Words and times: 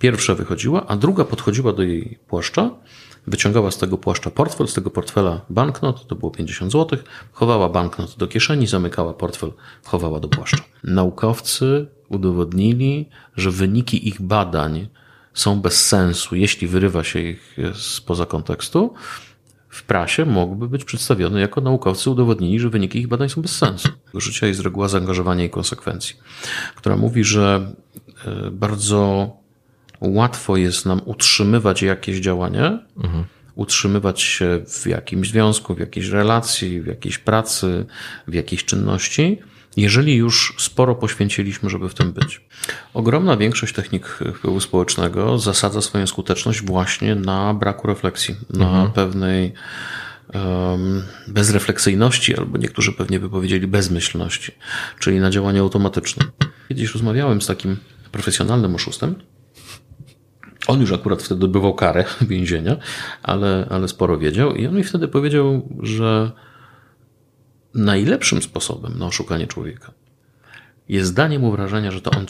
pierwsza 0.00 0.34
wychodziła, 0.34 0.86
a 0.86 0.96
druga 0.96 1.24
podchodziła 1.24 1.72
do 1.72 1.82
jej 1.82 2.18
płaszcza, 2.28 2.70
wyciągała 3.26 3.70
z 3.70 3.78
tego 3.78 3.98
płaszcza 3.98 4.30
portfel, 4.30 4.68
z 4.68 4.74
tego 4.74 4.90
portfela 4.90 5.40
banknot, 5.50 6.06
to 6.06 6.14
było 6.14 6.30
50 6.30 6.72
zł, 6.72 6.98
chowała 7.32 7.68
banknot 7.68 8.16
do 8.16 8.28
kieszeni, 8.28 8.66
zamykała 8.66 9.14
portfel, 9.14 9.52
chowała 9.84 10.20
do 10.20 10.28
płaszcza. 10.28 10.64
Naukowcy 10.84 11.86
udowodnili, 12.08 13.08
że 13.36 13.50
wyniki 13.50 14.08
ich 14.08 14.22
badań 14.22 14.88
są 15.34 15.60
bez 15.60 15.86
sensu, 15.86 16.36
jeśli 16.36 16.66
wyrywa 16.66 17.04
się 17.04 17.20
ich 17.20 17.56
spoza 17.74 18.26
kontekstu, 18.26 18.94
w 19.68 19.82
prasie 19.82 20.24
mogłyby 20.24 20.68
być 20.68 20.84
przedstawione 20.84 21.40
jako 21.40 21.60
naukowcy 21.60 22.10
udowodnili, 22.10 22.60
że 22.60 22.70
wyniki 22.70 22.98
ich 22.98 23.08
badań 23.08 23.28
są 23.28 23.42
bez 23.42 23.56
sensu. 23.56 23.88
Życia 24.14 24.46
jest 24.46 24.60
reguła 24.60 24.88
zaangażowania 24.88 25.44
i 25.44 25.50
konsekwencji, 25.50 26.16
która 26.76 26.96
mówi, 26.96 27.24
że 27.24 27.72
e, 28.24 28.50
bardzo 28.50 29.30
łatwo 30.00 30.56
jest 30.56 30.86
nam 30.86 31.00
utrzymywać 31.04 31.82
jakieś 31.82 32.20
działanie, 32.20 32.78
mhm. 32.96 33.24
utrzymywać 33.54 34.22
się 34.22 34.60
w 34.66 34.86
jakimś 34.86 35.28
związku, 35.28 35.74
w 35.74 35.78
jakiejś 35.78 36.08
relacji, 36.08 36.80
w 36.80 36.86
jakiejś 36.86 37.18
pracy, 37.18 37.86
w 38.28 38.34
jakiejś 38.34 38.64
czynności, 38.64 39.38
jeżeli 39.76 40.14
już 40.14 40.54
sporo 40.58 40.94
poświęciliśmy, 40.94 41.70
żeby 41.70 41.88
w 41.88 41.94
tym 41.94 42.12
być. 42.12 42.40
Ogromna 42.94 43.36
większość 43.36 43.74
technik 43.74 44.18
wpływu 44.36 44.60
społecznego 44.60 45.38
zasadza 45.38 45.80
swoją 45.80 46.06
skuteczność 46.06 46.62
właśnie 46.62 47.14
na 47.14 47.54
braku 47.54 47.86
refleksji, 47.86 48.36
na 48.50 48.66
mhm. 48.66 48.92
pewnej 48.92 49.52
um, 50.34 51.02
bezrefleksyjności, 51.28 52.36
albo 52.36 52.58
niektórzy 52.58 52.92
pewnie 52.92 53.20
by 53.20 53.30
powiedzieli 53.30 53.66
bezmyślności, 53.66 54.52
czyli 54.98 55.20
na 55.20 55.30
działaniu 55.30 55.62
automatycznym. 55.62 56.30
Kiedyś 56.68 56.92
rozmawiałem 56.92 57.42
z 57.42 57.46
takim 57.46 57.76
profesjonalnym 58.12 58.74
oszustem, 58.74 59.14
on 60.66 60.80
już 60.80 60.92
akurat 60.92 61.22
wtedy 61.22 61.44
odbywał 61.44 61.74
karę 61.74 62.04
więzienia, 62.20 62.76
ale, 63.22 63.66
ale 63.70 63.88
sporo 63.88 64.18
wiedział 64.18 64.54
i 64.54 64.66
on 64.66 64.76
mi 64.76 64.84
wtedy 64.84 65.08
powiedział, 65.08 65.68
że 65.82 66.32
najlepszym 67.74 68.42
sposobem 68.42 68.98
na 68.98 69.06
oszukanie 69.06 69.46
człowieka 69.46 69.92
jest 70.90 71.14
danie 71.14 71.38
mu 71.38 71.50
wrażenia, 71.52 71.90
że 71.90 72.00
to 72.00 72.10
on. 72.10 72.26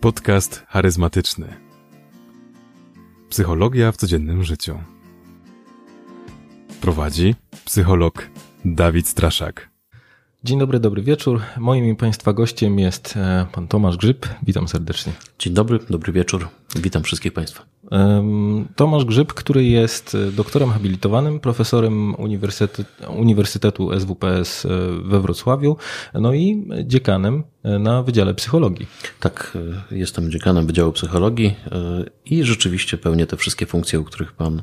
Podcast 0.00 0.64
charyzmatyczny. 0.68 1.56
Psychologia 3.30 3.92
w 3.92 3.96
codziennym 3.96 4.44
życiu. 4.44 4.78
Prowadzi 6.80 7.34
psycholog 7.64 8.28
Dawid 8.64 9.08
Straszak. 9.08 9.67
Dzień 10.48 10.58
dobry, 10.58 10.80
dobry 10.80 11.02
wieczór. 11.02 11.40
Moim 11.58 11.84
i 11.84 11.96
Państwa 11.96 12.32
gościem 12.32 12.78
jest 12.78 13.16
e, 13.16 13.46
pan 13.52 13.68
Tomasz 13.68 13.96
Grzyb. 13.96 14.26
Witam 14.42 14.68
serdecznie. 14.68 15.12
Dzień 15.38 15.54
dobry, 15.54 15.78
dobry 15.90 16.12
wieczór. 16.12 16.48
Witam 16.76 17.02
wszystkich 17.02 17.32
Państwa. 17.32 17.62
Tomasz 18.76 19.04
Grzyb, 19.04 19.32
który 19.32 19.64
jest 19.64 20.14
e, 20.14 20.32
doktorem 20.32 20.70
habilitowanym, 20.70 21.40
profesorem 21.40 22.14
Uniwersytetu, 22.14 22.84
Uniwersytetu 23.16 24.00
SWPS 24.00 24.64
e, 24.64 24.68
we 25.02 25.20
Wrocławiu, 25.20 25.76
no 26.14 26.34
i 26.34 26.68
dziekanem 26.84 27.44
e, 27.62 27.78
na 27.78 28.02
Wydziale 28.02 28.34
Psychologii. 28.34 28.86
Tak, 29.20 29.58
jestem 29.90 30.30
dziekanem 30.30 30.66
Wydziału 30.66 30.92
Psychologii 30.92 31.54
i 32.24 32.44
rzeczywiście 32.44 32.98
pełnię 32.98 33.26
te 33.26 33.36
wszystkie 33.36 33.66
funkcje, 33.66 34.00
o 34.00 34.04
których 34.04 34.32
Pan 34.32 34.62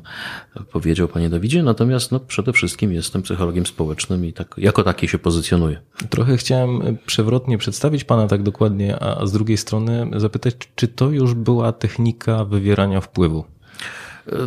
powiedział, 0.72 1.08
Panie 1.08 1.30
Dawidzie, 1.30 1.62
natomiast 1.62 2.12
no, 2.12 2.20
przede 2.20 2.52
wszystkim 2.52 2.92
jestem 2.92 3.22
psychologiem 3.22 3.66
społecznym 3.66 4.24
i 4.24 4.32
tak, 4.32 4.54
jako 4.58 4.82
taki 4.82 5.08
się 5.08 5.18
pozycjonuję. 5.18 5.80
Trochę 6.10 6.36
chciałem 6.36 6.98
przewrotnie 7.06 7.58
przedstawić 7.58 8.04
Pana 8.04 8.26
tak 8.26 8.42
dokładnie, 8.42 9.02
a 9.02 9.26
z 9.26 9.32
drugiej 9.32 9.56
strony 9.56 10.10
zapytać, 10.16 10.54
czy 10.74 10.88
to 10.88 11.10
już 11.10 11.34
była 11.34 11.72
technika 11.72 12.44
wywierania 12.44 13.00
wpływu 13.00 13.15
wpływu? 13.16 13.44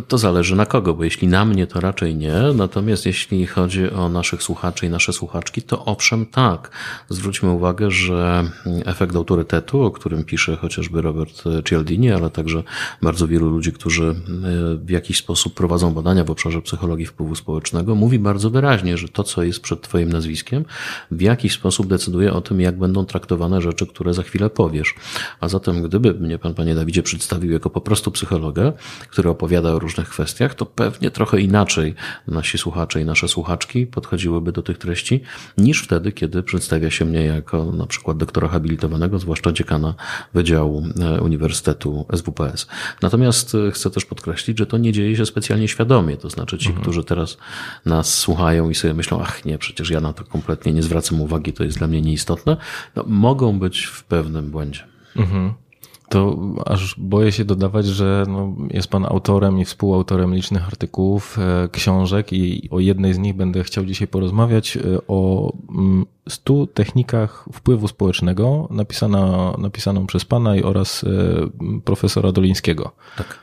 To 0.08 0.18
zależy 0.18 0.56
na 0.56 0.66
kogo, 0.66 0.94
bo 0.94 1.04
jeśli 1.04 1.28
na 1.28 1.44
mnie, 1.44 1.66
to 1.66 1.80
raczej 1.80 2.16
nie. 2.16 2.34
Natomiast 2.54 3.06
jeśli 3.06 3.46
chodzi 3.46 3.90
o 3.90 4.08
naszych 4.08 4.42
słuchaczy 4.42 4.86
i 4.86 4.90
nasze 4.90 5.12
słuchaczki, 5.12 5.62
to 5.62 5.84
owszem 5.84 6.26
tak. 6.26 6.70
Zwróćmy 7.08 7.50
uwagę, 7.50 7.90
że 7.90 8.44
efekt 8.84 9.16
autorytetu, 9.16 9.82
o 9.82 9.90
którym 9.90 10.24
pisze 10.24 10.56
chociażby 10.56 11.02
Robert 11.02 11.44
Cialdini, 11.64 12.10
ale 12.10 12.30
także 12.30 12.62
bardzo 13.02 13.28
wielu 13.28 13.50
ludzi, 13.50 13.72
którzy 13.72 14.04
e, 14.04 14.14
w 14.76 14.90
jakiś 14.90 15.18
sposób 15.18 15.54
prowadzą 15.54 15.94
badania 15.94 16.24
w 16.24 16.30
obszarze 16.30 16.62
psychologii 16.62 17.06
wpływu 17.06 17.34
społecznego, 17.34 17.94
mówi 17.94 18.18
bardzo 18.18 18.50
wyraźnie, 18.50 18.96
że 18.96 19.08
to, 19.08 19.22
co 19.22 19.42
jest 19.42 19.60
przed 19.60 19.80
Twoim 19.80 20.12
nazwiskiem, 20.12 20.64
w 21.10 21.20
jakiś 21.20 21.52
sposób 21.52 21.86
decyduje 21.86 22.32
o 22.32 22.40
tym, 22.40 22.60
jak 22.60 22.78
będą 22.78 23.04
traktowane 23.04 23.60
rzeczy, 23.60 23.86
które 23.86 24.14
za 24.14 24.22
chwilę 24.22 24.50
powiesz. 24.50 24.94
A 25.40 25.48
zatem, 25.48 25.82
gdyby 25.82 26.14
mnie 26.14 26.38
Pan, 26.38 26.54
Panie 26.54 26.74
Dawidzie, 26.74 27.02
przedstawił 27.02 27.52
jako 27.52 27.70
po 27.70 27.80
prostu 27.80 28.10
psychologę, 28.10 28.72
który 29.10 29.30
opowiada 29.30 29.69
o 29.74 29.78
różnych 29.78 30.08
kwestiach, 30.08 30.54
to 30.54 30.66
pewnie 30.66 31.10
trochę 31.10 31.40
inaczej 31.40 31.94
nasi 32.28 32.58
słuchacze 32.58 33.00
i 33.00 33.04
nasze 33.04 33.28
słuchaczki 33.28 33.86
podchodziłyby 33.86 34.52
do 34.52 34.62
tych 34.62 34.78
treści 34.78 35.20
niż 35.58 35.82
wtedy, 35.82 36.12
kiedy 36.12 36.42
przedstawia 36.42 36.90
się 36.90 37.04
mnie 37.04 37.24
jako 37.24 37.64
na 37.64 37.86
przykład 37.86 38.16
doktora 38.16 38.48
habilitowanego, 38.48 39.18
zwłaszcza 39.18 39.52
dziekana 39.52 39.94
Wydziału 40.34 40.84
e, 41.00 41.20
Uniwersytetu 41.20 42.06
SWPS. 42.14 42.66
Natomiast 43.02 43.54
e, 43.54 43.70
chcę 43.70 43.90
też 43.90 44.04
podkreślić, 44.04 44.58
że 44.58 44.66
to 44.66 44.78
nie 44.78 44.92
dzieje 44.92 45.16
się 45.16 45.26
specjalnie 45.26 45.68
świadomie. 45.68 46.16
To 46.16 46.30
znaczy 46.30 46.58
ci, 46.58 46.68
mhm. 46.68 46.82
którzy 46.82 47.04
teraz 47.04 47.36
nas 47.86 48.18
słuchają 48.18 48.70
i 48.70 48.74
sobie 48.74 48.94
myślą, 48.94 49.22
ach 49.22 49.44
nie, 49.44 49.58
przecież 49.58 49.90
ja 49.90 50.00
na 50.00 50.12
to 50.12 50.24
kompletnie 50.24 50.72
nie 50.72 50.82
zwracam 50.82 51.20
uwagi, 51.20 51.52
to 51.52 51.64
jest 51.64 51.78
dla 51.78 51.86
mnie 51.86 52.02
nieistotne, 52.02 52.56
no, 52.96 53.04
mogą 53.06 53.58
być 53.58 53.84
w 53.84 54.04
pewnym 54.04 54.50
błędzie. 54.50 54.84
Mhm 55.16 55.54
to 56.10 56.38
aż 56.66 56.94
boję 56.98 57.32
się 57.32 57.44
dodawać, 57.44 57.86
że 57.86 58.24
no, 58.28 58.56
jest 58.70 58.88
pan 58.88 59.04
autorem 59.04 59.58
i 59.58 59.64
współautorem 59.64 60.34
licznych 60.34 60.66
artykułów, 60.66 61.38
e, 61.38 61.68
książek 61.68 62.32
i 62.32 62.68
o 62.70 62.80
jednej 62.80 63.14
z 63.14 63.18
nich 63.18 63.34
będę 63.34 63.64
chciał 63.64 63.84
dzisiaj 63.84 64.08
porozmawiać 64.08 64.76
e, 64.76 64.80
o 65.08 65.52
mm, 65.70 66.06
stu 66.28 66.66
technikach 66.66 67.44
wpływu 67.52 67.88
społecznego 67.88 68.68
napisana, 68.70 69.54
napisaną 69.58 70.06
przez 70.06 70.24
pana 70.24 70.56
i 70.56 70.62
oraz 70.62 71.04
e, 71.04 71.08
profesora 71.84 72.32
Dolińskiego. 72.32 72.92
Tak. 73.16 73.38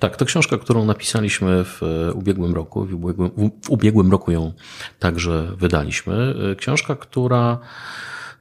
tak, 0.00 0.16
to 0.16 0.24
książka, 0.24 0.58
którą 0.58 0.84
napisaliśmy 0.84 1.64
w 1.64 1.80
ubiegłym 2.14 2.54
roku, 2.54 2.84
w 2.84 2.94
ubiegłym, 2.94 3.30
w 3.64 3.70
ubiegłym 3.70 4.10
roku 4.10 4.30
ją 4.30 4.52
także 4.98 5.52
wydaliśmy. 5.56 6.34
Książka, 6.58 6.96
która 6.96 7.58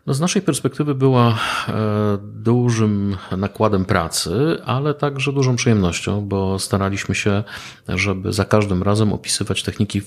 no 0.06 0.14
z 0.14 0.20
naszej 0.20 0.42
perspektywy 0.42 0.96
była 0.96 1.30
e, 1.30 1.74
dużym 2.22 3.18
nakładem 3.38 3.86
pracy, 3.86 4.62
ale 4.66 4.94
także 4.94 5.34
dużą 5.34 5.56
przyjemnością, 5.56 6.22
bo 6.22 6.60
staraliśmy 6.60 7.16
się, 7.16 7.44
żeby 7.88 8.34
za 8.34 8.46
każdym 8.46 8.84
razem 8.84 9.14
opisywać 9.14 9.64
techniki 9.64 10.02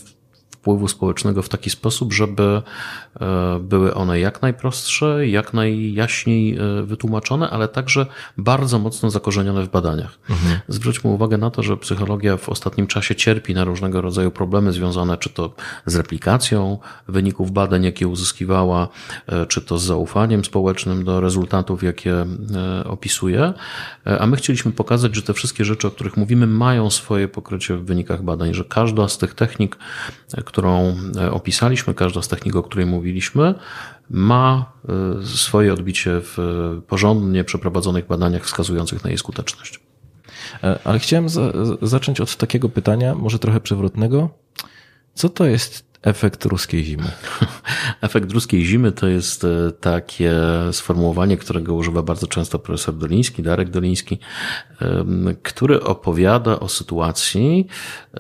wpływu 0.67 0.89
społecznego 0.89 1.43
w 1.43 1.49
taki 1.49 1.71
sposób, 1.71 2.13
żeby 2.13 2.63
e, 3.21 3.59
były 3.61 3.95
one 3.95 4.21
jak 4.21 4.43
najprostsze, 4.43 5.29
jak 5.29 5.55
najjaśniej 5.55 6.59
e, 6.59 6.83
wytłumaczone, 6.83 7.51
ale 7.51 7.69
także 7.69 8.07
bardzo 8.39 8.79
mocno 8.79 9.11
zakorzenione 9.11 9.63
w 9.63 9.69
badaniach. 9.69 10.19
Mhm. 10.31 10.61
Zwróćmy 10.69 11.11
uwagę 11.11 11.39
na 11.39 11.51
to, 11.51 11.63
że 11.63 11.77
psychologia 11.77 12.37
w 12.37 12.49
ostatnim 12.49 12.87
czasie 12.87 13.15
cierpi 13.15 13.55
na 13.55 13.65
różnego 13.65 14.01
rodzaju 14.01 14.31
problemy 14.31 14.73
związane 14.73 15.17
czy 15.17 15.31
to 15.31 15.55
z 15.87 15.97
replikacją 15.97 16.79
wyników 17.09 17.51
badań, 17.53 17.85
jakie 17.85 18.09
uzyskiwała, 18.09 18.89
e, 19.27 19.47
czy 19.47 19.61
to 19.61 19.79
z 19.79 19.85
zaufaniem 19.85 20.45
społecznym 20.45 21.05
do 21.05 21.21
rezultatów, 21.21 21.83
jakie 21.83 22.27
opisuje. 22.85 23.53
A 24.21 24.27
my 24.27 24.37
chcieliśmy 24.37 24.73
pokazać, 24.73 25.15
że 25.15 25.23
te 25.23 25.35
wszystkie 25.35 25.65
rzeczy, 25.65 25.89
o 25.89 25.91
których 25.91 26.17
mówimy, 26.17 26.47
mają 26.47 26.91
swoje 26.91 27.29
pokrycie 27.29 27.77
w 27.77 27.85
wynikach 27.85 28.23
badań, 28.23 28.55
że 28.55 28.65
każda 28.65 29.09
z 29.09 29.19
tych 29.19 29.35
technik, 29.35 29.77
którą 30.57 30.97
e, 31.21 31.31
opisaliśmy, 31.31 31.95
każda 31.95 32.23
z 32.23 32.29
technik, 32.29 32.57
o 32.57 32.63
której 32.63 32.87
mówiliśmy, 32.87 33.55
ma 34.11 34.73
e, 34.89 35.27
swoje 35.27 35.73
odbicie 35.73 36.21
w 36.23 36.39
porządnie 36.87 37.45
przeprowadzonych 37.45 38.07
badaniach 38.07 38.45
wskazujących 38.45 39.05
na 39.05 39.11
jej 39.11 39.19
skuteczność. 39.19 39.81
E, 40.65 40.79
ale 40.85 40.99
chciałem 40.99 41.29
za 41.29 41.53
zacząć 41.83 42.21
od 42.21 42.37
takiego 42.37 42.69
pytania, 42.69 43.15
może 43.15 43.39
trochę 43.39 43.61
przewrotnego. 43.61 44.31
Co 45.15 45.29
to 45.29 45.45
jest 45.45 45.85
Efekt 46.03 46.45
ruskiej 46.45 46.85
zimy. 46.85 47.11
Efekt 48.01 48.33
ruskiej 48.33 48.65
zimy 48.65 48.93
to 48.93 49.09
jest 49.09 49.45
e, 49.45 49.73
takie 49.81 50.35
sformułowanie, 50.73 51.37
którego 51.37 51.75
używa 51.75 52.03
bardzo 52.03 52.27
często 52.27 52.59
profesor 52.59 52.95
Doliński, 52.95 53.43
Darek 53.43 53.71
Doliński, 53.71 54.19
który 55.43 55.83
opowiada 55.83 56.61
o 56.61 56.69
sytuacji, 56.69 57.67
e, 58.15 58.19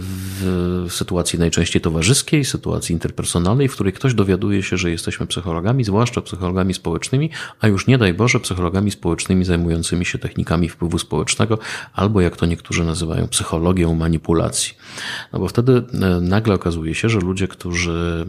w 0.00 0.86
sytuacji 0.88 1.38
najczęściej 1.38 1.82
towarzyskiej, 1.82 2.44
sytuacji 2.44 2.92
interpersonalnej, 2.92 3.68
w 3.68 3.74
której 3.74 3.92
ktoś 3.92 4.14
dowiaduje 4.14 4.62
się, 4.62 4.76
że 4.76 4.90
jesteśmy 4.90 5.26
psychologami, 5.26 5.84
zwłaszcza 5.84 6.20
psychologami 6.20 6.74
społecznymi, 6.74 7.30
a 7.60 7.68
już 7.68 7.86
nie 7.86 7.98
daj 7.98 8.14
Boże 8.14 8.40
psychologami 8.40 8.90
społecznymi 8.90 9.44
zajmującymi 9.44 10.04
się 10.04 10.18
technikami 10.18 10.68
wpływu 10.68 10.98
społecznego, 10.98 11.58
albo 11.92 12.20
jak 12.20 12.36
to 12.36 12.46
niektórzy 12.46 12.84
nazywają, 12.84 13.28
psychologią 13.28 13.94
manipulacji. 13.94 14.74
No 15.32 15.38
bo 15.38 15.48
wtedy 15.48 15.72
e, 15.92 16.20
nagle 16.20 16.54
okazuje 16.54 16.94
się, 16.94 17.08
że 17.08 17.18
ludzie, 17.18 17.48
którzy 17.48 18.26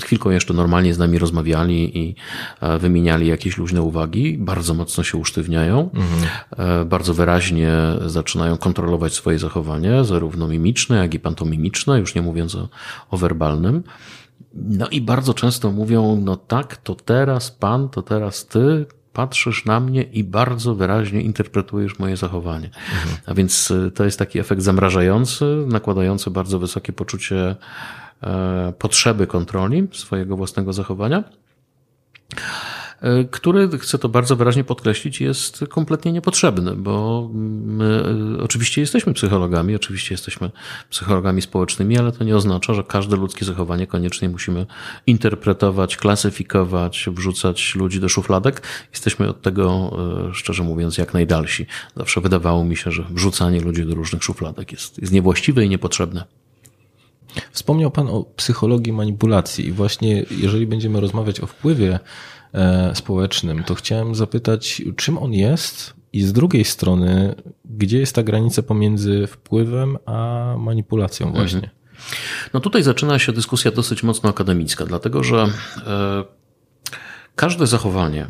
przed 0.00 0.06
chwilką 0.08 0.30
jeszcze 0.30 0.54
normalnie 0.54 0.94
z 0.94 0.98
nami 0.98 1.18
rozmawiali 1.18 1.98
i 1.98 2.14
e, 2.60 2.78
wymieniali 2.78 3.26
jakieś 3.26 3.58
luźne 3.58 3.82
uwagi. 3.82 4.38
Bardzo 4.38 4.74
mocno 4.74 5.04
się 5.04 5.18
usztywniają. 5.18 5.90
Mhm. 5.94 6.88
Bardzo 6.88 7.14
wyraźnie 7.14 7.72
zaczynają 8.06 8.56
kontrolować 8.56 9.12
swoje 9.12 9.38
zachowanie, 9.38 10.04
zarówno 10.04 10.48
mimiczne, 10.48 10.96
jak 10.96 11.14
i 11.14 11.20
pantomimiczne, 11.20 11.98
już 11.98 12.14
nie 12.14 12.22
mówiąc 12.22 12.54
o, 12.54 12.68
o 13.10 13.16
werbalnym. 13.16 13.82
No 14.54 14.88
i 14.88 15.00
bardzo 15.00 15.34
często 15.34 15.72
mówią, 15.72 16.20
no 16.24 16.36
tak, 16.36 16.76
to 16.76 16.94
teraz 16.94 17.50
pan, 17.50 17.88
to 17.88 18.02
teraz 18.02 18.46
ty, 18.46 18.86
patrzysz 19.12 19.64
na 19.64 19.80
mnie 19.80 20.02
i 20.02 20.24
bardzo 20.24 20.74
wyraźnie 20.74 21.22
interpretujesz 21.22 21.98
moje 21.98 22.16
zachowanie. 22.16 22.66
Mhm. 22.66 23.16
A 23.26 23.34
więc 23.34 23.70
y, 23.70 23.90
to 23.90 24.04
jest 24.04 24.18
taki 24.18 24.38
efekt 24.38 24.62
zamrażający, 24.62 25.44
nakładający 25.66 26.30
bardzo 26.30 26.58
wysokie 26.58 26.92
poczucie 26.92 27.36
e, 27.40 27.56
potrzeby 28.78 29.26
kontroli 29.26 29.88
swojego 29.92 30.36
własnego 30.36 30.72
zachowania. 30.72 31.24
E, 33.00 33.24
który, 33.24 33.78
chcę 33.78 33.98
to 33.98 34.08
bardzo 34.08 34.36
wyraźnie 34.36 34.64
podkreślić, 34.64 35.20
jest 35.20 35.64
kompletnie 35.68 36.12
niepotrzebny, 36.12 36.76
bo 36.76 37.28
my 37.34 38.04
e, 38.38 38.42
oczywiście 38.42 38.80
jesteśmy 38.80 39.14
psychologami, 39.14 39.76
oczywiście 39.76 40.14
jesteśmy 40.14 40.50
psychologami 40.90 41.42
społecznymi, 41.42 41.98
ale 41.98 42.12
to 42.12 42.24
nie 42.24 42.36
oznacza, 42.36 42.74
że 42.74 42.84
każde 42.84 43.16
ludzkie 43.16 43.44
zachowanie 43.44 43.86
koniecznie 43.86 44.28
musimy 44.28 44.66
interpretować, 45.06 45.96
klasyfikować, 45.96 47.08
wrzucać 47.12 47.74
ludzi 47.74 48.00
do 48.00 48.08
szufladek. 48.08 48.62
Jesteśmy 48.92 49.28
od 49.28 49.42
tego, 49.42 49.96
e, 50.30 50.34
szczerze 50.34 50.62
mówiąc, 50.62 50.98
jak 50.98 51.14
najdalsi. 51.14 51.66
Zawsze 51.96 52.20
wydawało 52.20 52.64
mi 52.64 52.76
się, 52.76 52.90
że 52.90 53.04
wrzucanie 53.10 53.60
ludzi 53.60 53.86
do 53.86 53.94
różnych 53.94 54.24
szufladek 54.24 54.72
jest, 54.72 54.98
jest 54.98 55.12
niewłaściwe 55.12 55.64
i 55.64 55.68
niepotrzebne. 55.68 56.24
Wspomniał 57.52 57.90
Pan 57.90 58.08
o 58.08 58.24
psychologii 58.36 58.92
manipulacji 58.92 59.66
i 59.66 59.72
właśnie 59.72 60.24
jeżeli 60.30 60.66
będziemy 60.66 61.00
rozmawiać 61.00 61.40
o 61.40 61.46
wpływie 61.46 61.98
E, 62.54 62.94
społecznym, 62.94 63.64
to 63.64 63.74
chciałem 63.74 64.14
zapytać, 64.14 64.82
czym 64.96 65.18
on 65.18 65.32
jest 65.32 65.94
i 66.12 66.22
z 66.22 66.32
drugiej 66.32 66.64
strony, 66.64 67.34
gdzie 67.64 67.98
jest 67.98 68.14
ta 68.14 68.22
granica 68.22 68.62
pomiędzy 68.62 69.26
wpływem 69.26 69.96
a 70.06 70.54
manipulacją 70.58 71.26
mhm. 71.26 71.44
właśnie? 71.44 71.70
No 72.54 72.60
tutaj 72.60 72.82
zaczyna 72.82 73.18
się 73.18 73.32
dyskusja 73.32 73.70
dosyć 73.70 74.02
mocno 74.02 74.30
akademicka, 74.30 74.86
dlatego 74.86 75.22
że 75.22 75.46
e, 75.86 76.24
każde 77.36 77.66
zachowanie, 77.66 78.26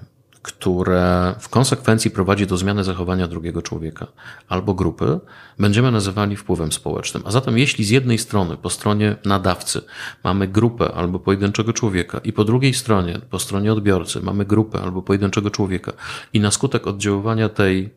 które 0.61 1.35
w 1.41 1.49
konsekwencji 1.49 2.11
prowadzi 2.11 2.47
do 2.47 2.57
zmiany 2.57 2.85
zachowania 2.85 3.27
drugiego 3.27 3.63
człowieka 3.63 4.07
albo 4.49 4.75
grupy, 4.75 5.21
będziemy 5.59 5.91
nazywali 5.91 6.37
wpływem 6.37 6.73
społecznym. 6.73 7.23
A 7.27 7.31
zatem, 7.31 7.59
jeśli 7.59 7.85
z 7.85 7.91
jednej 7.91 8.19
strony, 8.19 8.57
po 8.57 8.71
stronie 8.71 9.17
nadawcy, 9.25 9.83
mamy 10.25 10.49
grupę 10.49 10.93
albo 10.95 11.19
pojedynczego 11.19 11.73
człowieka, 11.73 12.21
i 12.25 12.33
po 12.33 12.45
drugiej 12.45 12.75
stronie, 12.75 13.21
po 13.31 13.39
stronie 13.39 13.73
odbiorcy, 13.73 14.21
mamy 14.21 14.45
grupę 14.45 14.83
albo 14.83 15.03
pojedynczego 15.03 15.51
człowieka, 15.51 15.93
i 16.33 16.41
na 16.41 16.51
skutek 16.51 16.87
oddziaływania 16.87 17.49
tej 17.49 17.91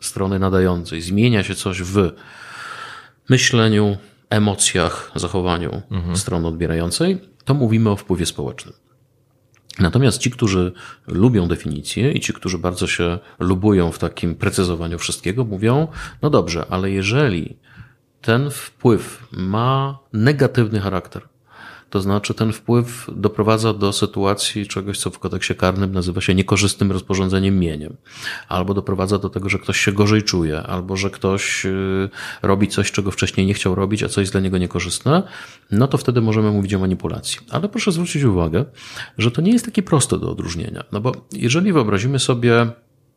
strony 0.00 0.38
nadającej 0.38 1.02
zmienia 1.02 1.42
się 1.42 1.54
coś 1.54 1.82
w 1.82 2.12
myśleniu, 3.28 3.96
emocjach, 4.30 5.12
zachowaniu 5.14 5.82
mhm. 5.90 6.16
strony 6.16 6.48
odbierającej, 6.48 7.18
to 7.44 7.54
mówimy 7.54 7.90
o 7.90 7.96
wpływie 7.96 8.26
społecznym. 8.26 8.85
Natomiast 9.78 10.18
ci, 10.18 10.30
którzy 10.30 10.72
lubią 11.06 11.48
definicję 11.48 12.12
i 12.12 12.20
ci, 12.20 12.32
którzy 12.32 12.58
bardzo 12.58 12.86
się 12.86 13.18
lubują 13.38 13.92
w 13.92 13.98
takim 13.98 14.34
precyzowaniu 14.34 14.98
wszystkiego, 14.98 15.44
mówią, 15.44 15.88
no 16.22 16.30
dobrze, 16.30 16.66
ale 16.70 16.90
jeżeli 16.90 17.56
ten 18.20 18.50
wpływ 18.50 19.28
ma 19.32 19.98
negatywny 20.12 20.80
charakter, 20.80 21.22
to 21.90 22.00
znaczy 22.00 22.34
ten 22.34 22.52
wpływ 22.52 23.10
doprowadza 23.12 23.72
do 23.72 23.92
sytuacji 23.92 24.66
czegoś, 24.66 24.98
co 24.98 25.10
w 25.10 25.18
kodeksie 25.18 25.54
karnym 25.54 25.92
nazywa 25.92 26.20
się 26.20 26.34
niekorzystnym 26.34 26.92
rozporządzeniem 26.92 27.58
mieniem. 27.58 27.96
Albo 28.48 28.74
doprowadza 28.74 29.18
do 29.18 29.30
tego, 29.30 29.48
że 29.48 29.58
ktoś 29.58 29.80
się 29.80 29.92
gorzej 29.92 30.22
czuje, 30.22 30.62
albo 30.62 30.96
że 30.96 31.10
ktoś 31.10 31.66
y, 31.66 32.08
robi 32.42 32.68
coś, 32.68 32.92
czego 32.92 33.10
wcześniej 33.10 33.46
nie 33.46 33.54
chciał 33.54 33.74
robić, 33.74 34.02
a 34.02 34.08
coś 34.08 34.22
jest 34.22 34.32
dla 34.32 34.40
niego 34.40 34.58
niekorzystne, 34.58 35.22
no 35.70 35.88
to 35.88 35.98
wtedy 35.98 36.20
możemy 36.20 36.50
mówić 36.50 36.74
o 36.74 36.78
manipulacji. 36.78 37.38
Ale 37.50 37.68
proszę 37.68 37.92
zwrócić 37.92 38.22
uwagę, 38.22 38.64
że 39.18 39.30
to 39.30 39.42
nie 39.42 39.52
jest 39.52 39.64
takie 39.64 39.82
proste 39.82 40.18
do 40.18 40.30
odróżnienia. 40.30 40.84
No 40.92 41.00
bo 41.00 41.12
jeżeli 41.32 41.72
wyobrazimy 41.72 42.18
sobie 42.18 42.66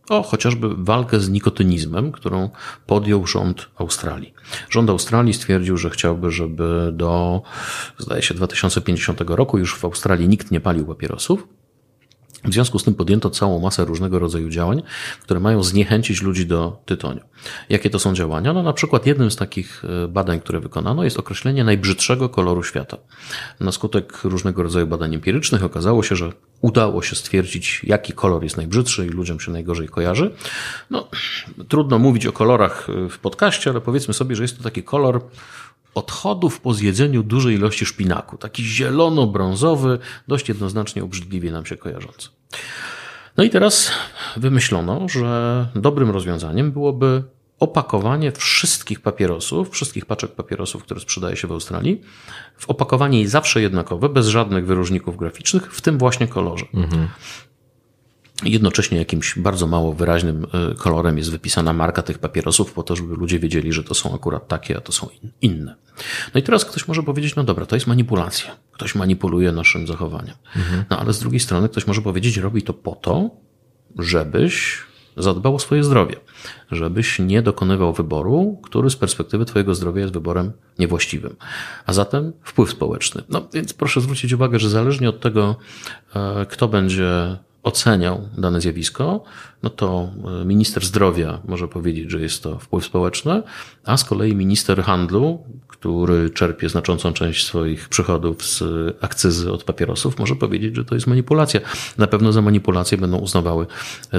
o 0.09 0.23
chociażby 0.23 0.75
walkę 0.75 1.19
z 1.19 1.29
nikotynizmem, 1.29 2.11
którą 2.11 2.49
podjął 2.85 3.27
rząd 3.27 3.69
Australii. 3.77 4.33
Rząd 4.69 4.89
Australii 4.89 5.33
stwierdził, 5.33 5.77
że 5.77 5.89
chciałby, 5.89 6.31
żeby 6.31 6.89
do, 6.93 7.41
zdaje 7.97 8.21
się, 8.21 8.33
2050 8.33 9.21
roku 9.21 9.57
już 9.57 9.75
w 9.75 9.85
Australii 9.85 10.27
nikt 10.27 10.51
nie 10.51 10.59
palił 10.59 10.85
papierosów. 10.85 11.58
W 12.43 12.53
związku 12.53 12.79
z 12.79 12.83
tym 12.83 12.95
podjęto 12.95 13.29
całą 13.29 13.59
masę 13.59 13.85
różnego 13.85 14.19
rodzaju 14.19 14.49
działań, 14.49 14.83
które 15.21 15.39
mają 15.39 15.63
zniechęcić 15.63 16.21
ludzi 16.21 16.45
do 16.45 16.81
tytoniu. 16.85 17.21
Jakie 17.69 17.89
to 17.89 17.99
są 17.99 18.13
działania? 18.13 18.53
No 18.53 18.63
na 18.63 18.73
przykład 18.73 19.05
jednym 19.05 19.31
z 19.31 19.35
takich 19.35 19.83
e, 20.03 20.07
badań, 20.07 20.39
które 20.39 20.59
wykonano 20.59 21.03
jest 21.03 21.19
określenie 21.19 21.63
najbrzydszego 21.63 22.29
koloru 22.29 22.63
świata. 22.63 22.97
Na 23.59 23.71
skutek 23.71 24.23
różnego 24.23 24.63
rodzaju 24.63 24.87
badań 24.87 25.15
empirycznych 25.15 25.63
okazało 25.63 26.03
się, 26.03 26.15
że 26.15 26.31
udało 26.61 27.01
się 27.01 27.15
stwierdzić, 27.15 27.81
jaki 27.83 28.13
kolor 28.13 28.43
jest 28.43 28.57
najbrzydszy 28.57 29.05
i 29.05 29.09
ludziom 29.09 29.39
się 29.39 29.51
najgorzej 29.51 29.87
kojarzy. 29.87 30.31
No, 30.89 31.07
trudno 31.67 31.99
mówić 31.99 32.25
o 32.25 32.31
kolorach 32.31 32.87
e, 32.89 33.09
w 33.09 33.19
podcaście, 33.19 33.69
ale 33.69 33.81
powiedzmy 33.81 34.13
sobie, 34.13 34.35
że 34.35 34.43
jest 34.43 34.57
to 34.57 34.63
taki 34.63 34.83
kolor 34.83 35.21
odchodów 35.99 36.61
po 36.61 36.73
zjedzeniu 36.73 37.23
dużej 37.23 37.55
ilości 37.55 37.85
szpinaku. 37.85 38.37
Taki 38.37 38.63
zielono-brązowy, 38.63 39.99
dość 40.27 40.49
jednoznacznie 40.49 41.03
obrzydliwie 41.03 41.51
nam 41.51 41.65
się 41.65 41.77
kojarzący. 41.77 42.29
No 43.37 43.43
i 43.43 43.49
teraz 43.49 43.91
wymyślono, 44.37 45.09
że 45.09 45.67
dobrym 45.75 46.09
rozwiązaniem 46.09 46.71
byłoby 46.71 47.23
opakowanie 47.59 48.31
wszystkich 48.31 49.01
papierosów, 49.01 49.69
wszystkich 49.69 50.05
paczek 50.05 50.31
papierosów, 50.31 50.83
które 50.83 50.99
sprzedaje 50.99 51.35
się 51.35 51.47
w 51.47 51.51
Australii, 51.51 52.01
w 52.57 52.69
opakowanie 52.69 53.29
zawsze 53.29 53.61
jednakowe, 53.61 54.09
bez 54.09 54.27
żadnych 54.27 54.65
wyróżników 54.65 55.17
graficznych, 55.17 55.73
w 55.73 55.81
tym 55.81 55.97
właśnie 55.97 56.27
kolorze. 56.27 56.65
Mhm. 56.73 57.07
Jednocześnie 58.43 58.97
jakimś 58.97 59.39
bardzo 59.39 59.67
mało 59.67 59.93
wyraźnym 59.93 60.43
y, 60.71 60.75
kolorem 60.75 61.17
jest 61.17 61.31
wypisana 61.31 61.73
marka 61.73 62.01
tych 62.01 62.19
papierosów, 62.19 62.73
po 62.73 62.83
to, 62.83 62.95
żeby 62.95 63.15
ludzie 63.15 63.39
wiedzieli, 63.39 63.73
że 63.73 63.83
to 63.83 63.93
są 63.93 64.15
akurat 64.15 64.47
takie, 64.47 64.77
a 64.77 64.81
to 64.81 64.91
są 64.91 65.07
inne. 65.41 65.75
No 66.33 66.39
i 66.39 66.43
teraz 66.43 66.65
ktoś 66.65 66.87
może 66.87 67.03
powiedzieć, 67.03 67.35
no 67.35 67.43
dobra, 67.43 67.65
to 67.65 67.75
jest 67.75 67.87
manipulacja. 67.87 68.55
Ktoś 68.71 68.95
manipuluje 68.95 69.51
naszym 69.51 69.87
zachowaniem. 69.87 70.35
Mhm. 70.55 70.83
No 70.89 70.99
ale 70.99 71.13
z 71.13 71.19
drugiej 71.19 71.39
strony 71.39 71.69
ktoś 71.69 71.87
może 71.87 72.01
powiedzieć, 72.01 72.37
robi 72.37 72.61
to 72.61 72.73
po 72.73 72.95
to, 72.95 73.29
żebyś 73.99 74.83
zadbał 75.17 75.55
o 75.55 75.59
swoje 75.59 75.83
zdrowie. 75.83 76.15
Żebyś 76.71 77.19
nie 77.19 77.41
dokonywał 77.41 77.93
wyboru, 77.93 78.59
który 78.63 78.89
z 78.89 78.95
perspektywy 78.95 79.45
Twojego 79.45 79.75
zdrowia 79.75 80.01
jest 80.01 80.13
wyborem 80.13 80.51
niewłaściwym. 80.79 81.35
A 81.85 81.93
zatem 81.93 82.33
wpływ 82.43 82.69
społeczny. 82.69 83.23
No 83.29 83.47
więc 83.53 83.73
proszę 83.73 84.01
zwrócić 84.01 84.33
uwagę, 84.33 84.59
że 84.59 84.69
zależnie 84.69 85.09
od 85.09 85.19
tego, 85.19 85.55
e, 86.15 86.45
kto 86.45 86.67
będzie 86.67 87.37
oceniał 87.63 88.21
dane 88.37 88.61
zjawisko, 88.61 89.23
no 89.63 89.69
to 89.69 90.09
e, 90.41 90.45
minister 90.45 90.85
zdrowia 90.85 91.39
może 91.47 91.67
powiedzieć, 91.67 92.11
że 92.11 92.21
jest 92.21 92.43
to 92.43 92.59
wpływ 92.59 92.85
społeczny, 92.85 93.43
a 93.85 93.97
z 93.97 94.03
kolei 94.03 94.35
minister 94.35 94.83
handlu, 94.83 95.43
który 95.67 96.29
czerpie 96.29 96.69
znaczącą 96.69 97.13
część 97.13 97.45
swoich 97.45 97.89
przychodów 97.89 98.45
z 98.45 98.63
akcyzy 99.01 99.51
od 99.51 99.63
papierosów, 99.63 100.19
może 100.19 100.35
powiedzieć, 100.35 100.75
że 100.75 100.85
to 100.85 100.95
jest 100.95 101.07
manipulacja. 101.07 101.59
Na 101.97 102.07
pewno 102.07 102.31
za 102.31 102.41
manipulację 102.41 102.97
będą 102.97 103.17
uznawały 103.17 103.67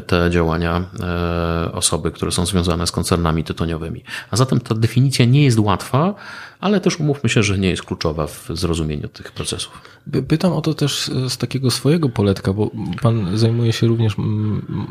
te 0.07 0.31
działania 0.31 0.85
e, 1.01 1.73
osoby, 1.73 2.11
które 2.11 2.31
są 2.31 2.47
związane 2.47 2.87
z 2.87 2.93
koncernami 2.93 3.45
tytoniowymi. 3.45 4.05
A 4.31 4.37
zatem 4.37 4.61
ta 4.61 4.75
definicja 4.75 5.25
nie 5.25 5.45
jest 5.45 5.59
łatwa, 5.59 6.15
ale 6.61 6.81
też 6.81 7.01
umówmy 7.01 7.31
się, 7.31 7.43
że 7.43 7.59
nie 7.59 7.71
jest 7.71 7.83
kluczowa 7.83 8.27
w 8.27 8.49
zrozumieniu 8.55 9.09
tych 9.09 9.33
procesów. 9.33 9.81
Pytam 10.29 10.53
o 10.53 10.61
to 10.61 10.75
też 10.75 11.11
z 11.29 11.37
takiego 11.37 11.71
swojego 11.71 12.09
poletka, 12.09 12.53
bo 12.53 12.71
pan 13.03 13.39
zajmuje 13.39 13.73
się 13.73 13.87
również 13.87 14.15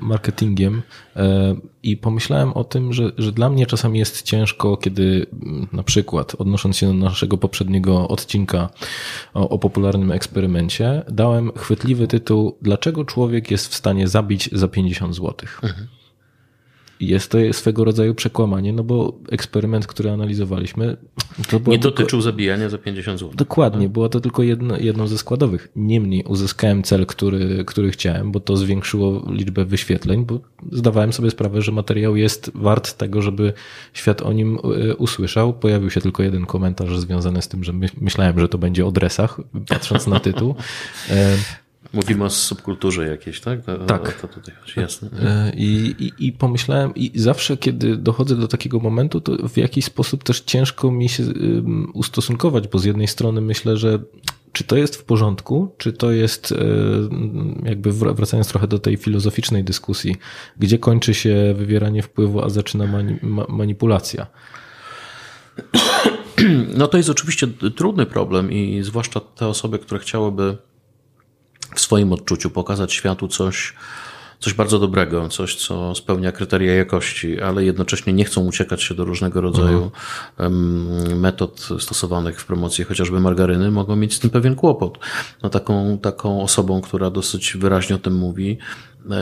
marketingiem 0.02 0.39
e, 1.16 1.56
i 1.84 1.98
pomyślałem 1.98 2.54
o 2.54 2.64
tym, 2.64 2.94
że, 2.94 3.12
że 3.18 3.32
dla 3.32 3.50
mnie 3.50 3.66
czasami 3.66 4.00
jest 4.00 4.22
ciężko, 4.22 4.78
kiedy 4.78 5.26
na 5.72 5.84
przykład, 5.84 6.36
odnosząc 6.38 6.78
się 6.78 6.88
do 6.88 6.94
naszego 6.94 7.38
poprzedniego 7.38 8.08
odcinka 8.08 8.70
o, 9.34 9.50
o 9.50 9.60
popularnym 9.60 10.12
eksperymencie, 10.12 11.04
dałem 11.10 11.52
chwytliwy 11.52 12.08
tytuł 12.08 12.58
Dlaczego 12.62 13.06
człowiek 13.06 13.52
jest 13.52 13.68
w 13.68 13.76
stanie 13.76 14.08
zabić 14.08 14.50
za 14.52 14.68
50 14.68 15.16
zł? 15.16 15.34
Mhm. 15.64 15.88
Jest 17.00 17.32
to 17.32 17.38
swego 17.52 17.84
rodzaju 17.84 18.16
przekłamanie, 18.16 18.74
no 18.74 18.84
bo 18.84 19.18
eksperyment, 19.32 19.88
który 19.88 20.12
analizowaliśmy, 20.12 20.98
to 21.50 21.58
Nie 21.58 21.64
tylko- 21.64 21.80
dotyczył 21.80 22.22
zabijania 22.22 22.70
za 22.70 22.78
50 22.78 23.20
zł. 23.20 23.34
Dokładnie, 23.36 23.90
była 23.90 24.10
to 24.10 24.20
tylko 24.20 24.44
jedno, 24.44 24.78
jedną 24.78 25.08
ze 25.08 25.18
składowych. 25.18 25.72
Niemniej 25.76 26.24
uzyskałem 26.24 26.84
cel, 26.84 27.06
który, 27.06 27.64
który 27.66 27.92
chciałem, 27.92 28.32
bo 28.32 28.40
to 28.40 28.58
zwiększyło 28.58 29.28
liczbę 29.32 29.66
wyświetleń, 29.66 30.26
bo 30.26 30.40
zdawałem 30.72 31.14
sobie 31.14 31.32
sprawę, 31.32 31.62
że 31.62 31.72
materiał 31.72 32.16
jest 32.16 32.52
wart 32.56 32.94
tego, 32.98 33.22
żeby 33.22 33.54
świat 33.94 34.22
o 34.22 34.34
nim 34.34 34.58
e, 34.90 34.96
usłyszał. 34.96 35.54
Pojawił 35.54 35.90
się 35.90 36.02
tylko 36.02 36.24
jeden 36.24 36.46
komentarz 36.46 37.00
związany 37.00 37.42
z 37.42 37.48
tym, 37.48 37.64
że 37.64 37.74
my, 37.74 37.88
myślałem, 38.02 38.40
że 38.40 38.50
to 38.50 38.58
będzie 38.58 38.86
o 38.86 38.92
dresach, 38.92 39.42
patrząc 39.68 40.08
na 40.08 40.20
tytuł. 40.20 40.56
Mówimy 41.94 42.24
o 42.26 42.30
subkulturze 42.30 43.08
jakiejś, 43.08 43.40
tak? 43.42 43.60
O- 43.70 43.86
Tak. 43.86 44.18
O 44.24 44.28
to 44.28 44.34
tutaj 44.34 44.56
chodzi, 44.62 44.80
jasne. 44.80 45.10
E, 45.22 45.52
I, 45.56 45.96
i, 46.00 46.28
I 46.28 46.32
pomyślałem, 46.32 46.96
i 46.96 47.12
zawsze, 47.20 47.58
kiedy 47.58 47.98
dochodzę 47.98 48.36
do 48.36 48.48
takiego 48.48 48.80
momentu, 48.80 49.22
to 49.22 49.48
w 49.50 49.58
jakiś 49.58 49.86
sposób 49.86 50.24
też 50.24 50.40
ciężko 50.42 50.92
mi 50.92 51.10
się 51.10 51.24
ustosunkować, 51.94 52.68
bo 52.68 52.80
z 52.80 52.86
jednej 52.86 53.08
strony 53.08 53.42
myślę, 53.42 53.78
że 53.78 54.00
czy 54.54 54.64
to 54.64 54.78
jest 54.78 54.96
w 54.96 55.04
porządku, 55.04 55.76
czy 55.78 55.94
to 55.94 56.12
jest, 56.12 56.52
e, 56.52 56.56
jakby 57.70 57.92
wr- 57.94 58.16
wracając 58.16 58.48
trochę 58.48 58.68
do 58.68 58.80
tej 58.80 58.98
filozoficznej 58.98 59.64
dyskusji, 59.64 60.16
gdzie 60.60 60.78
kończy 60.80 61.14
się 61.14 61.54
wywieranie 61.58 62.04
wpływu, 62.04 62.44
a 62.44 62.50
zaczyna 62.50 62.88
mani 62.88 63.16
ma 63.22 63.46
manipulacja. 63.50 64.28
No 66.78 66.88
to 66.88 66.98
jest 66.98 67.10
oczywiście 67.10 67.48
trudny 67.76 68.06
problem 68.06 68.52
i 68.52 68.80
zwłaszcza 68.84 69.20
te 69.20 69.48
osoby, 69.48 69.80
które 69.80 70.00
chciałyby 70.00 70.58
w 71.76 71.82
swoim 71.82 72.14
odczuciu 72.14 72.50
pokazać 72.50 72.94
światu 72.94 73.28
coś, 73.28 73.74
coś 74.40 74.54
bardzo 74.54 74.80
dobrego, 74.80 75.30
coś, 75.30 75.56
co 75.56 75.96
spełnia 75.96 76.32
kryteria 76.32 76.76
jakości, 76.76 77.42
ale 77.42 77.66
jednocześnie 77.66 78.14
nie 78.14 78.26
chcą 78.26 78.46
uciekać 78.46 78.84
się 78.84 78.96
do 78.96 79.06
różnego 79.06 79.42
rodzaju 79.42 79.92
em, 80.38 81.20
metod 81.20 81.70
stosowanych 81.80 82.42
w 82.42 82.46
promocji 82.46 82.84
chociażby 82.84 83.20
margaryny, 83.20 83.72
mogą 83.72 83.96
mieć 83.96 84.14
z 84.14 84.20
tym 84.20 84.30
pewien 84.30 84.56
kłopot. 84.56 85.00
No 85.44 85.50
taką, 85.50 85.98
taką 85.98 86.44
osobą, 86.44 86.82
która 86.82 87.10
dosyć 87.10 87.58
wyraźnie 87.58 87.96
o 87.96 88.00
tym 88.00 88.14
mówi, 88.14 88.58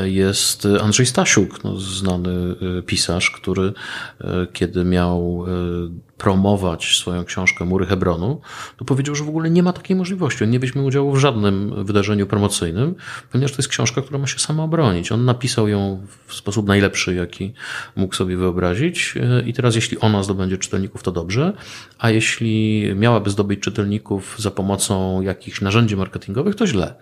jest 0.04 0.68
Andrzej 0.82 1.06
Stasiuk, 1.06 1.64
no, 1.64 1.80
znany 1.80 2.56
e, 2.80 2.82
pisarz, 2.82 3.32
który 3.32 3.74
e, 4.22 4.48
kiedy 4.54 4.86
miał 4.86 5.46
e, 5.48 6.08
promować 6.18 6.98
swoją 6.98 7.26
książkę 7.26 7.66
Mury 7.66 7.86
Hebronu, 7.86 8.42
to 8.78 8.86
powiedział, 8.86 9.16
że 9.16 9.24
w 9.24 9.30
ogóle 9.30 9.50
nie 9.50 9.64
ma 9.64 9.74
takiej 9.74 9.96
możliwości. 9.96 10.44
On 10.44 10.50
nie 10.50 10.60
weźmie 10.60 10.82
udziału 10.82 11.12
w 11.12 11.18
żadnym 11.18 11.86
wydarzeniu 11.86 12.28
promocyjnym, 12.28 12.96
ponieważ 13.32 13.52
to 13.52 13.58
jest 13.58 13.70
książka, 13.70 14.02
która 14.02 14.20
ma 14.20 14.28
się 14.28 14.40
sama 14.40 14.64
obronić. 14.64 15.12
On 15.12 15.26
napisał 15.26 15.68
ją 15.68 16.08
w 16.28 16.34
sposób 16.34 16.68
najlepszy, 16.68 17.16
jaki 17.16 17.54
mógł 17.96 18.16
sobie 18.16 18.38
wyobrazić 18.38 19.16
i 19.46 19.54
teraz 19.54 19.76
jeśli 19.76 20.00
ona 20.00 20.24
zdobędzie 20.24 20.58
czytelników, 20.58 21.04
to 21.04 21.12
dobrze, 21.12 21.54
a 22.00 22.10
jeśli 22.10 22.86
miałaby 22.96 23.30
zdobyć 23.30 23.60
czytelników 23.60 24.36
za 24.40 24.52
pomocą 24.52 25.22
jakichś 25.22 25.62
narzędzi 25.62 25.96
marketingowych, 25.96 26.56
to 26.56 26.68
źle. 26.68 26.96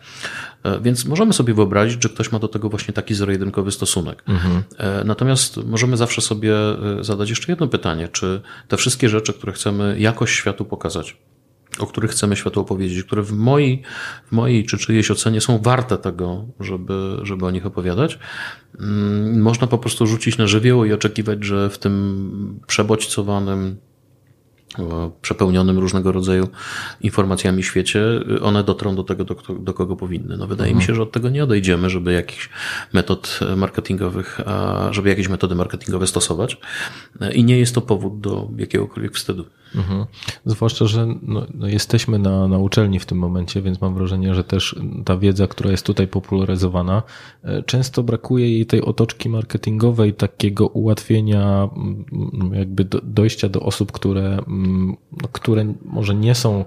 E, 0.65 0.79
Więc 0.81 1.05
możemy 1.05 1.33
sobie 1.33 1.53
wyobrazić, 1.53 2.03
że 2.03 2.09
ktoś 2.09 2.31
ma 2.31 2.39
do 2.39 2.47
tego 2.47 2.69
właśnie 2.69 2.93
taki 2.93 3.15
zero-jedynkowy 3.15 3.71
stosunek. 3.71 4.23
E, 4.77 5.03
Natomiast 5.03 5.57
możemy 5.57 5.97
zawsze 5.97 6.21
sobie 6.21 6.55
e, 6.55 7.03
zadać 7.03 7.29
jeszcze 7.29 7.51
jedno 7.51 7.67
pytanie, 7.67 8.07
czy 8.07 8.41
te 8.67 8.77
wszystkie 8.77 9.09
rzeczy, 9.09 9.33
które 9.33 9.53
chcemy 9.53 9.95
jakoś 9.99 10.31
światu 10.31 10.65
pokazać, 10.65 11.17
o 11.79 11.87
których 11.87 12.11
chcemy 12.11 12.35
światu 12.35 12.61
opowiedzieć, 12.61 13.03
które 13.03 13.21
w 13.21 13.31
mojej, 13.31 13.81
w 14.25 14.31
mojej 14.31 14.65
czy 14.65 14.77
czyjejś 14.77 15.11
ocenie 15.11 15.41
są 15.41 15.61
warte 15.61 15.97
tego, 15.97 16.45
żeby, 16.59 17.17
żeby 17.23 17.45
o 17.45 17.51
nich 17.51 17.65
opowiadać, 17.65 18.19
mm, 18.79 19.41
można 19.41 19.67
po 19.67 19.77
prostu 19.77 20.07
rzucić 20.07 20.37
na 20.37 20.47
żywioł 20.47 20.85
i 20.85 20.93
oczekiwać, 20.93 21.43
że 21.43 21.69
w 21.69 21.77
tym 21.77 22.59
przebodźcowanym, 22.67 23.77
przepełnionym 25.21 25.79
różnego 25.79 26.11
rodzaju 26.11 26.47
informacjami 27.01 27.63
świecie, 27.63 27.99
y, 28.31 28.41
one 28.41 28.63
dotrą 28.63 28.95
do 28.95 29.03
tego, 29.03 29.23
do, 29.23 29.35
do 29.59 29.73
kogo 29.73 29.95
powinny. 29.95 30.37
No 30.37 30.47
wydaje 30.47 30.75
mi 30.75 30.83
się, 30.83 30.95
że 30.95 31.01
od 31.01 31.11
tego 31.11 31.29
nie 31.29 31.43
odejdziemy, 31.43 31.89
żeby 31.89 32.13
jakichś 32.13 32.49
metod 32.93 33.39
marketingowych, 33.57 34.41
żeby 34.91 35.09
jakieś 35.09 35.27
metody 35.27 35.55
marketingowe 35.55 36.07
stosować 36.07 36.57
i 37.33 37.43
nie 37.43 37.59
jest 37.59 37.75
to 37.75 37.81
powód 37.81 38.19
do 38.19 38.49
jakiegokolwiek 38.57 39.13
wstydu. 39.13 39.45
Mhm. 39.77 40.05
Zwłaszcza, 40.45 40.85
że 40.85 41.07
no, 41.21 41.45
no 41.53 41.67
jesteśmy 41.67 42.19
na, 42.19 42.47
na 42.47 42.57
uczelni 42.57 42.99
w 42.99 43.05
tym 43.05 43.17
momencie, 43.17 43.61
więc 43.61 43.81
mam 43.81 43.95
wrażenie, 43.95 44.35
że 44.35 44.43
też 44.43 44.75
ta 45.05 45.17
wiedza, 45.17 45.47
która 45.47 45.71
jest 45.71 45.85
tutaj 45.85 46.07
popularyzowana, 46.07 47.03
e, 47.43 47.63
często 47.63 48.03
brakuje 48.03 48.51
jej 48.51 48.65
tej 48.65 48.81
otoczki 48.81 49.29
marketingowej, 49.29 50.13
takiego 50.13 50.67
ułatwienia, 50.67 51.69
mm, 51.75 52.51
jakby 52.53 52.85
do, 52.85 53.01
dojścia 53.03 53.49
do 53.49 53.59
osób, 53.59 53.91
które, 53.91 54.37
mm, 54.47 54.95
no, 55.21 55.27
które 55.31 55.73
może 55.85 56.15
nie 56.15 56.35
są 56.35 56.65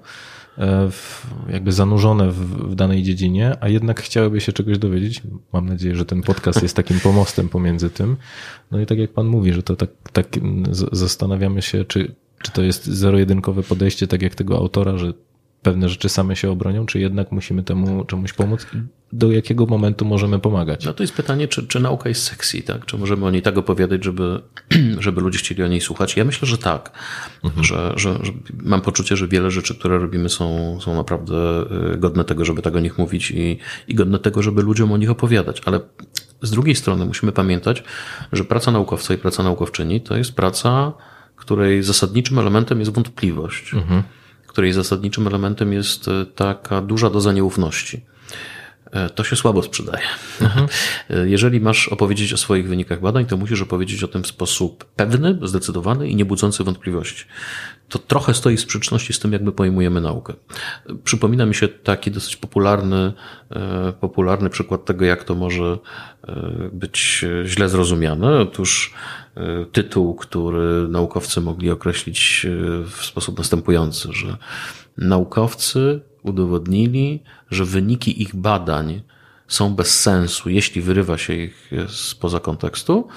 e, 0.59 0.91
w, 0.91 1.27
jakby 1.49 1.73
zanurzone 1.73 2.31
w, 2.31 2.71
w 2.71 2.75
danej 2.75 3.03
dziedzinie, 3.03 3.57
a 3.61 3.69
jednak 3.69 4.01
chciałyby 4.01 4.41
się 4.41 4.53
czegoś 4.53 4.79
dowiedzieć. 4.79 5.23
Mam 5.53 5.69
nadzieję, 5.69 5.97
że 5.97 6.05
ten 6.05 6.23
podcast 6.23 6.63
jest 6.63 6.77
takim 6.77 7.01
pomostem 7.01 7.49
pomiędzy 7.49 7.91
tym. 7.91 8.17
No 8.71 8.81
i 8.81 8.87
tak 8.87 8.99
jak 8.99 9.13
pan 9.13 9.27
mówi, 9.27 9.53
że 9.53 9.63
to 9.63 9.77
tak, 9.77 9.91
tak 10.13 10.37
mm, 10.37 10.65
zastanawiamy 10.93 11.63
się, 11.63 11.85
czy, 11.85 12.15
czy 12.43 12.53
to 12.53 12.63
jest 12.63 12.87
zero-jedynkowe 12.87 13.63
podejście, 13.63 14.07
tak 14.07 14.23
jak 14.23 14.35
tego 14.35 14.57
autora, 14.57 14.99
że 14.99 15.13
pewne 15.63 15.89
rzeczy 15.89 16.09
same 16.09 16.37
się 16.37 16.51
obronią, 16.51 16.87
czy 16.87 17.01
jednak 17.01 17.33
musimy 17.33 17.63
temu 17.63 18.05
czemuś 18.05 18.33
pomóc 18.33 18.67
do 19.13 19.31
jakiego 19.31 19.67
momentu 19.67 20.05
możemy 20.05 20.39
pomagać? 20.39 20.85
No 20.85 20.93
to 20.93 21.03
jest 21.03 21.15
pytanie, 21.15 21.49
czy, 21.49 21.67
czy 21.67 21.81
nauka 21.81 22.09
jest 22.09 22.23
sexy, 22.23 22.63
tak? 22.63 22.87
Czy 22.87 22.99
możemy 22.99 23.27
o 23.27 23.31
niej 23.31 23.43
tak 23.43 23.59
opowiadać, 23.59 24.05
żeby, 24.05 24.43
żeby 25.01 25.21
ludzie 25.21 25.39
chcieli 25.39 25.63
o 25.63 25.67
niej 25.67 25.81
słuchać? 25.81 26.17
Ja 26.17 26.25
myślę, 26.25 26.49
że 26.49 26.59
tak. 26.59 26.93
Że, 27.61 27.93
że, 27.97 28.19
że 28.23 28.33
mam 28.63 28.81
poczucie, 28.81 29.17
że 29.17 29.29
wiele 29.29 29.51
rzeczy, 29.51 29.75
które 29.75 29.99
robimy 29.99 30.29
są, 30.29 30.79
są 30.81 30.97
naprawdę 30.97 31.65
y, 31.95 31.99
godne 31.99 32.25
tego, 32.25 32.45
żeby 32.45 32.63
tak 32.63 32.77
o 32.77 32.81
nich 32.81 32.99
mówić 32.99 33.31
i, 33.31 33.59
i 33.89 33.95
godne 33.95 34.19
tego, 34.19 34.43
żeby 34.43 34.63
ludziom 34.63 34.93
o 34.93 34.97
nich 34.97 35.11
opowiadać. 35.11 35.63
Ale 35.65 35.81
z 36.43 36.51
drugiej 36.51 36.75
strony 36.75 37.07
musimy 37.07 37.33
pamiętać, 37.33 37.83
że 38.33 38.45
praca 38.45 38.71
naukowca 38.71 39.15
i 39.15 39.19
praca 39.19 39.43
naukowczyni 39.43 40.01
to 40.01 40.17
jest 40.17 40.33
praca, 40.33 40.93
której 41.39 41.83
zasadniczym 41.83 42.39
elementem 42.39 42.79
jest 42.81 42.93
wątpliwość, 42.93 43.75
której 44.47 44.73
zasadniczym 44.73 45.27
elementem 45.27 45.73
jest 45.73 46.09
y, 46.09 46.27
taka 46.35 46.81
duża 46.83 47.11
doza 47.11 47.33
nieufności. 47.33 48.01
E, 48.93 49.11
to 49.11 49.25
się 49.25 49.37
słabo 49.37 49.63
sprzedaje. 49.63 50.05
E, 51.11 51.29
Jeżeli 51.29 51.61
masz 51.61 51.89
opowiedzieć 51.89 52.33
o 52.33 52.37
swoich 52.37 52.69
wynikach 52.69 53.01
badań, 53.01 53.27
to 53.27 53.37
musisz 53.37 53.63
opowiedzieć 53.63 54.03
o 54.03 54.09
tym 54.09 54.23
w 54.23 54.27
sposób 54.27 54.85
pewny, 54.85 55.39
zdecydowany 55.43 56.09
i 56.09 56.17
nie 56.17 56.25
budzący 56.25 56.65
wątpliwości. 56.65 57.25
To 57.89 57.99
trochę 57.99 58.35
stoi 58.35 58.57
w 58.57 58.61
sprzeczności 58.61 59.13
z 59.13 59.19
tym, 59.19 59.33
jak 59.33 59.43
my 59.43 59.53
pojmujemy 59.53 60.01
naukę. 60.01 60.33
E, 60.87 60.95
Przypomina 61.05 61.47
mi 61.47 61.55
się 61.55 61.69
taki 61.69 62.11
dosyć 62.11 62.37
popularny, 62.37 63.13
e, 63.51 63.93
popularny 64.01 64.51
przykład 64.51 64.85
tego, 64.85 65.05
jak 65.05 65.25
to 65.25 65.35
może 65.35 65.79
e, 66.29 66.43
być 66.73 67.25
e, 67.43 67.47
źle 67.49 67.69
zrozumiane. 67.69 68.41
Otóż 68.41 68.95
e, 68.95 69.28
tytuł, 69.73 70.15
który 70.15 70.89
naukowcy 70.89 71.41
mogli 71.41 71.71
określić 71.71 72.47
e, 72.47 72.85
w 72.85 73.05
sposób 73.05 73.39
następujący, 73.39 74.09
że 74.13 74.37
naukowcy 74.97 76.01
udowodnili, 76.23 77.23
że 77.51 77.65
wyniki 77.65 78.23
ich 78.23 78.37
badań 78.37 79.03
są 79.49 79.75
bez 79.75 80.01
sensu, 80.01 80.51
jeśli 80.51 80.83
wyrywa 80.83 81.19
się 81.19 81.35
ich 81.35 81.71
spoza 81.89 82.41
kontekstu, 82.41 83.09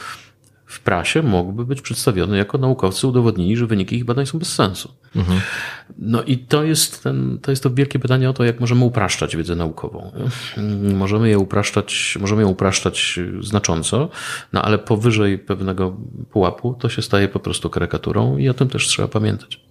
w 0.71 0.79
prasie 0.79 1.21
mogłyby 1.23 1.65
być 1.65 1.81
przedstawione 1.81 2.37
jako 2.37 2.57
naukowcy 2.57 3.07
udowodnili, 3.07 3.57
że 3.57 3.67
wyniki 3.67 3.95
ich 3.95 4.05
badań 4.05 4.25
są 4.25 4.39
bez 4.39 4.53
sensu. 4.55 4.93
No 5.97 6.23
i 6.23 6.37
to 6.37 6.63
jest, 6.63 7.03
ten, 7.03 7.39
to 7.41 7.51
jest 7.51 7.63
to 7.63 7.69
wielkie 7.73 7.99
pytanie 7.99 8.29
o 8.29 8.33
to, 8.33 8.43
jak 8.43 8.59
możemy 8.59 8.85
upraszczać 8.85 9.35
wiedzę 9.35 9.55
naukową. 9.55 10.11
Możemy 10.93 11.29
je 11.29 11.39
upraszczać, 11.39 12.17
możemy 12.21 12.41
ją 12.41 12.47
upraszczać 12.47 13.19
znacząco, 13.41 14.09
no 14.53 14.61
ale 14.61 14.77
powyżej 14.77 15.39
pewnego 15.39 15.97
pułapu 16.31 16.73
to 16.79 16.89
się 16.89 17.01
staje 17.01 17.27
po 17.27 17.39
prostu 17.39 17.69
karykaturą 17.69 18.37
i 18.37 18.49
o 18.49 18.53
tym 18.53 18.67
też 18.69 18.87
trzeba 18.87 19.07
pamiętać. 19.07 19.61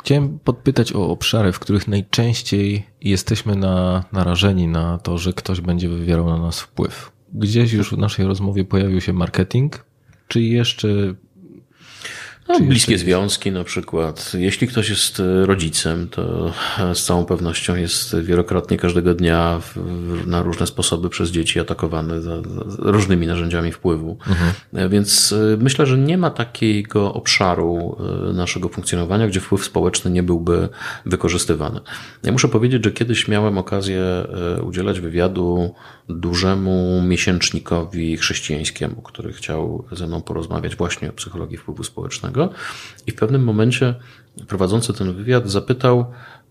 Chciałem 0.00 0.38
podpytać 0.38 0.92
o 0.92 1.08
obszary, 1.08 1.52
w 1.52 1.58
których 1.58 1.88
najczęściej 1.88 2.86
jesteśmy 3.00 3.56
na, 3.56 4.04
narażeni 4.12 4.68
na 4.68 4.98
to, 4.98 5.18
że 5.18 5.32
ktoś 5.32 5.60
będzie 5.60 5.88
wywierał 5.88 6.26
na 6.26 6.38
nas 6.38 6.60
wpływ. 6.60 7.13
Gdzieś 7.34 7.72
już 7.72 7.90
w 7.90 7.98
naszej 7.98 8.26
rozmowie 8.26 8.64
pojawił 8.64 9.00
się 9.00 9.12
marketing, 9.12 9.84
czy 10.28 10.42
jeszcze 10.42 11.14
No, 12.48 12.60
bliskie 12.60 12.98
związki 12.98 13.52
na 13.52 13.64
przykład. 13.64 14.32
Jeśli 14.34 14.68
ktoś 14.68 14.88
jest 14.88 15.20
e, 15.20 15.46
rodzicem, 15.46 16.08
to 16.08 16.52
e, 16.78 16.94
z 16.94 17.04
całą 17.04 17.24
pewnością 17.24 17.76
jest 17.76 18.20
wielokrotnie 18.20 18.76
każdego 18.76 19.14
dnia 19.14 19.60
w, 19.60 19.76
na 20.26 20.42
różne 20.42 20.66
sposoby 20.66 21.08
przez 21.08 21.30
dzieci 21.30 21.60
atakowany 21.60 22.22
za, 22.22 22.42
za 22.42 22.42
różnymi 22.78 23.26
narzędziami 23.26 23.72
wpływu. 23.72 24.18
E, 24.74 24.88
Więc 24.88 25.34
myślę, 25.58 25.86
że 25.86 25.98
nie 25.98 26.18
ma 26.18 26.30
takiego 26.30 27.14
obszaru 27.14 27.96
naszego 28.34 28.68
funkcjonowania, 28.68 29.28
gdzie 29.28 29.40
wpływ 29.40 29.64
społeczny 29.64 30.10
nie 30.10 30.22
byłby 30.22 30.68
wykorzystywany. 31.06 31.80
Ja 32.22 32.32
muszę 32.32 32.48
powiedzieć, 32.48 32.84
że 32.84 32.90
kiedyś 32.92 33.28
miałem 33.28 33.58
okazję 33.58 34.04
udzielać 34.66 35.00
wywiadu 35.00 35.74
dużemu 36.08 37.02
miesięcznikowi 37.02 38.16
chrześcijańskiemu, 38.16 39.02
który 39.02 39.32
chciał 39.32 39.84
ze 39.92 40.06
mną 40.06 40.22
porozmawiać 40.22 40.76
właśnie 40.76 41.10
o 41.10 41.12
psychologii 41.12 41.56
wpływu 41.56 41.84
społecznego. 41.84 42.33
I 43.06 43.10
w 43.10 43.14
pewnym 43.14 43.44
momencie 43.44 43.94
prowadzący 44.48 44.92
ten 44.92 45.14
wywiad 45.14 45.50
zapytał, 45.50 46.00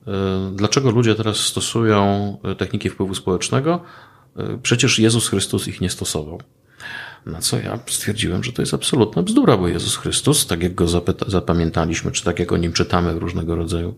e, 0.07 0.51
dlaczego 0.55 0.91
ludzie 0.91 1.15
teraz 1.15 1.37
stosują 1.37 2.37
e, 2.43 2.55
techniki 2.55 2.89
wpływu 2.89 3.15
społecznego. 3.15 3.81
E, 4.37 4.57
Przecież 4.63 4.99
Jezus 4.99 5.29
Chrystus 5.29 5.67
ich 5.67 5.81
nie 5.81 5.89
stosował. 5.89 6.41
Na 7.25 7.41
co 7.41 7.57
ja 7.59 7.79
stwierdziłem, 7.87 8.43
że 8.43 8.53
to 8.53 8.61
jest 8.61 8.73
absolutna 8.73 9.23
bzdura, 9.23 9.57
bo 9.57 9.67
Jezus 9.67 9.95
Chrystus, 9.95 10.47
tak 10.47 10.63
jak 10.63 10.75
go 10.75 10.85
zapamiętaliśmy, 11.27 12.11
czy 12.11 12.23
tak 12.23 12.39
jak 12.39 12.51
o 12.51 12.57
nim 12.57 12.73
czytamy 12.73 13.13
w 13.13 13.17
różnego 13.17 13.55
rodzaju 13.55 13.95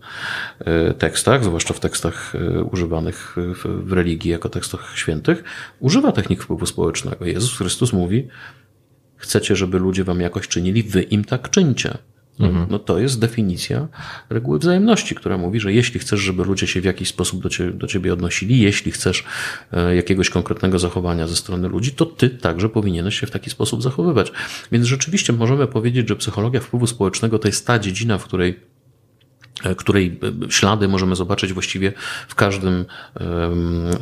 tekstach, 0.98 1.44
zwłaszcza 1.44 1.74
w 1.74 1.80
tekstach 1.80 2.32
używanych 2.72 3.36
w, 3.36 3.86
w 3.88 3.92
religii 3.92 4.30
jako 4.30 4.48
tekstach 4.48 4.92
świętych, 4.94 5.44
używa 5.80 6.12
technik 6.12 6.42
wpływu 6.42 6.66
społecznego. 6.66 7.24
Jezus 7.24 7.56
Chrystus 7.58 7.92
mówi, 7.92 8.28
chcecie, 9.16 9.56
żeby 9.56 9.78
ludzie 9.78 10.04
wam 10.04 10.20
jakoś 10.20 10.48
czynili, 10.48 10.82
wy 10.82 11.02
im 11.02 11.24
tak 11.24 11.50
czyńcie. 11.50 11.98
No, 12.38 12.66
no 12.70 12.78
to 12.78 12.98
jest 12.98 13.20
definicja 13.20 13.88
reguły 14.30 14.58
wzajemności, 14.58 15.14
która 15.14 15.38
mówi, 15.38 15.60
że 15.60 15.72
jeśli 15.72 16.00
chcesz, 16.00 16.20
żeby 16.20 16.44
ludzie 16.44 16.66
się 16.66 16.80
w 16.80 16.84
jakiś 16.84 17.08
sposób 17.08 17.42
do 17.42 17.48
ciebie, 17.48 17.72
do 17.72 17.86
ciebie 17.86 18.12
odnosili, 18.12 18.60
jeśli 18.60 18.92
chcesz 18.92 19.24
e, 19.72 19.96
jakiegoś 19.96 20.30
konkretnego 20.30 20.78
zachowania 20.78 21.26
ze 21.26 21.36
strony 21.36 21.68
ludzi, 21.68 21.92
to 21.92 22.06
ty 22.06 22.30
także 22.30 22.68
powinieneś 22.68 23.20
się 23.20 23.26
w 23.26 23.30
taki 23.30 23.50
sposób 23.50 23.82
zachowywać. 23.82 24.32
Więc 24.72 24.86
rzeczywiście 24.86 25.32
możemy 25.32 25.66
powiedzieć, 25.66 26.08
że 26.08 26.16
psychologia 26.16 26.60
wpływu 26.60 26.86
społecznego 26.86 27.38
to 27.38 27.48
jest 27.48 27.66
ta 27.66 27.78
dziedzina, 27.78 28.18
w 28.18 28.24
której 28.24 28.60
której 29.76 30.20
e, 30.46 30.50
ślady 30.52 30.88
możemy 30.88 31.16
zobaczyć 31.16 31.52
właściwie 31.52 31.92
w 32.28 32.34
każdym, 32.34 32.84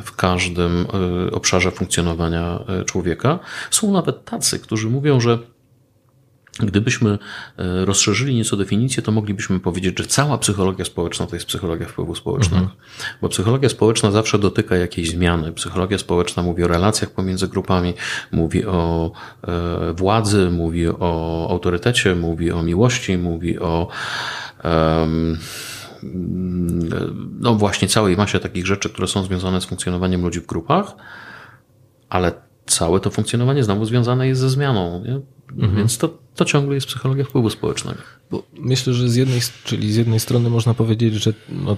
w 0.05 0.17
każdym 0.17 0.87
e, 1.27 1.31
obszarze 1.31 1.71
funkcjonowania 1.71 2.59
e, 2.69 2.85
człowieka. 2.85 3.39
Są 3.71 3.93
nawet 3.93 4.25
tacy, 4.25 4.59
którzy 4.59 4.91
mówią, 4.91 5.21
że 5.21 5.39
Gdybyśmy 6.61 7.11
e, 7.59 7.85
rozszerzyli 7.85 8.35
nieco 8.35 8.57
definicję, 8.57 9.03
to 9.03 9.13
moglibyśmy 9.13 9.61
powiedzieć, 9.61 9.99
że 9.99 10.05
cała 10.05 10.39
psychologia 10.39 10.85
społeczna 10.85 11.27
to 11.27 11.37
jest 11.37 11.47
psychologia 11.47 11.87
wpływu 11.87 12.15
społecznego. 12.15 12.71
Bo 13.23 13.29
psychologia 13.29 13.69
społeczna 13.69 14.11
zawsze 14.11 14.39
dotyka 14.39 14.77
jakiejś 14.77 15.11
zmiany. 15.11 15.53
Psychologia 15.53 15.99
społeczna 15.99 16.43
mówi 16.43 16.65
o 16.65 16.69
relacjach 16.69 17.11
pomiędzy 17.11 17.49
grupami, 17.49 17.95
mówi 18.33 18.67
o 18.67 19.13
e, 19.49 19.93
władzy, 19.93 20.51
mówi 20.51 20.89
o 20.89 21.47
autorytecie, 21.51 22.15
mówi 22.15 22.53
o 22.53 22.63
miłości, 22.63 23.19
mówi 23.19 23.59
o 23.59 23.89
em, 24.63 25.39
no 27.41 27.55
właśnie 27.55 27.89
całej 27.89 28.17
masie 28.17 28.39
takich 28.39 28.67
rzeczy, 28.67 28.91
które 28.91 29.09
są 29.09 29.25
związane 29.25 29.61
z 29.61 29.65
funkcjonowaniem 29.65 30.23
ludzi 30.23 30.41
w 30.41 30.47
grupach, 30.47 30.93
ale 32.09 32.33
całe 32.67 33.01
to 33.01 33.11
funkcjonowanie 33.11 33.65
znowu 33.65 33.85
związane 33.85 34.29
jest 34.29 34.41
ze 34.41 34.51
zmianą. 34.51 35.05
Nie? 35.05 35.34
Więc 35.53 35.99
to, 35.99 36.19
to 36.35 36.45
ciągle 36.45 36.75
jest 36.75 36.87
psychologia 36.87 37.25
wpływu 37.25 37.51
społecznego. 37.51 37.99
Bo 38.31 38.43
myślę, 38.59 38.95
że 38.95 39.09
z 39.09 39.17
jednej, 39.17 39.41
czyli 39.65 39.93
z 39.93 39.97
jednej 39.97 40.21
strony 40.21 40.51
można 40.51 40.75
powiedzieć, 40.75 41.15
że 41.15 41.33
no, 41.49 41.77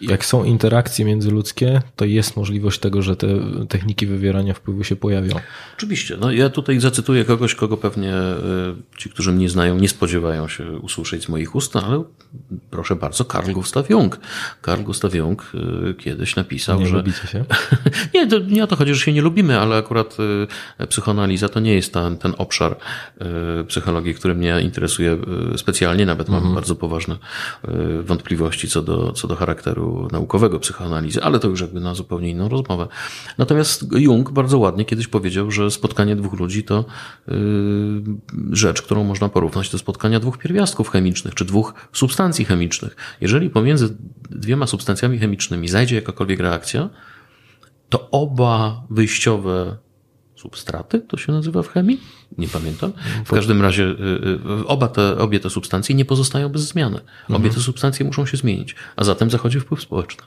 jak 0.00 0.24
są 0.24 0.44
interakcje 0.44 1.04
międzyludzkie, 1.04 1.82
to 1.96 2.04
jest 2.04 2.36
możliwość 2.36 2.80
tego, 2.80 3.02
że 3.02 3.16
te 3.16 3.26
techniki 3.68 4.06
wywierania 4.06 4.54
wpływu 4.54 4.84
się 4.84 4.96
pojawią. 4.96 5.36
Oczywiście. 5.76 6.16
No 6.20 6.32
ja 6.32 6.50
tutaj 6.50 6.80
zacytuję 6.80 7.24
kogoś, 7.24 7.54
kogo 7.54 7.76
pewnie 7.76 8.14
e, 8.14 8.38
ci, 8.98 9.10
którzy 9.10 9.32
mnie 9.32 9.48
znają, 9.48 9.78
nie 9.78 9.88
spodziewają 9.88 10.48
się 10.48 10.70
usłyszeć 10.78 11.24
z 11.24 11.28
moich 11.28 11.54
ust, 11.54 11.74
no 11.74 11.84
ale 11.86 12.04
proszę 12.70 12.96
bardzo, 12.96 13.24
Carl 13.24 13.52
Gustav 13.52 13.84
Jung. 13.90 14.18
Carl 14.64 14.82
Gustav 14.82 15.10
Jung 15.14 15.52
e, 15.90 15.94
kiedyś 15.94 16.36
napisał, 16.36 16.80
Nie 16.80 16.86
że 16.86 16.96
lubicie 16.96 17.26
się? 17.26 17.44
Nie, 18.14 18.26
to 18.26 18.38
nie 18.38 18.64
o 18.64 18.66
to 18.66 18.76
chodzi, 18.76 18.94
że 18.94 19.00
się 19.00 19.12
nie 19.12 19.22
lubimy, 19.22 19.60
ale 19.60 19.76
akurat 19.76 20.16
y, 20.80 20.86
psychoanaliza 20.86 21.48
to 21.48 21.60
nie 21.60 21.74
jest 21.74 21.92
ten, 21.92 22.18
ten 22.18 22.34
obszar 22.38 22.76
psychologii, 23.68 24.14
który 24.14 24.34
mnie 24.34 24.60
interesuje 24.60 25.18
specjalnie. 25.56 26.06
Nawet 26.06 26.28
mam 26.28 26.54
bardzo 26.54 26.74
poważne 26.74 27.16
wątpliwości 28.02 28.68
co 28.68 28.82
do, 28.82 29.12
co 29.12 29.28
do 29.28 29.36
charakteru 29.36 29.93
naukowego 30.12 30.60
psychoanalizy, 30.60 31.22
ale 31.22 31.38
to 31.38 31.48
już 31.48 31.60
jakby 31.60 31.80
na 31.80 31.94
zupełnie 31.94 32.30
inną 32.30 32.48
rozmowę. 32.48 32.88
Natomiast 33.38 33.92
Jung 33.92 34.32
bardzo 34.32 34.58
ładnie 34.58 34.84
kiedyś 34.84 35.08
powiedział, 35.08 35.50
że 35.50 35.70
spotkanie 35.70 36.16
dwóch 36.16 36.40
ludzi 36.40 36.64
to 36.64 36.84
y, 37.28 37.32
rzecz, 38.50 38.82
którą 38.82 39.04
można 39.04 39.28
porównać 39.28 39.70
do 39.70 39.78
spotkania 39.78 40.20
dwóch 40.20 40.38
pierwiastków 40.38 40.88
chemicznych, 40.90 41.34
czy 41.34 41.44
dwóch 41.44 41.74
substancji 41.92 42.44
chemicznych. 42.44 42.96
Jeżeli 43.20 43.50
pomiędzy 43.50 43.96
dwiema 44.30 44.66
substancjami 44.66 45.18
chemicznymi 45.18 45.68
zajdzie 45.68 45.96
jakakolwiek 45.96 46.40
reakcja, 46.40 46.90
to 47.88 48.10
oba 48.10 48.82
wyjściowe 48.90 49.76
substraty, 50.36 51.00
to 51.00 51.16
się 51.16 51.32
nazywa 51.32 51.62
w 51.62 51.68
chemii? 51.68 52.00
Nie 52.38 52.48
pamiętam. 52.48 52.92
W 53.24 53.30
każdym 53.30 53.62
razie 53.62 53.84
y, 53.84 53.86
y, 54.60 54.66
oba 54.66 54.88
te, 54.88 55.18
obie 55.18 55.40
te 55.40 55.50
substancje 55.50 55.94
nie 55.94 56.04
pozostają 56.04 56.48
bez 56.48 56.62
zmiany. 56.62 57.00
Obie 57.28 57.50
te 57.50 57.60
substancje 57.60 58.06
muszą 58.06 58.26
się 58.26 58.36
zmienić, 58.36 58.74
a 58.96 59.04
zatem 59.04 59.30
zachodzi 59.30 59.60
wpływ 59.60 59.82
społeczny. 59.82 60.22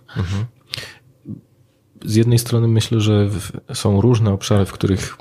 z 2.06 2.16
jednej 2.16 2.40
strony 2.40 2.68
myślę, 2.68 3.02
że 3.02 3.30
są 3.74 4.02
różne 4.02 4.32
obszary, 4.34 4.66
w 4.66 4.72
których, 4.72 5.18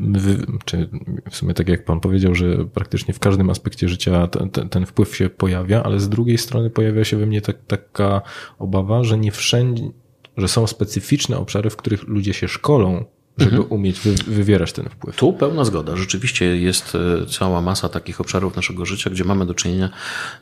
wy, 0.00 0.46
czy 0.64 0.88
w 1.30 1.36
sumie 1.36 1.54
tak 1.54 1.68
jak 1.68 1.84
pan 1.84 2.00
powiedział, 2.00 2.34
że 2.34 2.64
praktycznie 2.64 3.14
w 3.14 3.18
każdym 3.18 3.50
aspekcie 3.50 3.88
życia 3.88 4.26
ten, 4.26 4.50
ten, 4.50 4.68
ten 4.68 4.86
wpływ 4.86 5.16
się 5.16 5.30
pojawia, 5.30 5.82
ale 5.82 6.00
z 6.00 6.08
drugiej 6.08 6.38
strony 6.38 6.70
pojawia 6.70 7.04
się 7.04 7.16
we 7.16 7.26
mnie 7.26 7.40
tak, 7.40 7.56
taka 7.66 8.22
obawa, 8.58 9.04
że 9.04 9.18
nie 9.18 9.32
wszędzie, 9.32 9.90
że 10.36 10.48
są 10.48 10.66
specyficzne 10.66 11.38
obszary, 11.38 11.70
w 11.70 11.76
których 11.76 12.02
ludzie 12.02 12.34
się 12.34 12.48
szkolą, 12.48 13.04
żeby 13.38 13.60
umieć 13.60 14.00
wy, 14.00 14.14
wywierać 14.26 14.72
ten 14.72 14.88
wpływ. 14.88 15.16
Tu 15.16 15.32
pełna 15.32 15.64
zgoda. 15.64 15.96
Rzeczywiście 15.96 16.56
jest 16.56 16.94
e, 16.94 17.26
cała 17.26 17.60
masa 17.60 17.88
takich 17.88 18.20
obszarów 18.20 18.56
naszego 18.56 18.86
życia, 18.86 19.10
gdzie 19.10 19.24
mamy 19.24 19.46
do 19.46 19.54
czynienia 19.54 19.90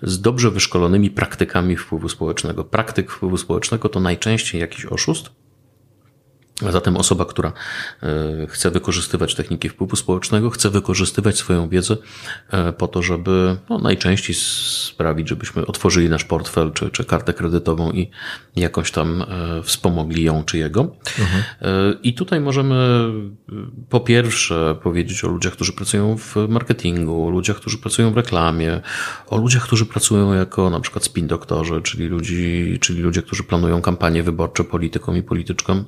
z 0.03 0.21
dobrze 0.21 0.51
wyszkolonymi 0.51 1.11
praktykami 1.11 1.77
wpływu 1.77 2.09
społecznego. 2.09 2.65
Praktyk 2.65 3.11
wpływu 3.11 3.37
społecznego 3.37 3.89
to 3.89 4.01
najczęściej 4.01 4.61
jakiś 4.61 4.87
oszust, 4.87 5.31
zatem 6.71 6.97
osoba, 6.97 7.25
która 7.25 7.53
e, 8.03 8.47
chce 8.49 8.71
wykorzystywać 8.71 9.35
techniki 9.35 9.69
wpływu 9.69 9.97
społecznego, 9.97 10.51
chce 10.51 10.71
wykorzystywać 10.71 11.37
swoją 11.37 11.69
wiedzę 11.69 11.97
e, 12.51 12.73
po 12.73 12.89
to, 12.89 13.03
żeby 13.03 13.57
no, 13.71 13.79
najczęściej 13.79 14.37
sprawić, 14.37 15.29
żebyśmy 15.29 15.67
otworzyli 15.67 16.09
nasz 16.09 16.25
portfel 16.25 16.73
czy, 16.73 16.91
czy 16.91 17.05
kartę 17.05 17.33
kredytową 17.35 17.91
i 17.91 18.11
jakoś 18.57 18.91
tam 18.91 19.23
e, 19.23 19.63
wspomogli 19.63 20.25
ją 20.25 20.45
czy 20.45 20.59
jego. 20.59 20.97
E, 21.63 21.95
I 22.03 22.15
tutaj 22.15 22.41
możemy 22.41 23.03
po 23.89 24.01
pierwsze 24.01 24.77
powiedzieć 24.83 25.25
o 25.25 25.29
ludziach, 25.29 25.53
którzy 25.53 25.73
pracują 25.73 26.17
w 26.19 26.37
marketingu, 26.49 27.27
o 27.27 27.31
ludziach, 27.31 27.57
którzy 27.57 27.79
pracują 27.79 28.13
w 28.13 28.17
reklamie, 28.17 28.81
o 29.27 29.37
ludziach, 29.37 29.63
którzy 29.63 29.87
pracują 29.87 30.35
jako 30.35 30.71
na 30.71 30.81
przykład 30.81 31.05
spin 31.05 31.27
doktorzy, 31.27 31.83
czyli, 31.83 32.07
ludzi, 32.07 32.79
czyli 32.81 33.03
ludzie, 33.03 33.23
którzy 33.23 33.43
planują 33.43 33.83
kampanie 33.83 34.23
wyborcze 34.23 34.65
politykom 34.65 35.17
i 35.17 35.23
polityczkom. 35.23 35.85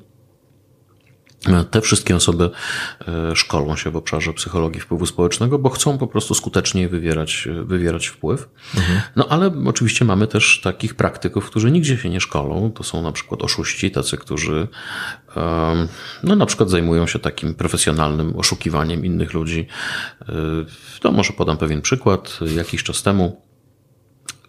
Te 1.70 1.80
wszystkie 1.80 2.16
osoby 2.16 2.50
e, 3.08 3.36
szkolą 3.36 3.76
się 3.76 3.90
w 3.90 3.96
obszarze 3.96 4.32
psychologii 4.32 4.80
wpływu 4.80 5.06
społecznego, 5.06 5.58
bo 5.58 5.70
chcą 5.70 5.98
po 5.98 6.06
prostu 6.06 6.34
skutecznie 6.34 6.88
wywierać, 6.88 7.48
wywierać 7.64 8.06
wpływ. 8.06 8.48
No 9.16 9.26
ale 9.28 9.50
oczywiście 9.66 10.04
mamy 10.04 10.26
też 10.26 10.60
takich 10.60 10.94
praktyków, 10.94 11.46
którzy 11.46 11.70
nigdzie 11.70 11.96
się 11.98 12.10
nie 12.10 12.20
szkolą. 12.20 12.72
To 12.72 12.84
są 12.84 13.02
na 13.02 13.12
przykład 13.12 13.42
oszuści, 13.42 13.90
tacy, 13.90 14.16
którzy 14.16 14.68
no 16.22 16.36
na 16.36 16.46
przykład 16.46 16.70
zajmują 16.70 17.06
się 17.06 17.18
takim 17.18 17.54
profesjonalnym 17.54 18.36
oszukiwaniem 18.36 19.04
innych 19.04 19.34
ludzi. 19.34 19.66
E, 20.22 20.34
To 21.00 21.12
może 21.12 21.32
podam 21.32 21.56
pewien 21.56 21.82
przykład. 21.82 22.38
Jakiś 22.56 22.82
czas 22.82 23.02
temu 23.02 23.42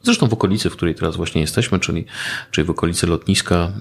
Zresztą 0.06 0.28
w 0.28 0.34
okolicy, 0.34 0.70
w 0.70 0.74
której 0.74 0.96
teraz 0.96 1.16
właśnie 1.16 1.42
jesteśmy, 1.42 1.80
czyli, 1.80 2.06
czyli 2.52 2.68
w 2.68 2.70
okolicy 2.70 3.08
lotniska 3.08 3.72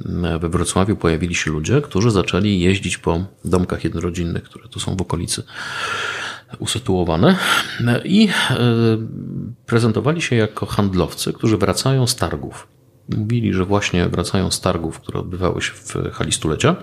we 0.41 0.49
Wrocławiu, 0.49 0.97
pojawili 0.97 1.35
się 1.35 1.51
ludzie, 1.51 1.81
którzy 1.81 2.11
zaczęli 2.11 2.61
jeździć 2.61 2.99
po 2.99 3.25
domkach 3.45 3.85
jednorodzinnych, 3.85 4.43
które 4.43 4.69
tu 4.69 4.81
są 4.81 4.97
w 4.97 5.03
okolicy 5.03 5.43
usytuowane 6.59 7.37
i 8.05 8.29
e, 8.51 8.57
prezentowali 9.67 10.23
się 10.23 10.37
jako 10.37 10.67
handlowcy, 10.67 11.33
którzy 11.33 11.57
wracają 11.59 12.07
z 12.07 12.17
targów. 12.17 12.69
Mówili, 13.17 13.55
że 13.55 13.65
właśnie 13.65 14.09
wracają 14.09 14.51
z 14.51 14.61
targów, 14.61 15.01
które 15.01 15.21
odbywały 15.21 15.63
się 15.63 15.73
w 15.73 15.95
hali 16.13 16.33
stulecia. 16.33 16.77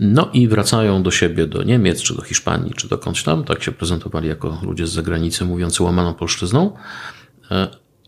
No 0.00 0.30
i 0.32 0.48
wracają 0.48 1.02
do 1.02 1.10
siebie, 1.10 1.46
do 1.46 1.62
Niemiec, 1.62 2.02
czy 2.02 2.16
do 2.16 2.22
Hiszpanii, 2.22 2.74
czy 2.74 2.88
dokądś 2.88 3.22
tam. 3.22 3.44
Tak 3.44 3.62
się 3.62 3.72
prezentowali 3.72 4.28
jako 4.28 4.58
ludzie 4.62 4.86
z 4.86 4.92
zagranicy 4.92 5.44
mówiący 5.44 5.82
łamaną 5.82 6.14
polszczyzną, 6.14 6.76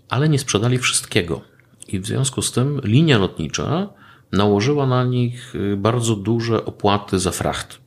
ale 0.09 0.29
nie 0.29 0.39
sprzedali 0.39 0.79
wszystkiego. 0.79 1.41
I 1.89 2.01
w 2.01 2.07
związku 2.07 2.43
z 2.43 2.53
tym 2.53 2.81
linia 2.85 3.19
lotnicza 3.19 3.89
nałożyła 4.33 4.87
na 4.87 5.05
nich 5.05 5.55
y, 5.55 5.77
bardzo 5.77 6.17
duże 6.17 6.65
opłaty 6.65 7.19
za 7.19 7.31
fracht. 7.31 7.79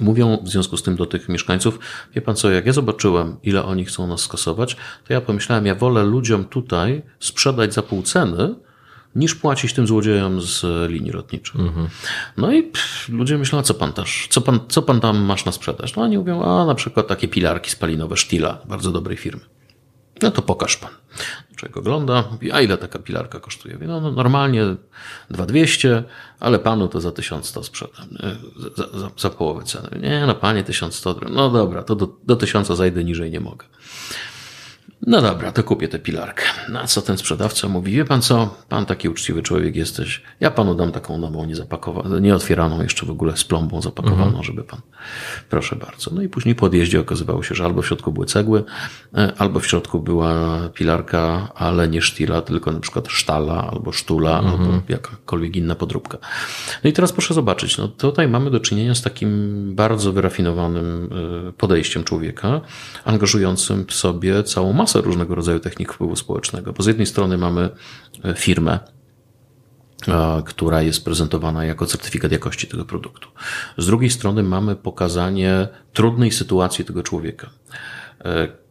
Mówią 0.00 0.38
w 0.42 0.48
związku 0.48 0.76
z 0.76 0.82
tym 0.82 0.96
do 0.96 1.06
tych 1.06 1.28
mieszkańców, 1.28 1.78
wie 2.14 2.22
pan 2.22 2.36
co, 2.36 2.50
jak 2.50 2.66
ja 2.66 2.72
zobaczyłem, 2.72 3.36
ile 3.42 3.64
oni 3.64 3.84
chcą 3.84 4.06
nas 4.06 4.20
skasować, 4.20 4.76
to 5.06 5.12
ja 5.12 5.20
pomyślałem, 5.20 5.66
ja 5.66 5.74
wolę 5.74 6.04
ludziom 6.04 6.44
tutaj 6.44 7.02
sprzedać 7.20 7.74
za 7.74 7.82
pół 7.82 8.02
ceny, 8.02 8.54
niż 9.16 9.34
płacić 9.34 9.72
tym 9.72 9.86
złodziejom 9.86 10.40
z 10.40 10.64
linii 10.90 11.10
lotniczych. 11.12 11.60
No 12.36 12.52
i 12.52 12.62
pff, 12.62 13.08
ludzie 13.08 13.38
myślą, 13.38 13.58
a 13.58 13.62
co 13.62 13.74
pan 13.74 13.92
też, 13.92 14.26
co 14.30 14.40
pan, 14.40 14.60
co 14.68 14.82
pan 14.82 15.00
tam 15.00 15.18
masz 15.18 15.44
na 15.44 15.52
sprzedaż? 15.52 15.96
No 15.96 16.02
oni 16.02 16.18
mówią, 16.18 16.42
a 16.42 16.66
na 16.66 16.74
przykład 16.74 17.06
takie 17.06 17.28
pilarki 17.28 17.70
spalinowe 17.70 18.16
Stila, 18.16 18.58
bardzo 18.68 18.92
dobrej 18.92 19.16
firmy. 19.16 19.42
No 20.22 20.30
to 20.30 20.42
pokaż 20.42 20.76
pan. 20.76 20.90
Człowiek 21.56 21.76
ogląda, 21.76 22.24
mówi, 22.32 22.52
a 22.52 22.60
ile 22.60 22.78
taka 22.78 22.98
pilarka 22.98 23.40
kosztuje? 23.40 23.74
Mówi, 23.74 23.86
no, 23.86 24.00
no 24.00 24.12
normalnie 24.12 24.62
2200, 25.30 26.04
ale 26.40 26.58
panu 26.58 26.88
to 26.88 27.00
za 27.00 27.12
1100 27.12 27.62
sprzedam. 27.62 28.08
Za, 28.76 28.98
za, 28.98 29.10
za 29.18 29.30
połowę 29.30 29.64
ceny. 29.64 30.00
Nie, 30.02 30.26
no 30.26 30.34
panie 30.34 30.64
1100, 30.64 31.16
no 31.30 31.50
dobra, 31.50 31.82
to 31.82 31.94
do, 31.94 32.08
do 32.24 32.36
1000 32.36 32.68
zajdę 32.68 33.04
niżej 33.04 33.30
nie 33.30 33.40
mogę. 33.40 33.66
No 35.06 35.22
dobra, 35.22 35.52
to 35.52 35.62
kupię 35.62 35.88
tę 35.88 35.98
pilarkę. 35.98 36.42
Na 36.68 36.86
co 36.86 37.02
ten 37.02 37.18
sprzedawca 37.18 37.68
mówi, 37.68 37.92
wie 37.92 38.04
pan 38.04 38.22
co, 38.22 38.54
pan 38.68 38.86
taki 38.86 39.08
uczciwy 39.08 39.42
człowiek 39.42 39.76
jesteś, 39.76 40.22
ja 40.40 40.50
panu 40.50 40.74
dam 40.74 40.92
taką 40.92 41.18
nową, 41.18 41.44
niezapakowaną, 41.44 42.18
nieotwieraną 42.18 42.82
jeszcze 42.82 43.06
w 43.06 43.10
ogóle 43.10 43.36
z 43.36 43.44
plombą 43.44 43.82
zapakowaną, 43.82 44.42
żeby 44.42 44.64
pan, 44.64 44.80
proszę 45.50 45.76
bardzo. 45.76 46.10
No 46.14 46.22
i 46.22 46.28
później 46.28 46.54
po 46.54 46.66
odjeździe 46.66 47.00
okazywało 47.00 47.42
się, 47.42 47.54
że 47.54 47.64
albo 47.64 47.82
w 47.82 47.86
środku 47.86 48.12
były 48.12 48.26
cegły, 48.26 48.64
e, 49.14 49.32
albo 49.38 49.60
w 49.60 49.66
środku 49.66 50.00
była 50.00 50.60
pilarka, 50.74 51.48
ale 51.54 51.88
nie 51.88 52.02
sztila, 52.02 52.42
tylko 52.42 52.72
na 52.72 52.80
przykład 52.80 53.08
sztala, 53.08 53.70
albo 53.72 53.92
sztula, 53.92 54.36
albo 54.36 54.82
jakakolwiek 54.88 55.56
inna 55.56 55.74
podróbka. 55.74 56.18
No 56.84 56.90
i 56.90 56.92
teraz 56.92 57.12
proszę 57.12 57.34
zobaczyć, 57.34 57.78
no 57.78 57.88
tutaj 57.88 58.28
mamy 58.28 58.50
do 58.50 58.60
czynienia 58.60 58.94
z 58.94 59.02
takim 59.02 59.70
bardzo 59.74 60.12
wyrafinowanym 60.12 61.10
e, 61.48 61.52
podejściem 61.52 62.04
człowieka, 62.04 62.60
angażującym 63.04 63.86
w 63.86 63.92
sobie 63.92 64.42
całą 64.42 64.72
masę 64.72 64.91
różnego 65.00 65.34
rodzaju 65.34 65.60
technik 65.60 65.92
wpływu 65.92 66.16
społecznego. 66.16 66.72
Bo 66.72 66.82
z 66.82 66.86
jednej 66.86 67.06
strony 67.06 67.38
mamy 67.38 67.68
e, 68.24 68.34
firmę, 68.34 68.78
która 70.44 70.82
jest 70.82 71.04
prezentowana 71.04 71.64
jako 71.64 71.86
certyfikat 71.86 72.32
jakości 72.32 72.66
tego 72.66 72.84
produktu. 72.84 73.28
Z 73.78 73.86
drugiej 73.86 74.10
strony 74.10 74.42
mamy 74.42 74.76
pokazanie 74.76 75.68
trudnej 75.92 76.32
sytuacji 76.32 76.84
tego 76.84 77.02
człowieka. 77.02 77.50
E, 78.24 78.62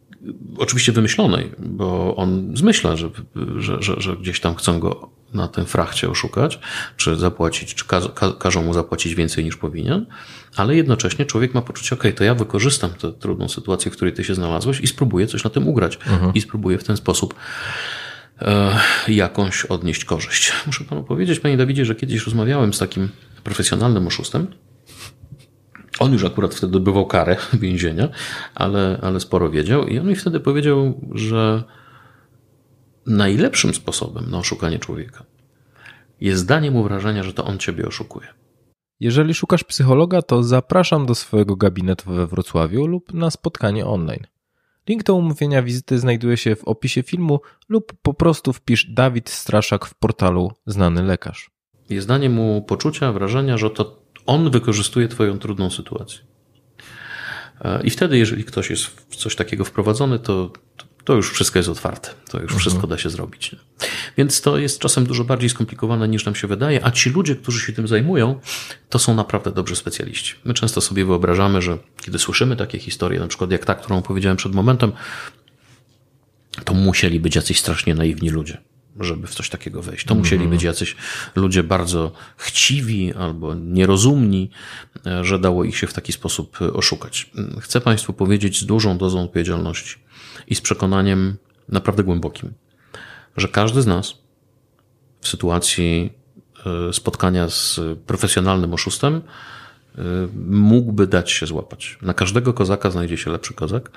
Oczywiście 0.58 0.92
wymyślonej, 0.92 1.52
bo 1.58 2.16
on 2.16 2.56
zmyśla, 2.56 2.96
że, 2.96 3.10
że, 3.56 3.82
że, 3.82 4.00
że 4.00 4.16
gdzieś 4.16 4.40
tam 4.40 4.54
chcą 4.54 4.80
go 4.80 5.10
na 5.34 5.48
tym 5.48 5.66
frachcie 5.66 6.10
oszukać, 6.10 6.60
czy 6.96 7.16
zapłacić, 7.16 7.74
czy 7.74 7.84
każ, 7.84 8.04
ka, 8.14 8.32
każą 8.38 8.62
mu 8.62 8.74
zapłacić 8.74 9.14
więcej 9.14 9.44
niż 9.44 9.56
powinien, 9.56 10.06
ale 10.56 10.76
jednocześnie 10.76 11.26
człowiek 11.26 11.54
ma 11.54 11.62
poczucie, 11.62 11.96
ok, 11.96 12.04
to 12.16 12.24
ja 12.24 12.34
wykorzystam 12.34 12.90
tę 12.90 13.12
trudną 13.12 13.48
sytuację, 13.48 13.90
w 13.90 13.94
której 13.94 14.14
ty 14.14 14.24
się 14.24 14.34
znalazłeś 14.34 14.80
i 14.80 14.86
spróbuję 14.86 15.26
coś 15.26 15.44
na 15.44 15.50
tym 15.50 15.68
ugrać. 15.68 15.98
I 16.34 16.40
spróbuję 16.40 16.78
w 16.78 16.84
ten 16.84 16.96
sposób 16.96 17.34
e, 18.40 18.80
jakąś 19.08 19.64
odnieść 19.64 20.04
korzyść. 20.04 20.52
Muszę 20.66 20.84
panu 20.84 21.04
powiedzieć, 21.04 21.40
panie 21.40 21.56
Dawidzie, 21.56 21.84
że 21.84 21.94
kiedyś 21.94 22.24
rozmawiałem 22.24 22.74
z 22.74 22.78
takim 22.78 23.08
profesjonalnym 23.44 24.06
oszustem, 24.06 24.46
on 25.98 26.12
już 26.12 26.24
akurat 26.24 26.54
wtedy 26.54 26.76
odbywał 26.76 27.06
karę 27.06 27.36
więzienia, 27.52 28.08
ale, 28.54 28.98
ale 29.02 29.20
sporo 29.20 29.50
wiedział 29.50 29.86
i 29.86 29.98
on 29.98 30.06
mi 30.06 30.16
wtedy 30.16 30.40
powiedział, 30.40 31.00
że 31.14 31.62
najlepszym 33.06 33.74
sposobem 33.74 34.30
na 34.30 34.38
oszukanie 34.38 34.78
człowieka 34.78 35.24
jest 36.22 36.46
danie 36.46 36.70
mu 36.70 36.82
wrażenia, 36.82 37.22
że 37.22 37.32
to 37.32 37.44
on 37.44 37.58
ciebie 37.58 37.86
oszukuje. 37.86 38.26
Jeżeli 39.00 39.34
szukasz 39.34 39.64
psychologa, 39.64 40.22
to 40.22 40.42
zapraszam 40.42 41.06
do 41.06 41.14
swojego 41.14 41.56
gabinetu 41.56 42.12
we 42.12 42.26
Wrocławiu 42.26 42.86
lub 42.86 43.14
na 43.14 43.30
spotkanie 43.30 43.86
online. 43.86 44.26
Link 44.88 45.02
do 45.02 45.14
umówienia 45.14 45.62
wizyty 45.62 45.98
znajduje 45.98 46.36
się 46.36 46.56
w 46.56 46.64
opisie 46.64 47.02
filmu 47.02 47.40
lub 47.68 47.92
po 48.02 48.14
prostu 48.14 48.52
wpisz 48.52 48.86
Dawid 48.90 49.30
Straszak 49.30 49.86
w 49.86 49.94
portalu 49.94 50.52
Znany 50.66 51.02
Lekarz. 51.02 51.50
Jest 51.90 52.08
danie 52.08 52.30
mu 52.30 52.62
poczucia, 52.62 53.12
wrażenia, 53.12 53.58
że 53.58 53.70
to 53.70 54.02
on 54.26 54.50
wykorzystuje 54.50 55.08
Twoją 55.08 55.38
trudną 55.38 55.70
sytuację. 55.70 56.20
I 57.84 57.90
wtedy, 57.90 58.18
jeżeli 58.18 58.44
ktoś 58.44 58.70
jest 58.70 58.84
w 58.84 59.16
coś 59.16 59.36
takiego 59.36 59.64
wprowadzony, 59.64 60.18
to, 60.18 60.52
to 61.04 61.14
już 61.14 61.32
wszystko 61.32 61.58
jest 61.58 61.68
otwarte. 61.68 62.10
To 62.30 62.40
już 62.40 62.54
wszystko 62.54 62.86
da 62.86 62.98
się 62.98 63.10
zrobić. 63.10 63.56
Więc 64.16 64.40
to 64.40 64.58
jest 64.58 64.78
czasem 64.78 65.06
dużo 65.06 65.24
bardziej 65.24 65.50
skomplikowane 65.50 66.08
niż 66.08 66.24
nam 66.24 66.34
się 66.34 66.46
wydaje, 66.46 66.84
a 66.84 66.90
ci 66.90 67.10
ludzie, 67.10 67.36
którzy 67.36 67.60
się 67.60 67.72
tym 67.72 67.88
zajmują, 67.88 68.40
to 68.88 68.98
są 68.98 69.14
naprawdę 69.14 69.52
dobrzy 69.52 69.76
specjaliści. 69.76 70.34
My 70.44 70.54
często 70.54 70.80
sobie 70.80 71.04
wyobrażamy, 71.04 71.62
że 71.62 71.78
kiedy 72.00 72.18
słyszymy 72.18 72.56
takie 72.56 72.78
historie, 72.78 73.20
na 73.20 73.28
przykład 73.28 73.50
jak 73.50 73.64
ta, 73.64 73.74
którą 73.74 74.02
powiedziałem 74.02 74.36
przed 74.36 74.54
momentem, 74.54 74.92
to 76.64 76.74
musieli 76.74 77.20
być 77.20 77.36
jacyś 77.36 77.60
strasznie 77.60 77.94
naiwni 77.94 78.30
ludzie 78.30 78.58
żeby 79.00 79.26
w 79.26 79.34
coś 79.34 79.48
takiego 79.48 79.82
wejść. 79.82 80.06
To 80.06 80.14
musieli 80.14 80.48
być 80.48 80.62
jacyś 80.62 80.96
ludzie 81.36 81.62
bardzo 81.62 82.12
chciwi 82.36 83.14
albo 83.14 83.54
nierozumni, 83.54 84.50
że 85.22 85.38
dało 85.38 85.64
ich 85.64 85.76
się 85.76 85.86
w 85.86 85.92
taki 85.92 86.12
sposób 86.12 86.58
oszukać. 86.72 87.30
Chcę 87.60 87.80
Państwu 87.80 88.12
powiedzieć 88.12 88.60
z 88.60 88.66
dużą 88.66 88.98
dozą 88.98 89.24
odpowiedzialności 89.24 89.98
i 90.46 90.54
z 90.54 90.60
przekonaniem 90.60 91.36
naprawdę 91.68 92.04
głębokim, 92.04 92.52
że 93.36 93.48
każdy 93.48 93.82
z 93.82 93.86
nas 93.86 94.14
w 95.20 95.28
sytuacji 95.28 96.12
e, 96.66 96.92
spotkania 96.92 97.48
z 97.48 97.80
profesjonalnym 98.06 98.74
oszustem 98.74 99.22
mógłby 100.46 101.06
dać 101.06 101.30
się 101.30 101.46
złapać. 101.46 101.98
Na 102.02 102.14
każdego 102.14 102.54
kozaka 102.54 102.90
znajdzie 102.90 103.16
się 103.16 103.30
lepszy 103.30 103.54
kozak 103.54 103.90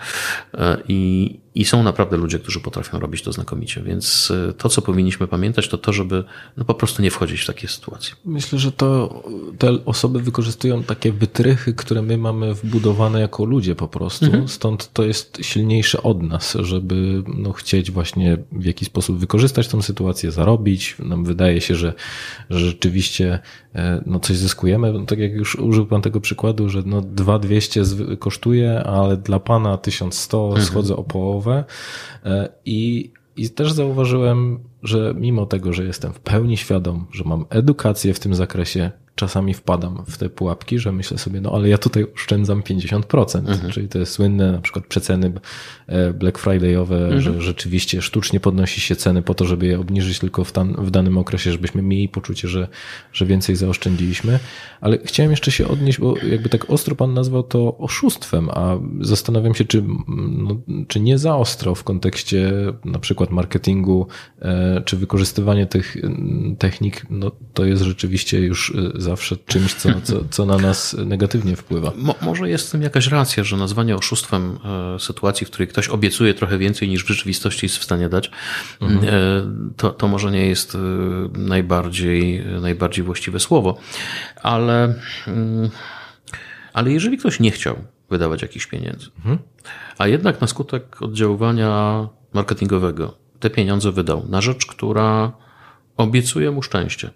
e, 0.53 0.77
i, 0.87 1.39
i 1.55 1.65
są 1.65 1.83
naprawdę 1.83 2.17
ludzie, 2.17 2.39
którzy 2.39 2.59
potrafią 2.59 2.99
robić 2.99 3.21
to 3.21 3.31
znakomicie. 3.31 3.81
Więc 3.81 4.31
e, 4.49 4.53
to, 4.53 4.69
co 4.69 4.81
powinniśmy 4.81 5.27
pamiętać, 5.27 5.69
to 5.69 5.77
to, 5.77 5.93
żeby 5.93 6.23
no, 6.57 6.65
po 6.65 6.73
prostu 6.73 7.01
nie 7.01 7.11
wchodzić 7.11 7.41
w 7.41 7.47
takie 7.47 7.67
sytuacje. 7.67 8.15
Myślę, 8.25 8.59
że 8.59 8.71
to 8.71 9.23
te 9.57 9.85
osoby 9.85 10.19
wykorzystują 10.19 10.83
takie 10.83 11.11
wytrychy, 11.11 11.73
które 11.73 12.01
my 12.01 12.17
mamy 12.17 12.53
wbudowane 12.53 13.21
jako 13.21 13.45
ludzie 13.45 13.75
po 13.75 13.87
prostu. 13.87 14.25
Mhm. 14.25 14.47
Stąd 14.47 14.93
to 14.93 15.03
jest 15.03 15.37
silniejsze 15.41 16.03
od 16.03 16.23
nas, 16.23 16.57
żeby 16.59 17.23
no, 17.37 17.53
chcieć 17.53 17.91
właśnie 17.91 18.37
w 18.51 18.65
jakiś 18.65 18.87
sposób 18.87 19.17
wykorzystać 19.17 19.67
tą 19.67 19.81
sytuację, 19.81 20.31
zarobić. 20.31 20.95
Nam 20.99 21.25
wydaje 21.25 21.61
się, 21.61 21.75
że, 21.75 21.93
że 22.49 22.59
rzeczywiście 22.59 23.39
e, 23.75 24.03
no, 24.05 24.19
coś 24.19 24.37
zyskujemy. 24.37 24.93
No, 24.93 25.05
tak 25.05 25.19
jak 25.19 25.31
już 25.31 25.55
użył 25.55 25.85
pan 25.85 26.01
tego 26.01 26.21
przykładu, 26.21 26.69
że 26.69 26.83
no 26.85 27.01
2200 27.01 27.83
kosztuje, 28.19 28.83
ale 28.83 29.17
dla 29.17 29.39
pana 29.39 29.77
1100 29.77 30.47
mhm. 30.47 30.65
schodzę 30.65 30.95
o 30.95 31.03
połowę 31.03 31.44
e, 32.25 32.49
i 32.65 33.11
i 33.37 33.49
też 33.49 33.71
zauważyłem, 33.71 34.59
że 34.83 35.13
mimo 35.17 35.45
tego, 35.45 35.73
że 35.73 35.83
jestem 35.83 36.13
w 36.13 36.19
pełni 36.19 36.57
świadom, 36.57 37.05
że 37.11 37.23
mam 37.23 37.45
edukację 37.49 38.13
w 38.13 38.19
tym 38.19 38.35
zakresie, 38.35 38.91
czasami 39.15 39.53
wpadam 39.53 40.03
w 40.07 40.17
te 40.17 40.29
pułapki, 40.29 40.79
że 40.79 40.91
myślę 40.91 41.17
sobie, 41.17 41.41
no 41.41 41.51
ale 41.51 41.69
ja 41.69 41.77
tutaj 41.77 42.05
oszczędzam 42.15 42.61
50%, 42.61 43.37
mhm. 43.37 43.71
czyli 43.71 43.87
to 43.87 43.99
jest 43.99 44.11
słynne 44.11 44.51
na 44.51 44.61
przykład 44.61 44.85
przeceny 44.85 45.31
e, 45.87 46.13
Black 46.13 46.39
Friday'owe, 46.39 47.03
mhm. 47.03 47.21
że 47.21 47.41
rzeczywiście 47.41 48.01
sztucznie 48.01 48.39
podnosi 48.39 48.81
się 48.81 48.95
ceny 48.95 49.21
po 49.21 49.33
to, 49.33 49.45
żeby 49.45 49.65
je 49.65 49.79
obniżyć 49.79 50.19
tylko 50.19 50.43
w, 50.43 50.51
tam, 50.51 50.85
w 50.85 50.91
danym 50.91 51.17
okresie, 51.17 51.51
żebyśmy 51.51 51.81
mieli 51.81 52.09
poczucie, 52.09 52.47
że, 52.47 52.67
że 53.13 53.25
więcej 53.25 53.55
zaoszczędziliśmy. 53.55 54.39
Ale 54.81 54.97
chciałem 54.97 55.31
jeszcze 55.31 55.51
się 55.51 55.67
odnieść, 55.67 55.99
bo 55.99 56.17
jakby 56.17 56.49
tak 56.49 56.69
ostro 56.69 56.95
pan 56.95 57.13
nazwał 57.13 57.43
to 57.43 57.77
oszustwem, 57.77 58.49
a 58.49 58.77
zastanawiam 59.01 59.55
się, 59.55 59.65
czy, 59.65 59.83
no, 60.27 60.61
czy 60.87 60.99
nie 60.99 61.17
za 61.17 61.35
ostro 61.35 61.75
w 61.75 61.83
kontekście 61.83 62.51
na 62.85 62.99
przykład 62.99 63.31
marketingu, 63.31 64.07
e, 64.41 64.81
czy 64.85 64.97
wykorzystywanie 64.97 65.65
tych 65.65 65.97
technik, 66.59 67.05
no 67.09 67.31
to 67.53 67.65
jest 67.65 67.83
rzeczywiście 67.83 68.39
już 68.39 68.75
e, 68.75 69.01
zawsze 69.05 69.37
czymś, 69.37 69.73
co, 69.73 69.89
co, 70.03 70.23
co 70.29 70.45
na 70.45 70.57
nas 70.57 70.95
negatywnie 71.05 71.55
wpływa. 71.55 71.91
Mo, 71.95 72.15
może 72.21 72.49
jest 72.49 72.67
w 72.67 72.71
tym 72.71 72.81
jakaś 72.81 73.07
racja, 73.07 73.43
że 73.43 73.57
nazwanie 73.57 73.95
oszustwem 73.95 74.59
e, 74.95 74.99
sytuacji, 74.99 75.47
w 75.47 75.49
której 75.49 75.67
ktoś 75.67 75.89
obiecuje 75.89 76.33
trochę 76.33 76.57
więcej 76.57 76.89
niż 76.89 77.03
w 77.03 77.07
rzeczywistości 77.07 77.65
jest 77.65 77.77
w 77.77 77.83
stanie 77.83 78.09
dać, 78.09 78.31
mhm. 78.81 79.05
E, 79.05 79.11
to, 79.77 79.89
to 79.89 80.07
może 80.07 80.31
nie 80.31 80.47
jest 80.47 80.75
e, 80.75 80.79
najbardziej, 81.39 82.45
najbardziej 82.61 83.03
właściwe 83.03 83.39
słowo, 83.39 83.77
ale, 84.43 84.95
mm, 85.27 85.69
ale 86.73 86.91
jeżeli 86.91 87.17
ktoś 87.17 87.39
nie 87.39 87.51
chciał 87.51 87.75
wydawać 88.09 88.41
jakichś 88.41 88.67
pieniędzy, 88.67 89.09
mhm. 89.17 89.37
a 89.97 90.07
jednak 90.07 90.41
na 90.41 90.47
skutek 90.47 91.01
oddziaływania 91.01 92.07
marketingowego 92.33 93.17
te 93.39 93.49
pieniądze 93.49 93.91
wydał 93.91 94.25
na 94.29 94.41
rzecz, 94.41 94.65
która 94.65 95.31
obiecuje 95.97 96.51
mu 96.51 96.61
szczęście, 96.61 97.09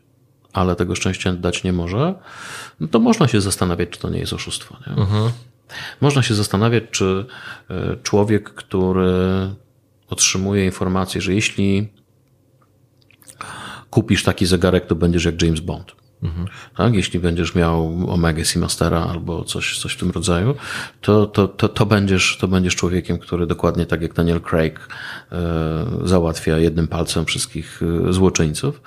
ale 0.54 0.76
tego 0.76 0.96
szczęścia 0.96 1.34
dać 1.34 1.64
nie 1.64 1.74
może, 1.74 2.16
no 2.80 2.88
to 2.88 3.00
można 3.00 3.28
się 3.28 3.42
zastanawiać, 3.42 3.90
czy 3.90 4.00
to 4.00 4.10
nie 4.10 4.20
jest 4.20 4.34
oszustwo. 4.34 4.78
Nie? 4.88 5.04
Można 6.02 6.24
się 6.24 6.36
zastanawiać, 6.36 6.84
czy 6.92 7.26
e, 7.70 7.98
człowiek, 8.04 8.54
który 8.54 9.12
otrzymuje 10.10 10.66
informację, 10.66 11.22
że 11.22 11.34
jeśli 11.34 11.90
kupisz 13.90 14.24
taki 14.24 14.46
zegarek, 14.46 14.86
to 14.86 14.96
będziesz 14.96 15.26
jak 15.26 15.42
James 15.42 15.60
Bond. 15.60 16.00
Tak? 16.78 16.94
Jeśli 16.94 17.20
będziesz 17.20 17.56
miał 17.56 18.06
Omega 18.10 18.46
Seamastera 18.46 19.04
albo 19.04 19.44
coś, 19.44 19.80
coś 19.80 19.94
w 19.94 19.98
tym 19.98 20.12
rodzaju, 20.12 20.56
to, 21.02 21.26
to, 21.26 21.48
to, 21.48 21.70
to, 21.70 21.86
będziesz, 21.86 22.38
to 22.42 22.48
będziesz 22.48 22.76
człowiekiem, 22.76 23.20
który 23.20 23.48
dokładnie 23.48 23.86
tak 23.86 24.02
jak 24.02 24.14
Daniel 24.14 24.42
Craig 24.42 24.88
e, 25.32 25.86
załatwia 26.04 26.58
jednym 26.58 26.88
palcem 26.88 27.26
wszystkich 27.26 27.82
e, 28.10 28.14
złoczyńców. 28.14 28.82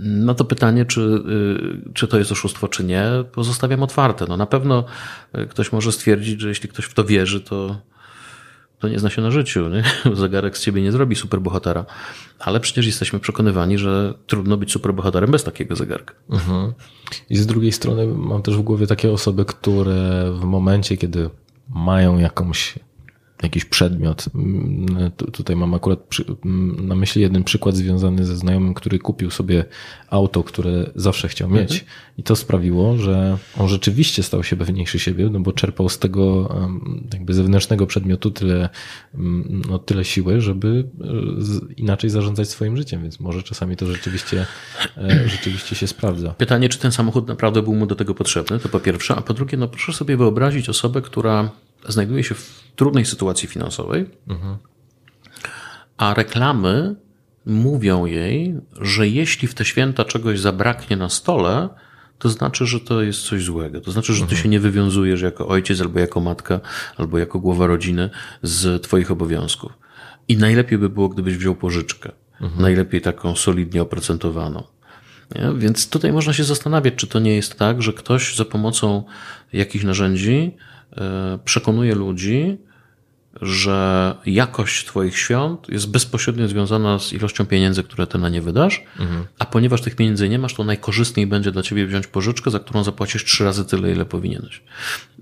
No 0.00 0.34
to 0.34 0.44
pytanie, 0.44 0.84
czy, 0.84 1.00
e, 1.00 1.92
czy 1.92 2.08
to 2.08 2.18
jest 2.18 2.32
oszustwo, 2.32 2.68
czy 2.68 2.84
nie, 2.84 3.04
pozostawiam 3.32 3.82
otwarte. 3.82 4.24
No 4.28 4.36
na 4.36 4.46
pewno 4.46 4.84
e, 5.32 5.46
ktoś 5.46 5.72
może 5.72 5.92
stwierdzić, 5.92 6.40
że 6.40 6.48
jeśli 6.48 6.68
ktoś 6.68 6.84
w 6.84 6.94
to 6.94 7.04
wierzy, 7.04 7.40
to, 7.40 7.80
to 8.78 8.88
nie 8.88 8.98
zna 8.98 9.10
się 9.10 9.22
na 9.22 9.30
życiu. 9.30 9.68
Nie? 9.68 9.84
Zegarek 10.16 10.58
z 10.58 10.62
ciebie 10.62 10.82
nie 10.82 10.92
zrobi 10.92 11.16
superbohatera. 11.16 11.84
Ale 12.38 12.60
przecież 12.60 12.86
jesteśmy 12.86 13.20
przekonywani, 13.20 13.78
że 13.78 14.14
trudno 14.26 14.56
być 14.56 14.72
superbohaterem 14.72 15.30
bez 15.30 15.44
takiego 15.44 15.76
zegarka. 15.76 16.14
Mhm. 16.30 16.72
I 17.30 17.36
z 17.36 17.46
drugiej 17.46 17.72
strony 17.72 18.06
mam 18.06 18.42
też 18.42 18.56
w 18.56 18.62
głowie 18.62 18.86
takie 18.86 19.12
osoby, 19.12 19.44
które 19.44 20.32
w 20.32 20.44
momencie, 20.44 20.96
kiedy 20.96 21.30
mają 21.68 22.18
jakąś 22.18 22.78
jakiś 23.42 23.64
przedmiot. 23.64 24.24
Mm, 24.34 25.10
tutaj 25.10 25.56
mam 25.56 25.74
akurat 25.74 25.98
przy, 25.98 26.24
mm, 26.44 26.88
na 26.88 26.94
myśli 26.94 27.22
jeden 27.22 27.44
przykład 27.44 27.76
związany 27.76 28.26
ze 28.26 28.36
znajomym, 28.36 28.74
który 28.74 28.98
kupił 28.98 29.30
sobie 29.30 29.64
auto, 30.10 30.42
które 30.42 30.90
zawsze 30.94 31.28
chciał 31.28 31.50
mieć. 31.50 31.72
Mhm. 31.72 31.90
I 32.18 32.22
to 32.22 32.36
sprawiło, 32.36 32.96
że 32.96 33.38
on 33.58 33.68
rzeczywiście 33.68 34.22
stał 34.22 34.44
się 34.44 34.56
pewniejszy 34.56 34.98
siebie, 34.98 35.28
no 35.32 35.40
bo 35.40 35.52
czerpał 35.52 35.88
z 35.88 35.98
tego 35.98 36.54
jakby 37.12 37.34
zewnętrznego 37.34 37.86
przedmiotu 37.86 38.30
tyle, 38.30 38.68
mm, 39.14 39.62
no, 39.68 39.78
tyle 39.78 40.04
siły, 40.04 40.40
żeby 40.40 40.84
e, 41.00 41.74
inaczej 41.76 42.10
zarządzać 42.10 42.48
swoim 42.48 42.76
życiem, 42.76 43.02
więc 43.02 43.20
może 43.20 43.42
czasami 43.42 43.76
to 43.76 43.86
rzeczywiście, 43.86 44.46
e, 44.96 45.28
rzeczywiście 45.28 45.76
się 45.76 45.86
sprawdza. 45.86 46.30
Pytanie, 46.30 46.68
czy 46.68 46.78
ten 46.78 46.92
samochód 46.92 47.28
naprawdę 47.28 47.62
był 47.62 47.74
mu 47.74 47.86
do 47.86 47.94
tego 47.94 48.14
potrzebny, 48.14 48.58
to 48.58 48.68
po 48.68 48.80
pierwsze, 48.80 49.16
a 49.16 49.22
po 49.22 49.34
drugie, 49.34 49.58
no 49.58 49.68
proszę 49.68 49.92
sobie 49.92 50.16
wyobrazić 50.16 50.68
osobę, 50.68 51.02
która 51.02 51.50
znajduje 51.88 52.24
się 52.24 52.34
w 52.34 52.62
trudnej 52.76 53.04
sytuacji 53.04 53.48
finansowej, 53.48 54.10
mhm. 54.28 54.56
a 55.96 56.14
reklamy 56.14 56.96
mówią 57.46 58.06
jej, 58.06 58.54
że 58.80 59.08
jeśli 59.08 59.48
w 59.48 59.54
te 59.54 59.64
święta 59.64 60.04
czegoś 60.04 60.40
zabraknie 60.40 60.96
na 60.96 61.08
stole, 61.08 61.68
to 62.18 62.28
znaczy, 62.28 62.66
że 62.66 62.80
to 62.80 63.02
jest 63.02 63.22
coś 63.22 63.44
złego. 63.44 63.80
To 63.80 63.92
znaczy, 63.92 64.12
że 64.12 64.18
ty 64.18 64.24
mhm. 64.24 64.42
się 64.42 64.48
nie 64.48 64.60
wywiązujesz 64.60 65.22
jako 65.22 65.48
ojciec, 65.48 65.80
albo 65.80 65.98
jako 65.98 66.20
matka, 66.20 66.60
albo 66.96 67.18
jako 67.18 67.38
głowa 67.38 67.66
rodziny 67.66 68.10
z 68.42 68.82
twoich 68.82 69.10
obowiązków. 69.10 69.72
I 70.28 70.36
najlepiej 70.36 70.78
by 70.78 70.88
było, 70.88 71.08
gdybyś 71.08 71.36
wziął 71.36 71.54
pożyczkę. 71.54 72.12
Mhm. 72.40 72.62
Najlepiej 72.62 73.00
taką 73.00 73.36
solidnie 73.36 73.82
oprocentowaną. 73.82 74.62
Nie? 75.34 75.52
Więc 75.58 75.88
tutaj 75.88 76.12
można 76.12 76.32
się 76.32 76.44
zastanawiać, 76.44 76.94
czy 76.94 77.06
to 77.06 77.18
nie 77.18 77.36
jest 77.36 77.58
tak, 77.58 77.82
że 77.82 77.92
ktoś 77.92 78.36
za 78.36 78.44
pomocą 78.44 79.04
jakichś 79.52 79.84
narzędzi 79.84 80.56
przekonuje 81.44 81.94
ludzi, 81.94 82.58
że 83.42 84.14
jakość 84.26 84.86
Twoich 84.86 85.18
świąt 85.18 85.68
jest 85.68 85.90
bezpośrednio 85.90 86.48
związana 86.48 86.98
z 86.98 87.12
ilością 87.12 87.46
pieniędzy, 87.46 87.82
które 87.82 88.06
Ty 88.06 88.18
na 88.18 88.28
nie 88.28 88.42
wydasz, 88.42 88.82
mhm. 88.98 89.24
a 89.38 89.44
ponieważ 89.44 89.82
tych 89.82 89.96
pieniędzy 89.96 90.28
nie 90.28 90.38
masz, 90.38 90.54
to 90.54 90.64
najkorzystniej 90.64 91.26
będzie 91.26 91.52
dla 91.52 91.62
Ciebie 91.62 91.86
wziąć 91.86 92.06
pożyczkę, 92.06 92.50
za 92.50 92.58
którą 92.60 92.84
zapłacisz 92.84 93.24
trzy 93.24 93.44
razy 93.44 93.64
tyle, 93.64 93.92
ile 93.92 94.04
powinieneś. 94.04 94.62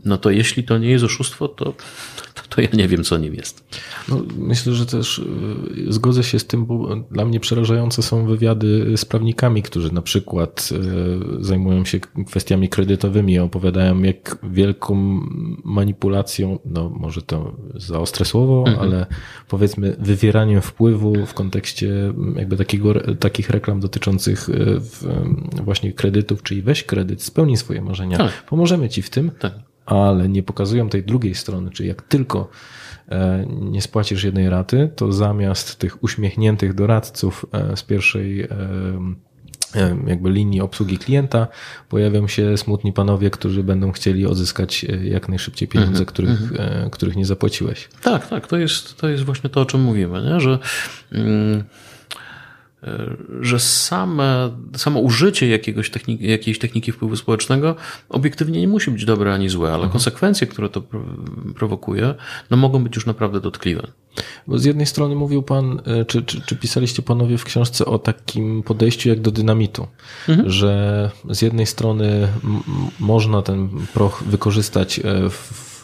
No 0.04 0.18
to 0.18 0.30
jeśli 0.30 0.64
to 0.64 0.78
nie 0.78 0.90
jest 0.90 1.04
oszustwo, 1.04 1.48
to, 1.48 1.64
to, 2.34 2.42
to 2.48 2.60
ja 2.60 2.68
nie 2.72 2.88
wiem, 2.88 3.04
co 3.04 3.18
nim 3.18 3.34
jest. 3.34 3.64
No, 4.08 4.22
myślę, 4.38 4.72
że 4.72 4.86
też 4.86 5.18
y, 5.18 5.92
zgodzę 5.92 6.24
się 6.24 6.38
z 6.38 6.46
tym, 6.46 6.66
bo 6.66 6.96
dla 6.96 7.24
mnie 7.24 7.40
przerażające 7.40 8.02
są 8.02 8.26
wywiady 8.26 8.96
z 8.96 9.04
prawnikami, 9.04 9.62
którzy 9.62 9.92
na 9.92 10.02
przykład 10.02 10.68
y, 11.40 11.44
zajmują 11.44 11.84
się 11.84 12.00
kwestiami 12.26 12.68
kredytowymi, 12.68 13.38
opowiadają, 13.38 14.02
jak 14.02 14.38
wielką 14.42 14.94
manipulacją, 15.64 16.58
no 16.64 16.88
może 16.88 17.22
to 17.22 17.56
za 17.74 18.00
ostre 18.04 18.24
słowo, 18.24 18.64
mhm. 18.66 18.78
ale 18.78 19.06
powiedzmy 19.48 19.96
wywieraniem 19.98 20.62
wpływu 20.62 21.26
w 21.26 21.34
kontekście 21.34 22.12
jakby 22.36 22.56
takiego, 22.56 22.94
takich 23.20 23.50
reklam 23.50 23.80
dotyczących 23.80 24.48
y, 24.48 24.80
właśnie 25.62 25.92
kredytów, 25.92 26.42
czyli 26.42 26.62
weź 26.62 26.84
kredyt, 26.84 27.22
spełnij 27.22 27.56
swoje 27.56 27.82
marzenia, 27.82 28.18
tak. 28.18 28.42
pomożemy 28.48 28.88
ci 28.88 29.02
w 29.02 29.10
tym, 29.10 29.30
tak. 29.38 29.52
ale 29.86 30.28
nie 30.28 30.42
pokazują 30.42 30.88
tej 30.88 31.04
drugiej 31.04 31.34
strony, 31.34 31.70
czyli 31.70 31.88
jak 31.88 32.02
tylko 32.02 32.48
e, 33.08 33.46
nie 33.60 33.82
spłacisz 33.82 34.24
jednej 34.24 34.50
raty, 34.50 34.90
to 34.96 35.12
zamiast 35.12 35.78
tych 35.78 36.04
uśmiechniętych 36.04 36.74
doradców 36.74 37.46
e, 37.52 37.76
z 37.76 37.82
pierwszej 37.82 38.40
e, 38.40 38.48
jakby 40.06 40.30
linii 40.30 40.60
obsługi 40.60 40.98
klienta, 40.98 41.46
pojawią 41.88 42.28
się 42.28 42.56
smutni 42.56 42.92
panowie, 42.92 43.30
którzy 43.30 43.62
będą 43.62 43.92
chcieli 43.92 44.26
odzyskać 44.26 44.84
e, 44.84 45.06
jak 45.06 45.28
najszybciej 45.28 45.68
pieniądze, 45.68 45.98
mm 45.98 46.04
-hmm, 46.04 46.08
których, 46.08 46.52
mm 46.52 46.90
których 46.90 47.16
nie 47.16 47.26
zapłaciłeś. 47.26 47.88
Tak, 48.02 48.28
tak, 48.28 48.46
to 48.46 48.56
jest, 48.56 48.96
to 48.96 49.08
jest 49.08 49.24
właśnie 49.24 49.50
to, 49.50 49.60
o 49.60 49.64
czym 49.64 49.80
mówimy, 49.80 50.22
nie? 50.22 50.40
że 50.40 50.58
mm, 51.12 51.64
że 53.40 53.60
same, 53.60 54.50
samo 54.76 55.00
użycie 55.00 55.48
jakiegoś 55.48 55.90
techniki, 55.90 56.28
jakiejś 56.28 56.58
techniki 56.58 56.92
wpływu 56.92 57.16
społecznego 57.16 57.76
obiektywnie 58.08 58.60
nie 58.60 58.68
musi 58.68 58.90
być 58.90 59.04
dobre 59.04 59.34
ani 59.34 59.48
złe, 59.48 59.68
ale 59.68 59.74
mhm. 59.74 59.92
konsekwencje, 59.92 60.46
które 60.46 60.68
to 60.68 60.82
prowokuje, 61.54 62.14
no 62.50 62.56
mogą 62.56 62.84
być 62.84 62.96
już 62.96 63.06
naprawdę 63.06 63.40
dotkliwe. 63.40 63.86
Bo 64.46 64.58
z 64.58 64.64
jednej 64.64 64.86
strony 64.86 65.14
mówił 65.14 65.42
pan, 65.42 65.80
e, 65.84 66.04
czy, 66.04 66.22
czy, 66.22 66.40
czy 66.40 66.56
pisaliście 66.56 67.02
panowie 67.02 67.38
w 67.38 67.44
książce 67.44 67.84
o 67.84 67.98
takim 67.98 68.62
podejściu 68.62 69.08
jak 69.08 69.20
do 69.20 69.30
dynamitu, 69.30 69.86
mhm. 70.28 70.50
że 70.50 71.10
z 71.30 71.42
jednej 71.42 71.66
strony 71.66 72.28
można 73.00 73.42
ten 73.42 73.68
proch 73.94 74.22
wykorzystać 74.22 74.98
e, 74.98 75.30
w 75.30 75.74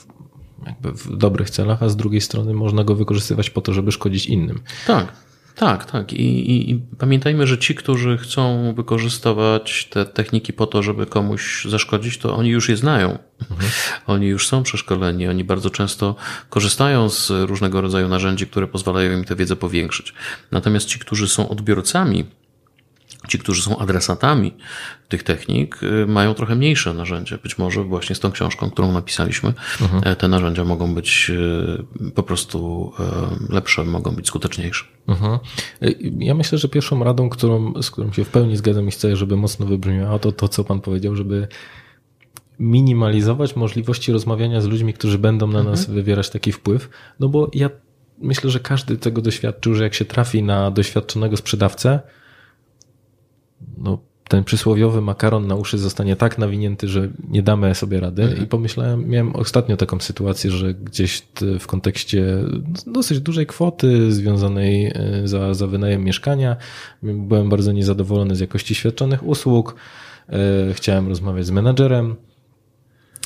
w 0.83 1.17
dobrych 1.17 1.51
celach, 1.51 1.83
a 1.83 1.89
z 1.89 1.97
drugiej 1.97 2.21
strony 2.21 2.55
można 2.55 2.85
go 2.85 2.95
wykorzystywać 2.95 3.51
po 3.51 3.61
to, 3.61 3.73
żeby 3.73 3.93
szkodzić 3.93 4.27
innym. 4.27 4.61
Tak. 4.87 5.13
Tak, 5.61 5.91
tak. 5.91 6.13
I, 6.13 6.51
i, 6.51 6.71
I, 6.71 6.81
pamiętajmy, 6.99 7.47
że 7.47 7.59
ci, 7.59 7.75
którzy 7.75 8.19
chcą 8.19 8.75
wykorzystywać 8.75 9.89
te 9.91 10.07
techniki 10.07 10.53
po 10.53 10.67
to, 10.67 10.83
żeby 10.83 11.07
komuś 11.07 11.65
zaszkodzić, 11.65 12.19
to 12.19 12.37
oni 12.37 12.51
już 12.51 12.69
je 12.69 12.77
znają. 12.77 13.19
Mhm. 13.51 13.71
Oni 14.07 14.27
już 14.27 14.49
są 14.49 14.63
przeszkoleni, 14.63 15.29
oni 15.29 15.45
bardzo 15.45 15.71
często 15.71 16.17
korzystają 16.51 17.09
z 17.09 17.31
różnego 17.31 17.81
rodzaju 17.81 18.09
narzędzi, 18.09 18.47
które 18.47 18.67
pozwalają 18.67 19.13
im 19.13 19.25
tę 19.25 19.37
wiedzę 19.37 19.57
powiększyć. 19.57 20.15
Natomiast 20.51 20.89
ci, 20.89 20.99
którzy 20.99 21.29
są 21.29 21.49
odbiorcami 21.49 22.25
ci, 23.29 23.39
którzy 23.39 23.63
są 23.63 23.79
adresatami 23.79 24.55
tych 25.09 25.23
technik, 25.23 25.83
y, 25.83 26.07
mają 26.07 26.35
trochę 26.35 26.55
mniejsze 26.55 26.95
narzędzia. 26.95 27.39
Być 27.43 27.59
może 27.59 27.85
właśnie 27.85 28.17
z 28.17 28.21
tą 28.21 28.31
książką, 28.33 28.71
którą 28.71 28.93
napisaliśmy, 28.93 29.53
mhm. 29.81 30.03
E, 30.05 30.17
te 30.17 30.29
narzędzia 30.29 30.65
mogą 30.65 30.95
być 30.95 31.31
y, 32.01 32.11
po 32.15 32.23
prostu 32.23 32.93
e, 33.49 33.55
lepsze, 33.55 33.85
mogą 33.85 34.11
być 34.11 34.27
skuteczniejsze. 34.27 34.85
Mhm. 35.09 35.39
Y, 35.83 35.97
ja 36.19 36.35
myślę, 36.35 36.59
że 36.59 36.69
pierwszą 36.69 37.05
radą, 37.05 37.29
którą, 37.29 37.83
z 37.83 37.91
którą 37.91 38.13
się 38.13 38.25
w 38.25 38.29
pełni 38.29 38.57
zgadzam 38.57 38.89
i 38.89 38.91
chcę, 38.91 39.17
żeby 39.17 39.37
mocno 39.37 39.67
wybrzmiało, 39.67 40.19
to 40.19 40.33
to, 40.33 40.49
co 40.49 40.65
Pan 40.65 40.81
powiedział, 40.81 41.17
żeby 41.17 41.49
minimalizować 42.59 43.57
możliwości 43.57 44.13
rozmawiania 44.13 44.61
z 44.61 44.67
ludźmi, 44.67 44.95
którzy 44.95 45.19
będą 45.19 45.47
na 45.47 45.59
mhm. 45.59 45.77
nas 45.77 45.87
wywierać 45.87 46.31
taki 46.31 46.53
wpływ, 46.53 46.91
no 47.21 47.29
bo 47.29 47.51
ja 47.55 47.71
myślę, 48.19 48.51
że 48.51 48.61
każdy 48.61 48.97
tego 48.97 49.23
doświadczył, 49.23 49.75
że 49.75 49.85
jak 49.85 49.95
się 49.95 50.05
trafi 50.05 50.43
na 50.43 50.71
doświadczonego 50.71 51.37
sprzedawcę, 51.37 52.01
no, 53.81 53.99
ten 54.31 54.45
przysłowiowy 54.45 55.01
makaron 55.01 55.47
na 55.47 55.55
uszy 55.55 55.79
zostanie 55.79 56.17
tak 56.17 56.39
nawinięty, 56.39 56.89
że 56.89 57.09
nie 57.29 57.43
damy 57.43 57.75
sobie 57.75 58.01
rady. 58.01 58.23
Mhm. 58.23 58.43
I 58.43 58.47
pomyślałem, 58.47 59.09
miałem 59.09 59.37
ostatnio 59.37 59.77
taką 59.77 60.01
sytuację, 60.01 60.51
że 60.51 60.75
gdzieś 60.75 61.23
w 61.61 61.67
kontekście 61.67 62.25
dosyć 62.87 63.21
dużej 63.21 63.47
kwoty 63.47 64.13
związanej 64.13 64.87
e, 64.87 64.93
za, 65.25 65.55
za 65.55 65.67
wynajem 65.67 66.05
mieszkania 66.05 66.57
byłem 67.03 67.49
bardzo 67.49 67.73
niezadowolony 67.73 68.37
z 68.37 68.41
jakości 68.41 68.75
świadczonych 68.75 69.27
usług. 69.27 69.75
E, 70.29 70.75
chciałem 70.75 71.09
rozmawiać 71.09 71.47
z 71.47 71.51
menadżerem. 71.51 72.17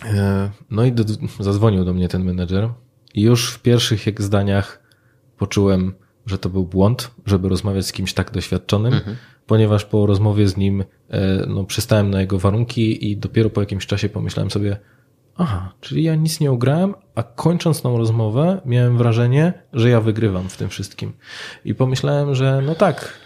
E, 0.04 0.50
no 0.70 0.84
i 0.84 0.92
do, 0.92 1.04
zadzwonił 1.40 1.84
do 1.84 1.92
mnie 1.92 2.08
ten 2.08 2.24
menedżer 2.24 2.68
i 3.14 3.22
już 3.22 3.50
w 3.50 3.62
pierwszych 3.62 4.22
zdaniach 4.22 4.82
poczułem, 5.38 5.94
że 6.26 6.38
to 6.38 6.48
był 6.48 6.64
błąd, 6.64 7.10
żeby 7.26 7.48
rozmawiać 7.48 7.86
z 7.86 7.92
kimś 7.92 8.14
tak 8.14 8.30
doświadczonym. 8.30 8.94
Mhm 8.94 9.16
ponieważ 9.46 9.84
po 9.84 10.06
rozmowie 10.06 10.48
z 10.48 10.56
nim 10.56 10.84
e, 11.10 11.46
no, 11.46 11.64
przystałem 11.64 12.10
na 12.10 12.20
jego 12.20 12.38
warunki 12.38 13.10
i 13.10 13.16
dopiero 13.16 13.50
po 13.50 13.60
jakimś 13.60 13.86
czasie 13.86 14.08
pomyślałem 14.08 14.50
sobie, 14.50 14.76
aha, 15.36 15.72
czyli 15.80 16.02
ja 16.02 16.14
nic 16.14 16.40
nie 16.40 16.52
ugrałem, 16.52 16.94
a 17.14 17.22
kończąc 17.22 17.82
tą 17.82 17.98
rozmowę 17.98 18.60
miałem 18.66 18.98
wrażenie, 18.98 19.52
że 19.72 19.90
ja 19.90 20.00
wygrywam 20.00 20.48
w 20.48 20.56
tym 20.56 20.68
wszystkim. 20.68 21.12
I 21.64 21.74
pomyślałem, 21.74 22.34
że 22.34 22.62
no 22.66 22.74
tak, 22.74 23.24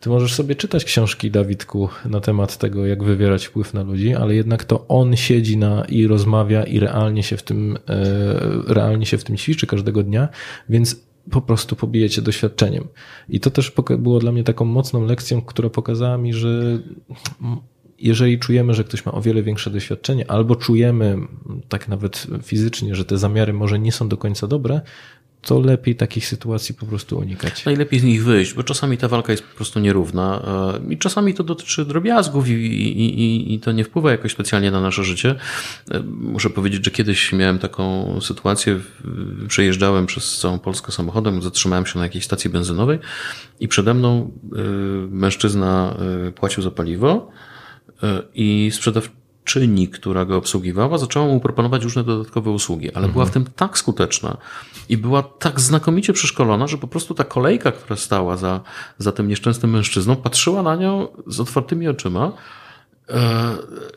Ty 0.00 0.10
możesz 0.10 0.34
sobie 0.34 0.54
czytać 0.54 0.84
książki, 0.84 1.30
Dawidku, 1.30 1.88
na 2.04 2.20
temat 2.20 2.56
tego, 2.56 2.86
jak 2.86 3.04
wywierać 3.04 3.46
wpływ 3.46 3.74
na 3.74 3.82
ludzi, 3.82 4.14
ale 4.14 4.34
jednak 4.34 4.64
to 4.64 4.88
on 4.88 5.16
siedzi 5.16 5.56
na 5.56 5.84
i 5.88 6.06
rozmawia 6.06 6.64
i 6.64 6.80
realnie 6.80 7.22
się 7.22 7.36
w 7.36 7.42
tym, 7.42 7.78
e, 7.88 8.74
realnie 8.74 9.06
się 9.06 9.18
w 9.18 9.24
tym 9.24 9.36
ćwiczy 9.36 9.66
każdego 9.66 10.02
dnia, 10.02 10.28
więc 10.68 11.05
po 11.30 11.40
prostu 11.40 11.76
pobijecie 11.76 12.22
doświadczeniem. 12.22 12.88
I 13.28 13.40
to 13.40 13.50
też 13.50 13.72
było 13.98 14.18
dla 14.18 14.32
mnie 14.32 14.44
taką 14.44 14.64
mocną 14.64 15.06
lekcją, 15.06 15.42
która 15.42 15.70
pokazała 15.70 16.18
mi, 16.18 16.32
że 16.32 16.78
jeżeli 17.98 18.38
czujemy, 18.38 18.74
że 18.74 18.84
ktoś 18.84 19.06
ma 19.06 19.12
o 19.12 19.22
wiele 19.22 19.42
większe 19.42 19.70
doświadczenie, 19.70 20.30
albo 20.30 20.56
czujemy 20.56 21.18
tak 21.68 21.88
nawet 21.88 22.26
fizycznie, 22.42 22.94
że 22.94 23.04
te 23.04 23.18
zamiary 23.18 23.52
może 23.52 23.78
nie 23.78 23.92
są 23.92 24.08
do 24.08 24.16
końca 24.16 24.46
dobre, 24.46 24.80
to 25.46 25.60
lepiej 25.60 25.96
takich 25.96 26.26
sytuacji 26.26 26.74
po 26.74 26.86
prostu 26.86 27.18
unikać. 27.18 27.64
Najlepiej 27.64 28.00
z 28.00 28.04
nich 28.04 28.24
wyjść, 28.24 28.54
bo 28.54 28.62
czasami 28.62 28.98
ta 28.98 29.08
walka 29.08 29.32
jest 29.32 29.44
po 29.44 29.56
prostu 29.56 29.80
nierówna 29.80 30.42
e, 30.88 30.92
i 30.92 30.98
czasami 30.98 31.34
to 31.34 31.44
dotyczy 31.44 31.84
drobiazgów 31.84 32.48
i, 32.48 32.52
i, 32.52 33.20
i, 33.20 33.54
i 33.54 33.60
to 33.60 33.72
nie 33.72 33.84
wpływa 33.84 34.10
jakoś 34.10 34.32
specjalnie 34.32 34.70
na 34.70 34.80
nasze 34.80 35.04
życie. 35.04 35.34
E, 35.90 36.00
muszę 36.02 36.50
powiedzieć, 36.50 36.84
że 36.84 36.90
kiedyś 36.90 37.32
miałem 37.32 37.58
taką 37.58 38.18
sytuację, 38.20 38.80
przejeżdżałem 39.48 40.06
przez 40.06 40.38
całą 40.38 40.58
Polskę 40.58 40.92
samochodem, 40.92 41.42
zatrzymałem 41.42 41.86
się 41.86 41.98
na 41.98 42.04
jakiejś 42.04 42.24
stacji 42.24 42.50
benzynowej 42.50 42.98
i 43.60 43.68
przede 43.68 43.94
mną 43.94 44.30
e, 44.52 44.58
mężczyzna 45.10 45.96
płacił 46.34 46.62
za 46.62 46.70
paliwo 46.70 47.30
i 48.34 48.70
sprzedawczyni, 49.46 49.88
która 49.88 50.24
go 50.24 50.36
obsługiwała, 50.36 50.98
zaczęła 50.98 51.26
mu 51.26 51.40
proponować 51.40 51.84
różne 51.84 52.04
dodatkowe 52.04 52.50
usługi, 52.50 52.88
ale 52.88 53.06
mhm. 53.06 53.12
była 53.12 53.24
w 53.24 53.30
tym 53.30 53.44
tak 53.56 53.78
skuteczna 53.78 54.36
i 54.88 54.96
była 54.96 55.22
tak 55.22 55.60
znakomicie 55.60 56.12
przeszkolona, 56.12 56.66
że 56.66 56.78
po 56.78 56.86
prostu 56.88 57.14
ta 57.14 57.24
kolejka, 57.24 57.72
która 57.72 57.96
stała 57.96 58.36
za, 58.36 58.60
za 58.98 59.12
tym 59.12 59.28
nieszczęsnym 59.28 59.70
mężczyzną, 59.70 60.16
patrzyła 60.16 60.62
na 60.62 60.76
nią 60.76 61.08
z 61.26 61.40
otwartymi 61.40 61.88
oczyma 61.88 62.32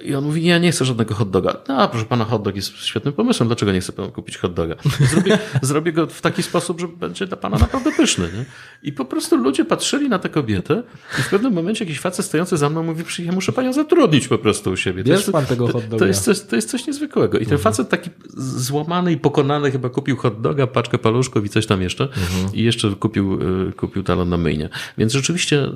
I 0.02 0.15
on 0.15 0.24
mówi, 0.24 0.45
ja 0.45 0.58
nie 0.58 0.72
chcę 0.72 0.86
żadnego 0.86 1.15
hot 1.15 1.30
doga. 1.30 1.56
No, 1.67 1.88
proszę 1.88 2.06
pana, 2.06 2.26
hot 2.26 2.43
dog 2.43 2.56
jest 2.56 2.78
świetnym 2.78 3.13
pomysłem. 3.13 3.50
Dlaczego 3.50 3.72
nie 3.72 3.82
chce 3.82 3.91
pan 3.91 4.12
kupić 4.12 4.38
hot 4.38 4.54
doga? 4.54 4.76
Zrobię, 5.12 5.39
zrobię 5.62 5.93
go 5.93 6.08
w 6.08 6.22
taki 6.22 6.43
sposób, 6.43 6.80
że 6.80 6.88
będzie 6.88 7.28
dla 7.28 7.38
pana 7.38 7.58
naprawdę 7.58 7.91
pyszny. 7.91 8.30
Nie? 8.38 8.45
I 8.84 8.93
po 8.93 9.06
prostu 9.06 9.38
ludzie 9.38 9.65
patrzyli 9.65 10.10
na 10.10 10.19
tę 10.19 10.30
kobietę 10.30 10.84
i 11.19 11.22
w 11.22 11.30
pewnym 11.30 11.54
momencie 11.54 11.86
jakiś 11.86 12.00
facet 12.00 12.26
stojący 12.26 12.58
za 12.58 12.69
mną 12.69 12.84
mówi, 12.84 13.04
ja 13.19 13.32
muszę 13.32 13.52
panią 13.52 13.74
zatrudnić 13.74 14.28
po 14.28 14.38
prostu 14.38 14.72
u 14.72 14.78
siebie. 14.78 15.04
To 15.04 15.12
jest, 15.12 15.32
pan 15.32 15.45
tego 15.45 15.67
hot 15.67 15.84
doga. 15.84 15.98
To 15.98 16.06
jest, 16.06 16.24
coś, 16.24 16.41
to 16.41 16.56
jest 16.56 16.69
coś 16.69 16.88
niezwykłego. 16.88 17.38
I 17.38 17.45
ten 17.45 17.54
mhm. 17.54 17.62
facet 17.62 17.89
taki 17.89 18.10
złamany 18.38 19.12
i 19.12 19.17
pokonany 19.17 19.72
chyba 19.72 19.89
kupił 19.89 20.17
hot 20.17 20.41
doga, 20.41 20.67
paczkę 20.67 20.98
paluszków 20.98 21.45
i 21.45 21.50
coś 21.50 21.65
tam 21.65 21.82
jeszcze. 21.82 22.04
Mhm. 22.04 22.54
I 22.54 22.63
jeszcze 22.63 22.89
kupił, 22.89 23.39
e, 23.69 23.72
kupił 23.72 24.04
talon 24.04 24.30
na 24.30 24.38
myjnie. 24.38 24.69
Więc 24.98 25.13
rzeczywiście 25.13 25.63
e, 25.63 25.72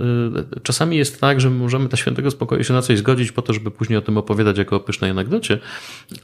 czasami 0.63 0.97
jest 0.97 1.21
tak, 1.21 1.41
że 1.41 1.49
możemy 1.49 1.89
ta 1.89 1.97
świętego 1.97 2.31
spokoju 2.31 2.63
się 2.63 2.73
na 2.73 2.81
coś 2.81 2.97
zgodzić, 2.97 3.22
po 3.31 3.41
to, 3.41 3.53
żeby 3.53 3.71
później 3.71 3.97
o 3.97 4.01
tym 4.01 4.17
opowiadać 4.17 4.57
jako 4.57 4.75
o 4.75 4.79
pysznej 4.79 5.11
anegdocie, 5.11 5.59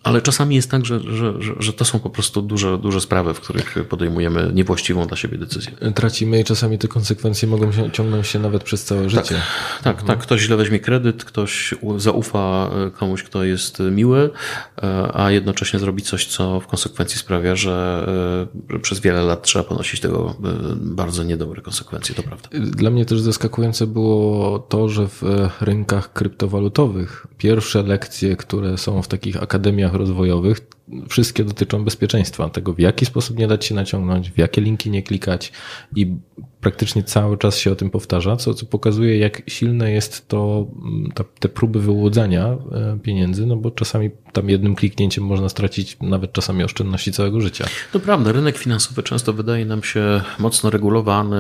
ale 0.03 0.21
czasami 0.21 0.55
jest 0.55 0.71
tak, 0.71 0.85
że, 0.85 0.99
że, 0.99 1.41
że, 1.41 1.53
że 1.59 1.73
to 1.73 1.85
są 1.85 1.99
po 1.99 2.09
prostu 2.09 2.41
duże, 2.41 2.77
duże 2.77 3.01
sprawy, 3.01 3.33
w 3.33 3.39
których 3.39 3.75
podejmujemy 3.89 4.51
niewłaściwą 4.53 5.07
dla 5.07 5.17
siebie 5.17 5.37
decyzję. 5.37 5.71
Tracimy 5.95 6.39
i 6.39 6.43
czasami 6.43 6.77
te 6.77 6.87
konsekwencje 6.87 7.47
mogą 7.47 7.71
się, 7.71 7.91
ciągnąć 7.91 8.27
się 8.27 8.39
nawet 8.39 8.63
przez 8.63 8.83
całe 8.83 9.09
życie. 9.09 9.35
Tak, 9.35 9.83
tak, 9.83 9.99
mhm. 9.99 10.07
tak. 10.07 10.19
Ktoś 10.19 10.41
źle 10.41 10.57
weźmie 10.57 10.79
kredyt, 10.79 11.25
ktoś 11.25 11.73
zaufa 11.97 12.69
e, 12.87 12.91
komuś, 12.91 13.23
kto 13.23 13.43
jest 13.43 13.79
miły, 13.79 14.29
e, 14.83 15.09
a 15.13 15.31
jednocześnie 15.31 15.79
zrobi 15.79 16.03
coś, 16.03 16.25
co 16.25 16.59
w 16.59 16.67
konsekwencji 16.67 17.19
sprawia, 17.19 17.55
że, 17.55 18.05
e, 18.69 18.73
że 18.73 18.79
przez 18.79 18.99
wiele 18.99 19.23
lat 19.23 19.43
trzeba 19.43 19.65
ponosić 19.65 19.99
tego 19.99 20.35
bardzo 20.75 21.23
niedobre 21.23 21.61
konsekwencje, 21.61 22.15
to 22.15 22.23
prawda. 22.23 22.49
Dla 22.53 22.89
mnie 22.89 23.05
też 23.05 23.21
zaskakujące 23.21 23.87
było 23.87 24.59
to, 24.59 24.89
że 24.89 25.07
w 25.07 25.23
rynkach 25.61 26.13
kryptowalutowych 26.13 26.88
Pierwsze 27.37 27.83
lekcje, 27.83 28.35
które 28.35 28.77
są 28.77 29.01
w 29.01 29.07
takich 29.07 29.43
akademiach 29.43 29.93
rozwojowych, 29.93 30.59
wszystkie 31.09 31.43
dotyczą 31.43 31.83
bezpieczeństwa, 31.83 32.49
tego 32.49 32.73
w 32.73 32.79
jaki 32.79 33.05
sposób 33.05 33.37
nie 33.37 33.47
dać 33.47 33.65
się 33.65 33.75
naciągnąć, 33.75 34.31
w 34.31 34.37
jakie 34.37 34.61
linki 34.61 34.89
nie 34.89 35.03
klikać 35.03 35.51
i 35.95 36.15
praktycznie 36.61 37.03
cały 37.03 37.37
czas 37.37 37.57
się 37.57 37.71
o 37.71 37.75
tym 37.75 37.89
powtarza, 37.89 38.35
co, 38.35 38.53
co 38.53 38.65
pokazuje, 38.65 39.17
jak 39.17 39.41
silne 39.47 39.91
jest 39.91 40.27
to, 40.27 40.67
mm, 40.85 41.11
ta, 41.11 41.23
te 41.39 41.49
próby 41.49 41.79
wyłudzania 41.79 42.45
e, 42.45 42.99
pieniędzy, 43.03 43.45
no 43.45 43.55
bo 43.55 43.71
czasami 43.71 44.09
tam 44.33 44.49
jednym 44.49 44.75
kliknięciem 44.75 45.23
można 45.23 45.49
stracić 45.49 45.97
nawet 46.01 46.33
czasami 46.33 46.63
oszczędności 46.63 47.11
całego 47.11 47.41
życia. 47.41 47.65
To 47.91 47.99
prawda, 47.99 48.31
rynek 48.31 48.57
finansowy 48.57 49.03
często 49.03 49.33
wydaje 49.33 49.65
nam 49.65 49.83
się 49.83 50.21
mocno 50.39 50.69
regulowany, 50.69 51.37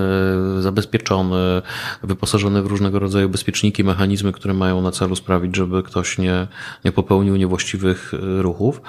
zabezpieczony, 0.59 1.61
wyposażony 2.03 2.61
w 2.61 2.65
różnego 2.65 2.99
rodzaju 2.99 3.29
bezpieczniki, 3.29 3.83
mechanizmy, 3.83 4.31
które 4.31 4.53
mają 4.53 4.81
na 4.81 4.91
celu 4.91 5.15
sprawić, 5.15 5.55
żeby 5.55 5.83
ktoś 5.83 6.17
nie, 6.17 6.47
nie 6.85 6.91
popełnił 6.91 7.35
niewłaściwych 7.35 8.13
e, 8.13 8.41
ruchów. 8.41 8.81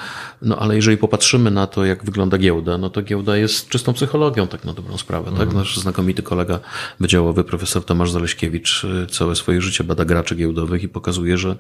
No 0.50 0.56
ale 0.56 0.76
jeżeli 0.76 0.96
popatrzymy 0.96 1.50
na 1.50 1.66
to, 1.66 1.84
jak 1.84 2.04
wygląda 2.04 2.38
giełda, 2.38 2.78
no 2.78 2.90
to 2.90 3.02
giełda 3.02 3.36
jest 3.36 3.68
czystą 3.68 3.92
psychologią, 3.92 4.46
tak 4.46 4.64
na 4.64 4.72
dobrą 4.72 4.98
sprawę. 4.98 5.30
Tak? 5.30 5.40
Mhm. 5.40 5.56
Nasz 5.56 5.76
znakomity 5.76 6.22
kolega 6.22 6.60
wydziałowy, 7.00 7.44
profesor 7.44 7.84
Tomasz 7.84 8.10
Zaleśkiewicz, 8.10 8.84
y, 8.84 9.06
całe 9.06 9.36
swoje 9.36 9.60
życie 9.60 9.84
bada 9.84 10.04
graczy 10.04 10.36
giełdowych 10.36 10.82
i 10.82 10.88
pokazuje, 10.88 11.38
że, 11.38 11.56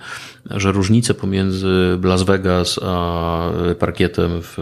że 0.50 0.72
różnice 0.72 1.14
pomiędzy 1.14 1.98
Las 2.02 2.22
Vegas 2.22 2.80
a 2.82 3.50
parkietem 3.78 4.30
w, 4.42 4.54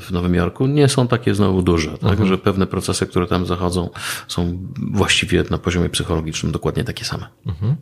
w 0.00 0.08
Nowym 0.10 0.34
Jorku 0.34 0.66
nie 0.66 0.88
są 0.88 1.08
takie 1.08 1.34
znowu 1.34 1.62
duże. 1.62 1.98
Tak? 1.98 2.16
Mm. 2.16 2.28
Że 2.28 2.38
pewne 2.38 2.66
procesy, 2.66 3.06
które 3.06 3.26
tam 3.26 3.46
zachodzą, 3.46 3.90
są 4.28 4.58
właściwie 4.92 5.44
na 5.50 5.58
poziomie 5.58 5.88
psychologicznym 5.88 6.52
dokładnie 6.52 6.84
takie 6.84 7.04
same. 7.04 7.26
Mm. 7.46 7.76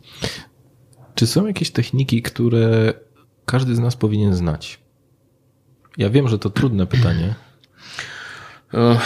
Czy 1.15 1.27
są 1.27 1.47
jakieś 1.47 1.71
techniki, 1.71 2.21
które 2.21 2.93
każdy 3.45 3.75
z 3.75 3.79
nas 3.79 3.95
powinien 3.95 4.35
znać? 4.35 4.78
Ja 5.99 6.09
wiem, 6.09 6.27
że 6.27 6.39
to 6.39 6.49
trudne 6.49 6.85
pytanie. 6.85 7.35
E, 8.73 8.99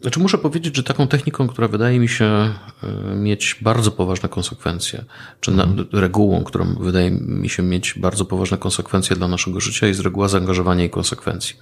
znaczy 0.00 0.20
muszę 0.20 0.38
powiedzieć, 0.38 0.76
że 0.76 0.82
taką 0.82 1.06
techniką, 1.06 1.48
która 1.48 1.68
wydaje 1.68 1.98
mi 2.00 2.08
się 2.08 2.24
e, 2.24 3.14
mieć 3.16 3.56
bardzo 3.60 3.90
poważne 3.90 4.28
konsekwencje, 4.28 5.04
czy 5.40 5.50
mhm. 5.50 5.86
regułą, 5.92 6.44
którą 6.44 6.74
wydaje 6.74 7.10
mi 7.10 7.48
się 7.48 7.62
mieć 7.62 7.94
bardzo 7.98 8.24
poważne 8.24 8.58
konsekwencje 8.58 9.16
dla 9.16 9.28
naszego 9.28 9.60
życia, 9.60 9.86
jest 9.86 10.00
reguła 10.00 10.28
zaangażowania 10.28 10.84
i 10.84 10.90
konsekwencji, 10.90 11.56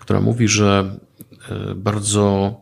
która 0.00 0.20
mówi, 0.20 0.48
że 0.48 0.96
e, 1.48 1.74
bardzo 1.74 2.54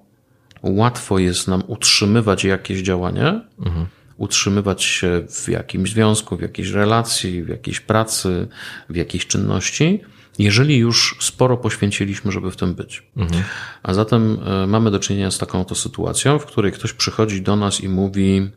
łatwo 0.62 1.18
jest 1.18 1.48
nam 1.48 1.62
utrzymywać 1.66 2.44
jakieś 2.44 2.82
działanie, 2.82 3.40
mhm. 3.58 3.86
utrzymywać 4.16 4.82
się 4.82 5.26
w 5.30 5.48
jakimś 5.48 5.90
związku, 5.90 6.36
w 6.36 6.40
jakiejś 6.40 6.70
relacji, 6.70 7.42
w 7.42 7.48
jakiejś 7.48 7.80
pracy, 7.80 8.48
w 8.88 8.96
jakiejś 8.96 9.26
czynności, 9.26 10.00
jeżeli 10.38 10.76
już 10.76 11.16
sporo 11.20 11.56
poświęciliśmy, 11.56 12.32
żeby 12.32 12.50
w 12.50 12.56
tym 12.56 12.74
być. 12.74 13.02
Mhm. 13.16 13.42
A 13.82 13.94
zatem 13.94 14.38
e, 14.46 14.66
mamy 14.66 14.90
do 14.90 14.98
czynienia 14.98 15.30
z 15.30 15.38
taką 15.38 15.60
oto 15.60 15.74
sytuacją, 15.74 16.38
w 16.38 16.46
której 16.46 16.72
ktoś 16.72 16.92
przychodzi 16.92 17.42
do 17.42 17.56
nas 17.56 17.80
i 17.80 17.88
mówi: 17.88 18.50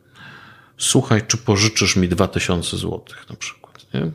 Słuchaj, 0.78 1.22
czy 1.26 1.36
pożyczysz 1.36 1.96
mi 1.96 2.08
2000 2.08 2.76
złotych 2.76 3.30
na 3.30 3.36
przykład. 3.36 3.67
Nie? 3.94 4.10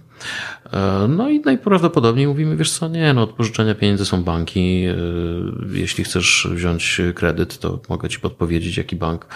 E, 0.74 1.08
no 1.10 1.30
i 1.30 1.40
najprawdopodobniej 1.40 2.28
mówimy, 2.28 2.58
wiesz 2.58 2.72
co, 2.72 2.88
nie, 2.88 3.14
no 3.14 3.24
od 3.24 3.32
pożyczenia 3.32 3.76
pieniędzy 3.76 4.06
są 4.06 4.24
banki. 4.24 4.86
E, 4.86 4.96
jeśli 5.72 6.04
chcesz 6.04 6.48
wziąć 6.52 7.02
kredyt, 7.16 7.60
to 7.60 7.80
mogę 7.90 8.10
ci 8.10 8.20
podpowiedzieć, 8.20 8.78
jaki 8.78 8.96
bank 8.96 9.28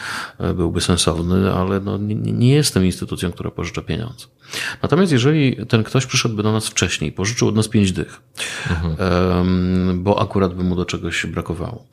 byłby 0.55 0.81
sensowny, 0.81 1.53
ale 1.53 1.79
no 1.79 1.97
nie, 1.97 2.15
nie 2.15 2.53
jestem 2.53 2.85
instytucją, 2.85 3.31
która 3.31 3.51
pożycza 3.51 3.81
pieniądze. 3.81 4.25
Natomiast 4.81 5.11
jeżeli 5.11 5.65
ten 5.65 5.83
ktoś 5.83 6.05
przyszedłby 6.05 6.43
do 6.43 6.51
nas 6.51 6.67
wcześniej, 6.67 7.11
pożyczył 7.11 7.47
od 7.47 7.55
nas 7.55 7.67
pięć 7.67 7.91
dych, 7.91 8.21
mhm. 8.69 10.03
bo 10.03 10.21
akurat 10.21 10.53
by 10.53 10.63
mu 10.63 10.75
do 10.75 10.85
czegoś 10.85 11.25
brakowało, 11.25 11.87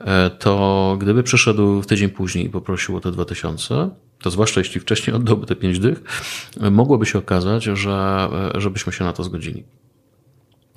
e, 0.00 0.30
to 0.30 0.96
gdyby 1.00 1.22
przyszedł 1.22 1.82
w 1.82 1.86
tydzień 1.86 2.08
później 2.08 2.46
i 2.46 2.50
poprosił 2.50 2.96
o 2.96 3.00
te 3.00 3.12
dwa 3.12 3.24
tysiące, 3.24 3.90
to 4.22 4.30
zwłaszcza 4.30 4.60
jeśli 4.60 4.80
wcześniej 4.80 5.16
oddałby 5.16 5.46
te 5.46 5.56
pięć 5.56 5.78
dych, 5.78 6.02
mogłoby 6.70 7.06
się 7.06 7.18
okazać, 7.18 7.64
że 7.64 8.28
żebyśmy 8.54 8.92
się 8.92 9.04
na 9.04 9.12
to 9.12 9.24
zgodzili. 9.24 9.64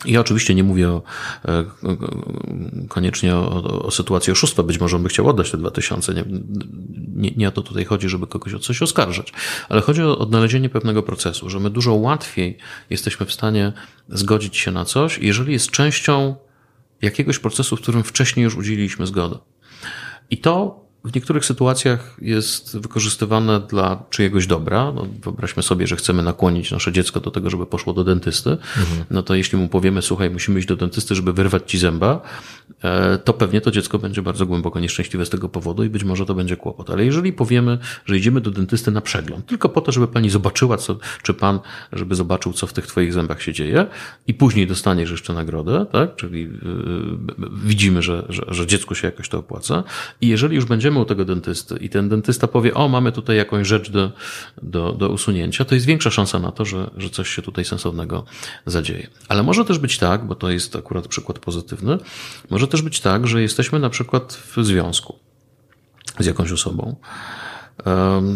Ja 0.06 0.20
oczywiście 0.20 0.56
nie 0.56 0.64
mówię 0.64 0.90
o, 0.90 1.02
e, 1.46 1.66
koniecznie 2.88 3.36
o, 3.36 3.64
o, 3.84 3.92
sytuacji 3.92 4.32
oszustwa. 4.32 4.64
Być 4.64 4.80
może 4.80 4.96
on 4.96 5.04
by 5.04 5.10
chciał 5.10 5.30
oddać 5.30 5.52
te 5.52 5.58
dwa 5.58 5.72
tysiące. 5.72 6.14
Nie, 6.14 6.24
nie, 7.16 7.32
nie 7.32 7.48
o 7.48 7.52
to 7.52 7.62
tutaj 7.62 7.86
chodzi, 7.86 8.10
żeby 8.10 8.28
kogoś 8.28 8.54
o 8.54 8.60
coś 8.60 8.82
oskarżać. 8.82 9.34
Ale 9.70 9.82
chodzi 9.82 10.02
o 10.04 10.18
odnalezienie 10.18 10.70
pewnego 10.70 11.04
procesu, 11.04 11.50
że 11.50 11.60
my 11.60 11.70
dużo 11.70 11.94
łatwiej 11.94 12.58
jesteśmy 12.90 13.26
w 13.26 13.34
stanie 13.34 13.74
zgodzić 14.10 14.58
się 14.58 14.72
na 14.72 14.86
coś, 14.86 15.18
jeżeli 15.18 15.54
jest 15.54 15.72
częścią 15.72 16.36
jakiegoś 17.02 17.40
procesu, 17.40 17.78
w 17.78 17.82
którym 17.82 18.04
wcześniej 18.04 18.44
już 18.44 18.56
udzieliliśmy 18.56 19.08
zgody. 19.08 19.36
I 20.30 20.38
to 20.38 20.85
w 21.06 21.16
niektórych 21.16 21.46
sytuacjach 21.46 22.18
jest 22.22 22.78
wykorzystywane 22.78 23.60
dla 23.60 24.04
czyjegoś 24.10 24.48
dobra. 24.48 24.92
No, 24.96 25.08
wyobraźmy 25.24 25.64
sobie, 25.64 25.88
że 25.88 25.96
chcemy 25.96 26.24
nakłonić 26.24 26.72
nasze 26.72 26.92
dziecko 26.92 27.20
do 27.20 27.32
tego, 27.32 27.50
żeby 27.50 27.66
poszło 27.66 27.94
do 27.94 28.04
dentysty. 28.04 28.50
Mhm. 28.50 29.06
No 29.12 29.24
to 29.24 29.36
jeśli 29.36 29.58
mu 29.58 29.68
powiemy, 29.68 30.02
słuchaj, 30.02 30.30
musimy 30.30 30.60
iść 30.60 30.68
do 30.68 30.76
dentysty, 30.76 31.16
żeby 31.16 31.34
wyrwać 31.34 31.72
ci 31.72 31.78
zęba, 31.78 32.22
e, 32.84 33.18
to 33.18 33.34
pewnie 33.34 33.62
to 33.62 33.72
dziecko 33.72 34.00
będzie 34.00 34.22
bardzo 34.22 34.46
głęboko 34.46 34.80
nieszczęśliwe 34.80 35.26
z 35.26 35.30
tego 35.30 35.50
powodu 35.50 35.84
i 35.84 35.90
być 35.90 36.04
może 36.04 36.26
to 36.26 36.36
będzie 36.36 36.58
kłopot. 36.58 36.90
Ale 36.90 37.06
jeżeli 37.06 37.34
powiemy, 37.34 37.78
że 38.06 38.18
idziemy 38.18 38.42
do 38.42 38.52
dentysty 38.52 38.92
na 38.92 39.02
przegląd, 39.02 39.46
tylko 39.46 39.70
po 39.70 39.82
to, 39.82 39.92
żeby 39.92 40.08
pani 40.08 40.30
zobaczyła, 40.30 40.78
co, 40.78 40.98
czy 41.24 41.34
pan, 41.34 41.60
żeby 41.94 42.16
zobaczył, 42.16 42.54
co 42.54 42.68
w 42.68 42.74
tych 42.74 42.88
twoich 42.88 43.14
zębach 43.14 43.42
się 43.42 43.54
dzieje 43.54 43.86
i 44.28 44.34
później 44.34 44.68
dostaniesz 44.68 45.12
jeszcze 45.12 45.34
nagrodę, 45.34 45.86
tak? 45.92 46.16
Czyli 46.16 46.42
yy, 46.42 46.50
widzimy, 47.64 48.02
że, 48.02 48.26
że, 48.30 48.46
że 48.48 48.68
dziecku 48.68 48.96
się 48.96 49.08
jakoś 49.08 49.30
to 49.30 49.40
opłaca. 49.40 49.84
I 50.22 50.28
jeżeli 50.28 50.56
już 50.56 50.66
będziemy 50.66 50.95
u 51.00 51.06
tego 51.06 51.26
dentysty 51.26 51.78
i 51.78 51.90
ten 51.90 52.10
dentysta 52.10 52.48
powie, 52.48 52.74
o, 52.74 52.88
mamy 52.88 53.12
tutaj 53.12 53.38
jakąś 53.38 53.68
rzecz 53.68 53.92
do, 53.92 54.12
do, 54.62 54.92
do 54.92 55.10
usunięcia, 55.10 55.66
to 55.66 55.76
jest 55.76 55.88
większa 55.88 56.12
szansa 56.12 56.40
na 56.40 56.52
to, 56.52 56.66
że, 56.66 56.90
że 56.98 57.10
coś 57.10 57.30
się 57.30 57.42
tutaj 57.42 57.66
sensownego 57.66 58.26
zadzieje. 58.66 59.08
Ale 59.28 59.44
może 59.44 59.66
też 59.66 59.80
być 59.80 59.98
tak, 59.98 60.28
bo 60.28 60.36
to 60.36 60.50
jest 60.50 60.76
akurat 60.76 61.08
przykład 61.08 61.40
pozytywny, 61.40 61.98
może 62.50 62.68
też 62.68 62.82
być 62.82 63.00
tak, 63.02 63.28
że 63.28 63.42
jesteśmy 63.42 63.80
na 63.80 63.90
przykład 63.90 64.34
w 64.34 64.66
związku 64.66 65.20
z 66.20 66.26
jakąś 66.26 66.52
osobą. 66.52 66.96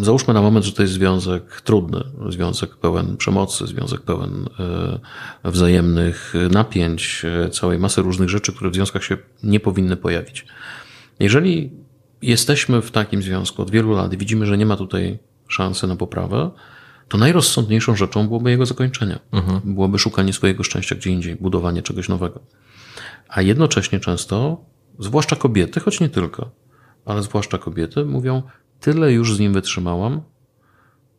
Załóżmy 0.02 0.34
na 0.34 0.42
moment, 0.42 0.66
że 0.66 0.72
to 0.72 0.82
jest 0.82 0.94
związek 0.94 1.62
trudny, 1.62 2.04
związek 2.30 2.76
pełen 2.76 3.18
przemocy, 3.18 3.68
związek 3.68 4.02
pełen 4.02 4.46
e, 5.44 5.50
wzajemnych 5.52 6.34
napięć, 6.52 7.26
e, 7.26 7.50
całej 7.50 7.80
masy 7.80 8.02
różnych 8.02 8.30
rzeczy, 8.30 8.54
które 8.54 8.70
w 8.70 8.74
związkach 8.74 9.04
się 9.04 9.18
nie 9.44 9.60
powinny 9.60 9.98
pojawić. 9.98 10.46
Jeżeli 11.20 11.72
jesteśmy 12.22 12.82
w 12.82 12.92
takim 12.92 13.22
związku 13.22 13.62
od 13.62 13.72
wielu 13.72 13.92
lat 13.92 14.14
i 14.14 14.18
widzimy, 14.18 14.46
że 14.46 14.58
nie 14.58 14.66
ma 14.66 14.78
tutaj 14.78 15.20
szansy 15.48 15.88
na 15.88 15.96
poprawę, 15.96 16.52
to 17.08 17.18
najrozsądniejszą 17.18 17.96
rzeczą 17.96 18.28
byłoby 18.28 18.52
jego 18.52 18.66
zakończenie. 18.66 19.20
Mhm. 19.32 19.62
Byłoby 19.64 20.00
szukanie 20.00 20.34
swojego 20.34 20.64
szczęścia 20.64 20.96
gdzie 20.96 21.10
indziej, 21.10 21.36
budowanie 21.36 21.82
czegoś 21.82 22.10
nowego. 22.10 22.40
A 23.30 23.42
jednocześnie 23.42 24.00
często, 24.00 24.66
zwłaszcza 25.00 25.36
kobiety, 25.36 25.80
choć 25.80 26.00
nie 26.00 26.10
tylko, 26.10 26.52
ale 27.06 27.24
zwłaszcza 27.24 27.58
kobiety, 27.58 28.06
mówią: 28.06 28.44
Tyle 28.80 29.14
już 29.14 29.36
z 29.36 29.40
nim 29.40 29.54
wytrzymałam, 29.54 30.22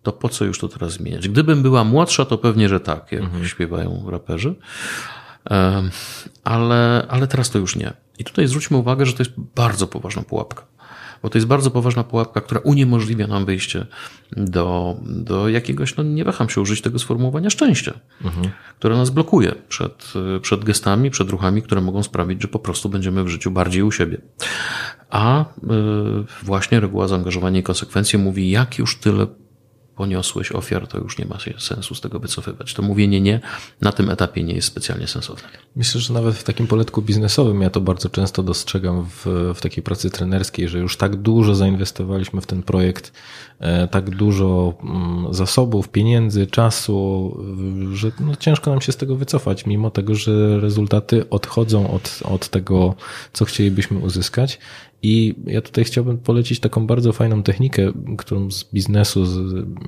to 0.02 0.12
po 0.12 0.28
co 0.28 0.44
już 0.44 0.58
to 0.58 0.68
teraz 0.68 0.92
zmieniać? 0.92 1.28
Gdybym 1.28 1.62
była 1.62 1.84
młodsza, 1.84 2.24
to 2.24 2.38
pewnie, 2.38 2.68
że 2.68 2.80
tak, 2.80 3.12
jak 3.12 3.22
mhm. 3.22 3.46
śpiewają 3.46 4.10
raperzy. 4.10 4.54
Ale, 6.44 7.06
ale 7.08 7.26
teraz 7.26 7.50
to 7.50 7.58
już 7.58 7.76
nie. 7.76 7.92
I 8.18 8.24
tutaj 8.24 8.46
zwróćmy 8.46 8.76
uwagę, 8.76 9.06
że 9.06 9.12
to 9.12 9.22
jest 9.22 9.32
bardzo 9.56 9.86
poważna 9.86 10.22
pułapka 10.22 10.66
bo 11.22 11.30
to 11.30 11.38
jest 11.38 11.48
bardzo 11.48 11.70
poważna 11.70 12.04
pułapka, 12.04 12.40
która 12.40 12.60
uniemożliwia 12.60 13.26
nam 13.26 13.44
wyjście 13.44 13.86
do, 14.36 14.96
do 15.06 15.48
jakiegoś, 15.48 15.96
no 15.96 16.02
nie 16.02 16.24
waham 16.24 16.48
się 16.48 16.60
użyć 16.60 16.80
tego 16.80 16.98
sformułowania 16.98 17.50
szczęścia, 17.50 18.00
mhm. 18.24 18.50
które 18.78 18.96
nas 18.96 19.10
blokuje 19.10 19.54
przed, 19.68 20.12
przed 20.42 20.64
gestami, 20.64 21.10
przed 21.10 21.30
ruchami, 21.30 21.62
które 21.62 21.80
mogą 21.80 22.02
sprawić, 22.02 22.42
że 22.42 22.48
po 22.48 22.58
prostu 22.58 22.88
będziemy 22.88 23.24
w 23.24 23.28
życiu 23.28 23.50
bardziej 23.50 23.82
u 23.82 23.92
siebie. 23.92 24.18
A 25.10 25.44
y, 25.44 25.44
właśnie 26.42 26.80
reguła 26.80 27.08
zaangażowania 27.08 27.60
i 27.60 27.62
konsekwencje 27.62 28.18
mówi, 28.18 28.50
jak 28.50 28.78
już 28.78 28.96
tyle 28.98 29.26
poniosłeś 30.00 30.52
ofiar, 30.52 30.86
to 30.86 30.98
już 30.98 31.18
nie 31.18 31.24
ma 31.24 31.38
sensu 31.58 31.94
z 31.94 32.00
tego 32.00 32.18
wycofywać. 32.18 32.74
To 32.74 32.82
mówienie 32.82 33.20
nie 33.20 33.40
na 33.80 33.92
tym 33.92 34.10
etapie 34.10 34.42
nie 34.42 34.54
jest 34.54 34.68
specjalnie 34.68 35.06
sensowne. 35.06 35.48
Myślę, 35.76 36.00
że 36.00 36.14
nawet 36.14 36.34
w 36.34 36.44
takim 36.44 36.66
poletku 36.66 37.02
biznesowym 37.02 37.62
ja 37.62 37.70
to 37.70 37.80
bardzo 37.80 38.08
często 38.08 38.42
dostrzegam 38.42 39.04
w, 39.04 39.26
w 39.54 39.60
takiej 39.60 39.82
pracy 39.82 40.10
trenerskiej, 40.10 40.68
że 40.68 40.78
już 40.78 40.96
tak 40.96 41.16
dużo 41.16 41.54
zainwestowaliśmy 41.54 42.40
w 42.40 42.46
ten 42.46 42.62
projekt, 42.62 43.12
e, 43.58 43.88
tak 43.88 44.10
dużo 44.10 44.74
mm, 44.82 45.34
zasobów, 45.34 45.88
pieniędzy, 45.88 46.46
czasu, 46.46 47.36
że 47.92 48.12
no 48.20 48.36
ciężko 48.36 48.70
nam 48.70 48.80
się 48.80 48.92
z 48.92 48.96
tego 48.96 49.16
wycofać, 49.16 49.66
mimo 49.66 49.90
tego, 49.90 50.14
że 50.14 50.60
rezultaty 50.60 51.30
odchodzą 51.30 51.90
od, 51.90 52.20
od 52.24 52.48
tego, 52.48 52.94
co 53.32 53.44
chcielibyśmy 53.44 53.98
uzyskać. 53.98 54.58
I 55.02 55.34
ja 55.46 55.60
tutaj 55.60 55.84
chciałbym 55.84 56.18
polecić 56.18 56.60
taką 56.60 56.86
bardzo 56.86 57.12
fajną 57.12 57.42
technikę, 57.42 57.92
którą 58.18 58.50
z 58.50 58.64
biznesu 58.64 59.24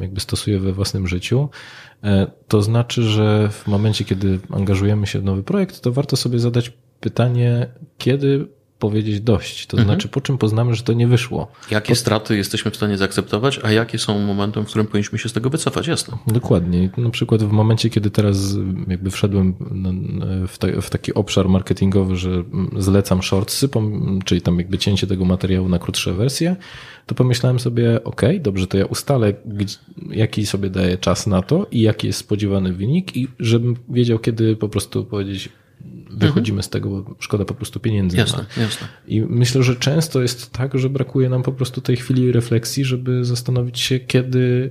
jakby 0.01 0.21
stosuję 0.21 0.59
we 0.59 0.73
własnym 0.73 1.09
życiu. 1.09 1.49
E, 2.05 2.31
to 2.49 2.63
znaczy, 2.63 3.03
że 3.03 3.49
w 3.53 3.67
momencie, 3.67 4.05
kiedy 4.05 4.39
angażujemy 4.51 5.07
się 5.07 5.21
w 5.21 5.25
nowy 5.25 5.43
projekt, 5.43 5.81
to 5.81 5.93
warto 5.93 6.17
sobie 6.17 6.39
zadać 6.39 6.73
pytanie, 7.01 7.67
kiedy 7.99 8.49
powiedzieć 8.83 9.21
dość. 9.21 9.67
To 9.67 9.77
mhm. 9.77 9.89
znaczy, 9.89 10.09
po 10.09 10.21
czym 10.21 10.39
poznamy, 10.39 10.75
że 10.75 10.83
to 10.83 10.93
nie 10.93 11.07
wyszło. 11.07 11.49
Jakie 11.71 11.95
straty 11.95 12.37
jesteśmy 12.37 12.71
w 12.71 12.77
stanie 12.77 12.99
zaakceptować, 12.99 13.61
a 13.63 13.73
jakie 13.73 13.99
są 13.99 14.19
momentem, 14.19 14.65
w 14.65 14.69
którym 14.69 14.87
powinniśmy 14.87 15.19
się 15.19 15.29
z 15.29 15.33
tego 15.33 15.51
wycofać, 15.51 15.87
jasno. 15.87 16.19
Dokładnie. 16.27 16.91
Na 16.97 17.11
przykład 17.11 17.43
w 17.43 17.51
momencie, 17.51 17.91
kiedy 17.91 18.11
teraz 18.11 18.57
jakby 18.89 19.11
wszedłem 19.11 19.55
w, 20.49 20.59
ta, 20.59 20.67
w 20.81 20.91
taki 20.91 21.15
obszar 21.15 21.49
marketingowy, 21.49 22.17
że 22.17 22.45
zlecam 22.77 23.23
shortsy, 23.23 23.69
czyli 24.25 24.41
tam 24.41 24.59
jakby 24.59 24.79
cięcie 24.79 25.07
tego 25.07 25.25
materiału 25.25 25.69
na 25.69 25.79
krótsze 25.79 26.13
wersje, 26.13 26.57
to 27.07 27.15
pomyślałem 27.15 27.61
sobie, 27.61 28.05
ok, 28.05 28.23
dobrze, 28.41 28.67
to 28.67 28.79
ja 28.79 28.87
ustalę, 28.87 29.35
jaki 30.11 30.47
sobie 30.47 30.71
daję 30.71 30.99
czas 30.99 31.27
na 31.27 31.43
to 31.43 31.67
i 31.71 31.81
jaki 31.81 32.07
jest 32.07 32.19
spodziewany 32.19 32.73
wynik 32.73 33.17
i 33.17 33.29
żebym 33.39 33.77
wiedział, 33.89 34.19
kiedy 34.19 34.57
po 34.57 34.69
prostu 34.69 35.05
powiedzieć, 35.05 35.49
wychodzimy 36.13 36.57
mhm. 36.57 36.63
z 36.63 36.69
tego, 36.69 36.91
bo 36.91 37.15
szkoda 37.19 37.45
po 37.45 37.55
prostu 37.55 37.81
pieniędzy. 37.81 38.17
Jasne, 38.17 38.45
jasne. 38.57 38.89
I 39.07 39.21
myślę, 39.21 39.63
że 39.63 39.77
często 39.77 40.23
jest 40.23 40.53
tak, 40.53 40.79
że 40.79 40.91
brakuje 40.91 41.29
nam 41.29 41.43
po 41.43 41.53
prostu 41.53 41.81
tej 41.81 41.97
chwili 41.97 42.33
refleksji, 42.33 42.85
żeby 42.85 43.25
zastanowić 43.25 43.81
się, 43.81 44.01
kiedy, 44.01 44.71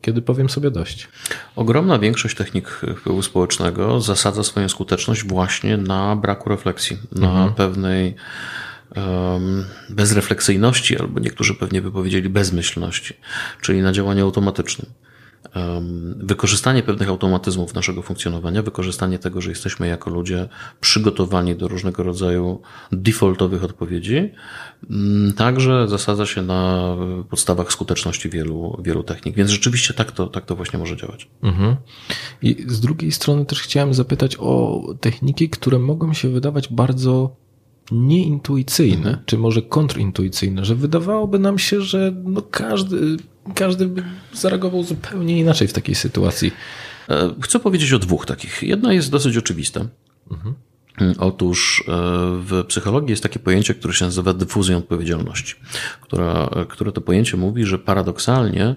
kiedy 0.00 0.22
powiem 0.22 0.50
sobie 0.50 0.70
dość. 0.70 1.08
Ogromna 1.56 1.98
większość 1.98 2.36
technik 2.36 2.80
wpływu 2.96 3.22
społecznego 3.22 4.00
zasadza 4.00 4.42
swoją 4.42 4.68
skuteczność 4.68 5.24
właśnie 5.24 5.76
na 5.76 6.16
braku 6.16 6.48
refleksji, 6.48 6.98
na 7.12 7.30
mhm. 7.30 7.54
pewnej 7.54 8.14
um, 8.96 9.64
bezrefleksyjności, 9.90 10.98
albo 10.98 11.20
niektórzy 11.20 11.54
pewnie 11.54 11.82
by 11.82 11.92
powiedzieli 11.92 12.28
bezmyślności, 12.28 13.14
czyli 13.60 13.82
na 13.82 13.92
działaniu 13.92 14.24
automatycznym 14.24 14.86
wykorzystanie 16.16 16.82
pewnych 16.82 17.08
automatyzmów 17.08 17.74
naszego 17.74 18.02
funkcjonowania, 18.02 18.62
wykorzystanie 18.62 19.18
tego, 19.18 19.40
że 19.40 19.50
jesteśmy 19.50 19.86
jako 19.88 20.10
ludzie 20.10 20.48
przygotowani 20.80 21.56
do 21.56 21.68
różnego 21.68 22.02
rodzaju 22.02 22.60
defaultowych 22.92 23.64
odpowiedzi, 23.64 24.30
mm, 24.90 25.32
także 25.32 25.88
zasadza 25.88 26.26
się 26.26 26.42
na 26.42 26.96
podstawach 27.30 27.72
skuteczności 27.72 28.30
wielu, 28.30 28.80
wielu 28.82 29.02
technik. 29.02 29.36
Więc 29.36 29.50
rzeczywiście 29.50 29.94
tak 29.94 30.12
to, 30.12 30.26
tak 30.26 30.46
to 30.46 30.56
właśnie 30.56 30.78
może 30.78 30.96
działać. 30.96 31.28
Mhm. 31.42 31.76
I 32.42 32.64
z 32.68 32.80
drugiej 32.80 33.12
strony 33.12 33.44
też 33.46 33.62
chciałem 33.62 33.94
zapytać 33.94 34.36
o 34.40 34.82
techniki, 35.00 35.48
które 35.48 35.78
mogą 35.78 36.12
się 36.12 36.28
wydawać 36.28 36.68
bardzo 36.68 37.36
nieintuicyjne, 37.92 38.96
mhm. 38.96 39.18
czy 39.26 39.38
może 39.38 39.62
kontrintuicyjne, 39.62 40.64
że 40.64 40.74
wydawałoby 40.74 41.38
nam 41.38 41.58
się, 41.58 41.80
że 41.80 42.12
no 42.24 42.42
każdy 42.42 43.16
każdy 43.54 43.86
by 43.86 44.02
zareagował 44.32 44.82
zupełnie 44.82 45.38
inaczej 45.38 45.68
w 45.68 45.72
takiej 45.72 45.94
sytuacji. 45.94 46.52
E, 47.08 47.34
chcę 47.40 47.58
powiedzieć 47.58 47.92
o 47.92 47.98
dwóch 47.98 48.26
takich. 48.26 48.62
Jedna 48.62 48.92
jest 48.92 49.10
dosyć 49.10 49.36
oczywista. 49.36 49.80
Mhm. 50.30 50.54
Otóż 51.18 51.84
e, 51.88 51.92
w 52.36 52.64
psychologii 52.68 53.10
jest 53.10 53.22
takie 53.22 53.38
pojęcie, 53.38 53.74
które 53.74 53.94
się 53.94 54.04
nazywa 54.04 54.34
dyfuzją 54.34 54.78
odpowiedzialności, 54.78 55.54
która, 56.00 56.50
które 56.68 56.92
to 56.92 57.00
pojęcie 57.00 57.36
mówi, 57.36 57.64
że 57.64 57.78
paradoksalnie, 57.78 58.76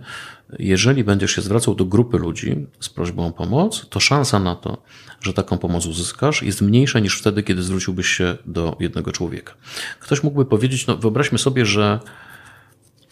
jeżeli 0.59 1.03
będziesz 1.03 1.31
się 1.31 1.41
zwracał 1.41 1.75
do 1.75 1.85
grupy 1.85 2.17
ludzi 2.17 2.67
z 2.79 2.89
prośbą 2.89 3.27
o 3.27 3.31
pomoc, 3.31 3.85
to 3.89 3.99
szansa 3.99 4.39
na 4.39 4.55
to, 4.55 4.77
że 5.21 5.33
taką 5.33 5.57
pomoc 5.57 5.85
uzyskasz, 5.85 6.43
jest 6.43 6.61
mniejsza 6.61 6.99
niż 6.99 7.19
wtedy, 7.19 7.43
kiedy 7.43 7.63
zwróciłbyś 7.63 8.07
się 8.07 8.37
do 8.45 8.77
jednego 8.79 9.11
człowieka. 9.11 9.53
Ktoś 9.99 10.23
mógłby 10.23 10.45
powiedzieć, 10.45 10.87
no 10.87 10.97
wyobraźmy 10.97 11.37
sobie, 11.37 11.65
że 11.65 11.99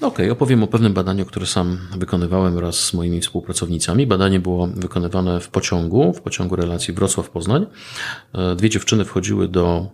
okej, 0.08 0.26
okay, 0.26 0.32
opowiem 0.32 0.64
o 0.64 0.68
pewnym 0.68 0.93
badaniu, 0.93 1.26
które 1.26 1.45
sam 1.45 1.78
wykonywałem 1.97 2.56
wraz 2.56 2.76
z 2.76 2.93
moimi 2.93 3.22
współpracownicami. 3.22 4.08
Badanie 4.08 4.39
było 4.39 4.68
wykonywane 4.68 5.39
w 5.39 5.47
pociągu, 5.47 6.14
w 6.14 6.22
pociągu 6.22 6.56
relacji 6.56 6.93
Wrocław-Poznań. 6.93 7.66
E, 8.34 8.56
dwie 8.56 8.70
dziewczyny 8.70 9.06
wchodziły 9.06 9.47
do 9.47 9.88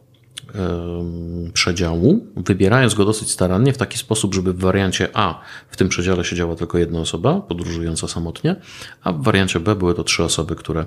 przedziału, 1.53 2.27
wybierając 2.35 2.93
go 2.93 3.05
dosyć 3.05 3.31
starannie 3.31 3.73
w 3.73 3.77
taki 3.77 3.97
sposób, 3.97 4.33
żeby 4.33 4.53
w 4.53 4.59
wariancie 4.59 5.09
A 5.13 5.41
w 5.69 5.77
tym 5.77 5.89
przedziale 5.89 6.23
siedziała 6.23 6.55
tylko 6.55 6.77
jedna 6.77 6.99
osoba, 6.99 7.41
podróżująca 7.41 8.07
samotnie, 8.07 8.55
a 9.03 9.13
w 9.13 9.23
wariancie 9.23 9.59
B 9.59 9.75
były 9.75 9.93
to 9.95 10.03
trzy 10.03 10.23
osoby, 10.23 10.55
które 10.55 10.85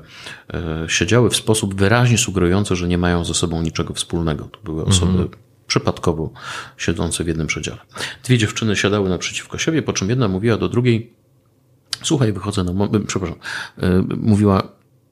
e, 0.54 0.84
siedziały 0.88 1.30
w 1.30 1.36
sposób 1.36 1.74
wyraźnie 1.74 2.18
sugerujący, 2.18 2.76
że 2.76 2.88
nie 2.88 2.98
mają 2.98 3.24
ze 3.24 3.34
sobą 3.34 3.62
niczego 3.62 3.94
wspólnego. 3.94 4.44
To 4.44 4.58
były 4.64 4.84
osoby 4.84 5.12
mhm 5.12 5.51
przypadkowo 5.72 6.30
siedzące 6.76 7.24
w 7.24 7.26
jednym 7.26 7.46
przedziale. 7.46 7.78
Dwie 8.24 8.38
dziewczyny 8.38 8.76
siadały 8.76 9.08
naprzeciwko 9.08 9.58
siebie, 9.58 9.82
po 9.82 9.92
czym 9.92 10.10
jedna 10.10 10.28
mówiła 10.28 10.56
do 10.56 10.68
drugiej, 10.68 11.12
słuchaj, 12.02 12.32
wychodzę 12.32 12.64
na 12.64 12.72
moment, 12.72 13.06
przepraszam, 13.06 13.38
e, 13.78 14.02
mówiła, 14.16 14.62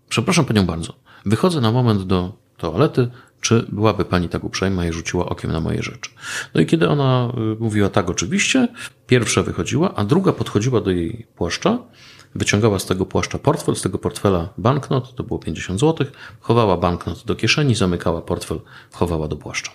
przepraszam 0.09 0.45
panią 0.45 0.67
bardzo, 0.67 0.95
wychodzę 1.27 1.61
na 1.61 1.73
moment 1.73 2.03
do 2.03 2.33
toalety, 2.57 3.11
czy 3.41 3.67
byłaby 3.69 4.05
pani 4.05 4.29
tak 4.29 4.45
uprzejma 4.45 4.87
i 4.87 4.93
rzuciła 4.93 5.29
okiem 5.29 5.53
na 5.53 5.61
moje 5.61 5.83
rzeczy. 5.83 6.11
No 6.55 6.61
i 6.61 6.67
kiedy 6.67 6.89
ona 6.89 7.33
y, 7.57 7.63
mówiła 7.63 7.89
tak, 7.89 8.11
oczywiście, 8.11 8.69
pierwsza 9.07 9.43
wychodziła, 9.43 9.95
a 9.95 10.05
druga 10.05 10.33
podchodziła 10.33 10.81
do 10.81 10.91
jej 10.91 11.27
płaszcza, 11.37 11.79
wyciągała 12.35 12.79
z 12.79 12.87
tego 12.87 13.07
płaszcza 13.07 13.39
portfel, 13.39 13.77
z 13.77 13.83
tego 13.83 13.99
portfela 13.99 14.49
banknot, 14.59 15.15
to 15.15 15.23
było 15.23 15.39
50 15.39 15.81
zł, 15.81 16.07
chowała 16.41 16.77
banknot 16.77 17.25
do 17.25 17.35
kieszeni, 17.37 17.75
zamykała 17.75 18.23
portfel, 18.23 18.61
chowała 18.93 19.29
do 19.29 19.37
płaszcza. 19.37 19.71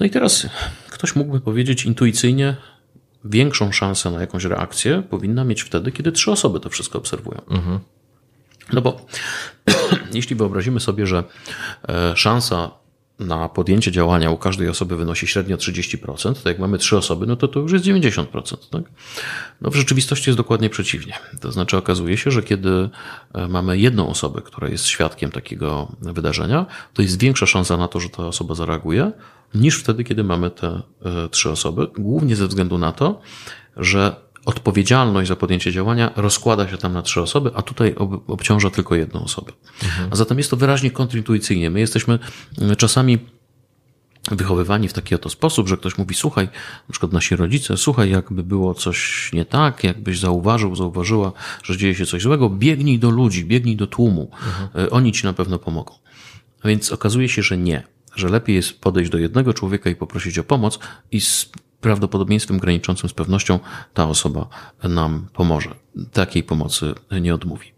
No 0.00 0.06
i 0.06 0.10
teraz 0.10 0.46
ktoś 0.90 1.16
mógłby 1.16 1.40
powiedzieć 1.40 1.84
intuicyjnie, 1.84 2.56
większą 3.24 3.72
szansę 3.72 4.10
na 4.10 4.20
jakąś 4.20 4.44
reakcję 4.44 5.02
powinna 5.10 5.44
mieć 5.44 5.62
wtedy, 5.62 5.92
kiedy 5.92 6.12
trzy 6.12 6.30
osoby 6.30 6.60
to 6.60 6.68
wszystko 6.68 6.98
obserwują. 6.98 7.40
No 8.72 8.80
bo 8.80 9.06
jeśli 10.14 10.36
wyobrazimy 10.36 10.80
sobie, 10.80 11.06
że 11.06 11.24
e, 11.88 12.16
szansa 12.16 12.70
na 13.18 13.48
podjęcie 13.48 13.92
działania 13.92 14.30
u 14.30 14.36
każdej 14.36 14.68
osoby 14.68 14.96
wynosi 14.96 15.26
średnio 15.26 15.56
30%, 15.56 16.42
to 16.42 16.48
jak 16.48 16.58
mamy 16.58 16.78
trzy 16.78 16.96
osoby, 16.96 17.26
no 17.26 17.36
to 17.36 17.48
to 17.48 17.60
już 17.60 17.72
jest 17.72 17.84
90%. 17.84 18.56
Tak? 18.70 18.82
No 19.60 19.70
w 19.70 19.74
rzeczywistości 19.74 20.30
jest 20.30 20.38
dokładnie 20.38 20.70
przeciwnie. 20.70 21.12
To 21.40 21.52
znaczy 21.52 21.76
okazuje 21.76 22.16
się, 22.16 22.30
że 22.30 22.42
kiedy 22.42 22.88
e, 23.34 23.48
mamy 23.48 23.78
jedną 23.78 24.08
osobę, 24.08 24.42
która 24.42 24.68
jest 24.68 24.86
świadkiem 24.86 25.30
takiego 25.30 25.92
wydarzenia, 26.00 26.66
to 26.94 27.02
jest 27.02 27.20
większa 27.20 27.46
szansa 27.46 27.76
na 27.76 27.88
to, 27.88 28.00
że 28.00 28.08
ta 28.08 28.26
osoba 28.26 28.54
zareaguje, 28.54 29.12
niż 29.54 29.80
wtedy, 29.80 30.04
kiedy 30.04 30.24
mamy 30.24 30.50
te 30.50 30.68
e, 30.68 31.28
trzy 31.28 31.50
osoby, 31.50 31.86
głównie 31.98 32.36
ze 32.36 32.46
względu 32.46 32.78
na 32.78 32.92
to, 32.92 33.20
że 33.76 34.25
odpowiedzialność 34.46 35.28
za 35.28 35.36
podjęcie 35.36 35.72
działania 35.72 36.10
rozkłada 36.16 36.68
się 36.68 36.78
tam 36.78 36.92
na 36.92 37.02
trzy 37.02 37.22
osoby, 37.22 37.50
a 37.54 37.62
tutaj 37.62 37.94
ob 37.94 38.30
obciąża 38.30 38.70
tylko 38.70 38.94
jedną 38.94 39.24
osobę. 39.24 39.52
Mhm. 39.84 40.08
A 40.12 40.16
zatem 40.16 40.38
jest 40.38 40.50
to 40.50 40.56
wyraźnie 40.56 40.90
kontrintuicyjnie. 40.90 41.70
My 41.70 41.80
jesteśmy 41.80 42.18
mm, 42.58 42.76
czasami 42.76 43.18
wychowywani 44.30 44.88
w 44.88 44.92
taki 44.92 45.14
oto 45.14 45.28
sposób, 45.28 45.68
że 45.68 45.76
ktoś 45.76 45.98
mówi, 45.98 46.14
słuchaj, 46.14 46.44
na 46.88 46.92
przykład 46.92 47.12
nasi 47.12 47.36
rodzice, 47.36 47.76
słuchaj, 47.76 48.10
jakby 48.10 48.42
było 48.42 48.74
coś 48.74 49.30
nie 49.32 49.44
tak, 49.44 49.84
jakbyś 49.84 50.18
zauważył, 50.18 50.76
zauważyła, 50.76 51.32
że 51.62 51.76
dzieje 51.76 51.94
się 51.94 52.06
coś 52.06 52.22
złego, 52.22 52.50
biegnij 52.50 52.98
do 52.98 53.10
ludzi, 53.10 53.44
biegnij 53.44 53.76
do 53.76 53.86
tłumu. 53.86 54.30
Mhm. 54.32 54.88
Oni 54.90 55.12
ci 55.12 55.24
na 55.24 55.32
pewno 55.32 55.58
pomogą. 55.58 55.94
A 56.62 56.68
więc 56.68 56.92
okazuje 56.92 57.28
się, 57.28 57.42
że 57.42 57.58
nie, 57.58 57.82
że 58.16 58.28
lepiej 58.28 58.56
jest 58.56 58.80
podejść 58.80 59.10
do 59.10 59.18
jednego 59.18 59.54
człowieka 59.54 59.90
i 59.90 59.94
poprosić 59.94 60.38
o 60.38 60.44
pomoc 60.44 60.78
i 61.12 61.20
prawdopodobieństwem 61.80 62.58
graniczącym 62.58 63.08
z 63.08 63.12
pewnością 63.12 63.58
ta 63.94 64.08
osoba 64.08 64.48
nam 64.82 65.26
pomoże. 65.32 65.74
Takiej 66.12 66.42
pomocy 66.42 66.94
nie 67.20 67.34
odmówi. 67.34 67.75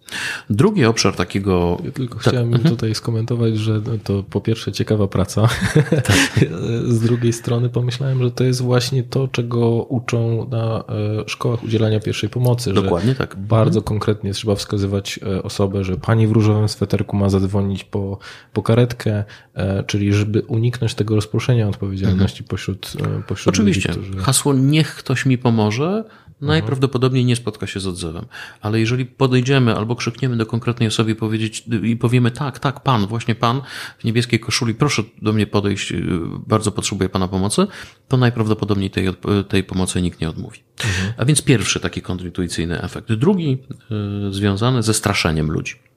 Drugi 0.51 0.85
obszar 0.85 1.17
takiego. 1.17 1.79
Ja 1.85 1.91
tylko 1.91 2.15
tak. 2.15 2.23
chciałem 2.23 2.55
mhm. 2.55 2.71
tutaj 2.75 2.95
skomentować, 2.95 3.57
że 3.57 3.81
to 4.05 4.23
po 4.23 4.41
pierwsze 4.41 4.73
ciekawa 4.73 5.09
praca. 5.09 5.49
Tak. 5.91 6.45
Z 6.89 7.01
drugiej 7.01 7.33
strony 7.33 7.69
pomyślałem, 7.69 8.23
że 8.23 8.31
to 8.31 8.45
jest 8.45 8.63
właśnie 8.63 9.03
to, 9.03 9.29
czego 9.29 9.71
uczą 9.83 10.49
na 10.51 10.85
e, 10.89 11.29
szkołach 11.29 11.65
udzielania 11.65 12.01
pierwszej 12.01 12.31
pomocy. 12.31 12.73
Dokładnie 12.73 13.15
tak. 13.15 13.37
Bardzo 13.37 13.79
mhm. 13.79 13.85
konkretnie 13.85 14.33
trzeba 14.33 14.55
wskazywać 14.55 15.21
e, 15.23 15.43
osobę, 15.43 15.85
że 15.85 15.97
pani 15.97 16.27
w 16.27 16.33
różowym 16.33 16.69
sweterku 16.69 17.17
ma 17.17 17.29
zadzwonić 17.29 17.85
po, 17.85 18.19
po 18.53 18.63
karetkę, 18.63 19.25
e, 19.55 19.85
czyli 19.85 20.13
żeby 20.13 20.43
uniknąć 20.43 20.95
tego 20.95 21.15
rozproszenia 21.15 21.69
odpowiedzialności 21.69 22.43
mhm. 22.43 22.49
pośród, 22.49 22.93
pośród 23.27 23.55
Oczywiście. 23.55 23.89
Ludzi, 23.89 24.01
którzy... 24.01 24.25
Hasło 24.25 24.55
niech 24.55 24.95
ktoś 24.95 25.27
mi 25.27 25.39
pomoże 25.39 26.05
najprawdopodobniej 26.41 27.25
nie 27.25 27.37
spotka 27.37 27.67
się 27.67 27.81
z 27.81 27.87
odzewem. 27.87 28.27
Ale 28.61 28.81
jeżeli 28.81 29.07
podejdziemy 29.07 29.77
albo 29.77 29.97
krzykniemy 29.97 30.37
do 30.37 30.47
konkretnej 30.47 30.89
osoby 30.89 31.11
i, 31.11 31.15
powiedzieć, 31.15 31.65
i 31.83 31.97
powiemy 31.97 32.31
tak, 32.31 32.59
tak, 32.59 32.81
pan, 32.81 33.07
właśnie 33.07 33.35
pan 33.35 33.63
w 33.99 34.05
niebieskiej 34.05 34.41
koszuli, 34.41 34.75
proszę 34.75 35.03
do 35.23 35.33
mnie 35.33 35.47
podejść, 35.47 35.93
y, 35.93 36.03
bardzo 36.47 36.73
potrzebuję 36.73 37.09
pana 37.09 37.29
pomocy, 37.29 37.67
to 38.09 38.17
najprawdopodobniej 38.17 38.91
tej, 38.91 39.09
tej 39.49 39.65
pomocy 39.65 40.03
nikt 40.03 40.21
nie 40.21 40.31
odmówi. 40.31 40.59
Mhm. 40.85 41.13
A 41.17 41.25
więc 41.25 41.43
pierwszy 41.43 41.81
taki 41.81 42.03
kontrintuicyjny 42.03 42.83
efekt. 42.83 43.13
Drugi 43.13 43.59
y, 44.29 44.35
związany 44.35 44.83
ze 44.83 44.95
straszeniem 44.95 45.51
ludzi. 45.51 45.88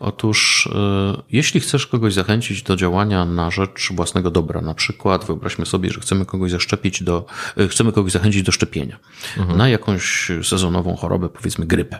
Otóż, 0.00 0.68
e, 0.74 1.22
jeśli 1.32 1.60
chcesz 1.60 1.86
kogoś 1.86 2.14
zachęcić 2.14 2.62
do 2.62 2.76
działania 2.76 3.24
na 3.24 3.50
rzecz 3.50 3.88
własnego 3.92 4.30
dobra, 4.30 4.60
na 4.60 4.74
przykład 4.74 5.24
wyobraźmy 5.24 5.66
sobie, 5.66 5.90
że 5.90 6.00
chcemy 6.00 6.26
kogoś 6.26 6.50
zaszczepić 6.50 7.02
do, 7.02 7.26
e, 7.56 7.68
chcemy 7.68 7.92
kogoś 7.92 8.12
zachęcić 8.12 8.42
do 8.42 8.52
szczepienia 8.52 8.98
mhm. 9.38 9.58
na 9.58 9.68
jakąś 9.68 10.30
sezonową 10.42 10.96
chorobę, 10.96 11.28
powiedzmy 11.28 11.66
grypę. 11.66 11.98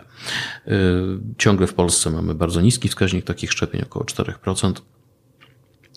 E, 0.67 0.71
ciągle 1.37 1.67
w 1.67 1.73
Polsce 1.73 2.09
mamy 2.09 2.35
bardzo 2.35 2.61
niski 2.61 2.89
wskaźnik 2.89 3.25
takich 3.25 3.51
szczepień, 3.51 3.81
około 3.81 4.05
4% 4.05 4.73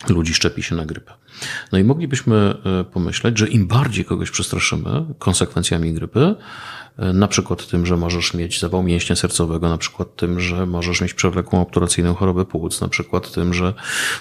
ludzi 0.08 0.34
szczepi 0.34 0.62
się 0.62 0.74
na 0.74 0.86
grypę. 0.86 1.12
No 1.72 1.78
i 1.78 1.84
moglibyśmy 1.84 2.54
pomyśleć, 2.92 3.38
że 3.38 3.48
im 3.48 3.66
bardziej 3.66 4.04
kogoś 4.04 4.30
przestraszymy 4.30 5.04
konsekwencjami 5.18 5.94
grypy, 5.94 6.34
na 6.98 7.28
przykład 7.28 7.66
tym, 7.66 7.86
że 7.86 7.96
możesz 7.96 8.34
mieć 8.34 8.60
zawał 8.60 8.82
mięśnia 8.82 9.16
sercowego, 9.16 9.68
na 9.68 9.78
przykład 9.78 10.16
tym, 10.16 10.40
że 10.40 10.66
możesz 10.66 11.00
mieć 11.00 11.14
przewlekłą 11.14 11.62
obturacyjną 11.62 12.14
chorobę 12.14 12.44
płuc, 12.44 12.80
na 12.80 12.88
przykład 12.88 13.32
tym, 13.32 13.54
że 13.54 13.74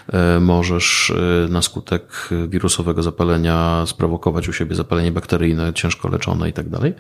e, 0.08 0.40
możesz 0.40 1.10
e, 1.10 1.48
na 1.50 1.62
skutek 1.62 2.30
wirusowego 2.48 3.04
zapalenia 3.04 3.86
sprowokować 3.88 4.48
u 4.48 4.54
siebie 4.54 4.76
zapalenie 4.76 5.12
bakteryjne, 5.12 5.74
ciężko 5.74 6.10
leczone 6.10 6.50
i 6.50 6.54
tak 6.54 6.70
dalej. 6.70 6.94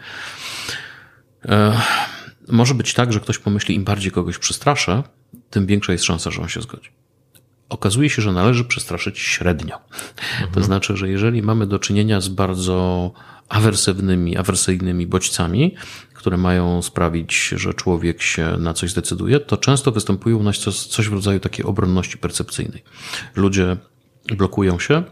E, 1.45 1.81
może 2.47 2.73
być 2.73 2.93
tak, 2.93 3.13
że 3.13 3.19
ktoś 3.19 3.37
pomyśli, 3.37 3.75
im 3.75 3.83
bardziej 3.83 4.11
kogoś 4.11 4.37
przestraszę, 4.37 5.03
tym 5.49 5.65
większa 5.65 5.91
jest 5.91 6.05
szansa, 6.05 6.31
że 6.31 6.41
on 6.41 6.49
się 6.49 6.61
zgodzi 6.61 6.89
okazuje 7.69 8.09
się, 8.09 8.21
że 8.21 8.31
należy 8.31 8.65
przestraszyć 8.65 9.19
średnio. 9.19 9.75
Mhm. 10.31 10.51
To 10.51 10.63
znaczy, 10.63 10.97
że 10.97 11.09
jeżeli 11.09 11.41
mamy 11.41 11.67
do 11.67 11.79
czynienia 11.79 12.21
z 12.21 12.27
bardzo 12.27 13.11
awersywnymi, 13.49 14.37
awersyjnymi 14.37 15.07
bodźcami, 15.07 15.75
które 16.13 16.37
mają 16.37 16.81
sprawić, 16.81 17.53
że 17.55 17.73
człowiek 17.73 18.21
się 18.21 18.57
na 18.59 18.73
coś 18.73 18.91
zdecyduje, 18.91 19.39
to 19.39 19.57
często 19.57 19.91
występują 19.91 20.37
u 20.37 20.43
nas 20.43 20.57
coś, 20.57 20.75
coś 20.75 21.09
w 21.09 21.13
rodzaju 21.13 21.39
takiej 21.39 21.65
obronności 21.65 22.17
percepcyjnej. 22.17 22.83
Ludzie 23.35 23.77
blokują 24.37 24.79
się, 24.79 25.03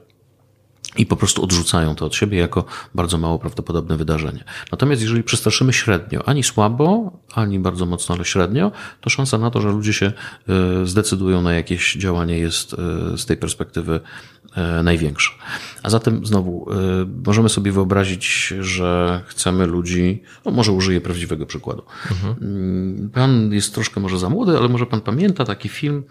i 0.97 1.05
po 1.05 1.15
prostu 1.15 1.43
odrzucają 1.43 1.95
to 1.95 2.05
od 2.05 2.15
siebie 2.15 2.37
jako 2.37 2.65
bardzo 2.95 3.17
mało 3.17 3.39
prawdopodobne 3.39 3.97
wydarzenie. 3.97 4.43
Natomiast 4.71 5.01
jeżeli 5.01 5.23
przestraszymy 5.23 5.73
średnio, 5.73 6.27
ani 6.27 6.43
słabo, 6.43 7.11
ani 7.33 7.59
bardzo 7.59 7.85
mocno, 7.85 8.15
ale 8.15 8.25
średnio, 8.25 8.71
to 9.01 9.09
szansa 9.09 9.37
na 9.37 9.51
to, 9.51 9.61
że 9.61 9.69
ludzie 9.69 9.93
się 9.93 10.05
e, 10.05 10.85
zdecydują 10.85 11.41
na 11.41 11.53
jakieś 11.53 11.93
działanie 11.93 12.39
jest 12.39 12.73
e, 12.73 12.77
z 13.17 13.25
tej 13.25 13.37
perspektywy 13.37 13.99
e, 14.55 14.83
największa. 14.83 15.31
A 15.83 15.89
zatem 15.89 16.25
znowu 16.25 16.67
możemy 17.25 17.49
sobie 17.49 17.71
wyobrazić, 17.71 18.53
że 18.59 19.21
chcemy 19.27 19.65
ludzi, 19.65 20.23
no 20.45 20.51
może 20.51 20.71
użyję 20.71 21.01
prawdziwego 21.01 21.45
przykładu. 21.45 21.83
Mhm. 22.11 22.35
Mm, 22.41 23.09
pan 23.13 23.53
jest 23.53 23.73
troszkę 23.73 24.01
może 24.01 24.19
za 24.19 24.29
młody, 24.29 24.57
ale 24.57 24.69
może 24.69 24.85
pan 24.85 25.01
pamięta 25.01 25.45
taki 25.45 25.69
film 25.69 26.03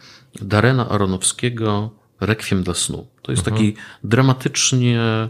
Darena 0.42 0.88
Aronowskiego 0.88 1.90
Rekwiem 2.26 2.62
dla 2.62 2.74
snu. 2.74 3.06
To 3.22 3.32
jest 3.32 3.48
mhm. 3.48 3.56
taki 3.56 3.76
dramatycznie 4.04 5.28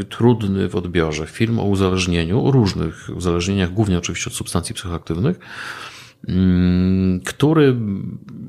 y, 0.00 0.04
trudny 0.04 0.68
w 0.68 0.76
odbiorze 0.76 1.26
film 1.26 1.58
o 1.58 1.64
uzależnieniu, 1.64 2.46
o 2.46 2.50
różnych 2.50 3.10
uzależnieniach, 3.16 3.72
głównie 3.72 3.98
oczywiście 3.98 4.30
od 4.30 4.36
substancji 4.36 4.74
psychoaktywnych, 4.74 5.38
mm, 6.28 7.20
który 7.20 7.76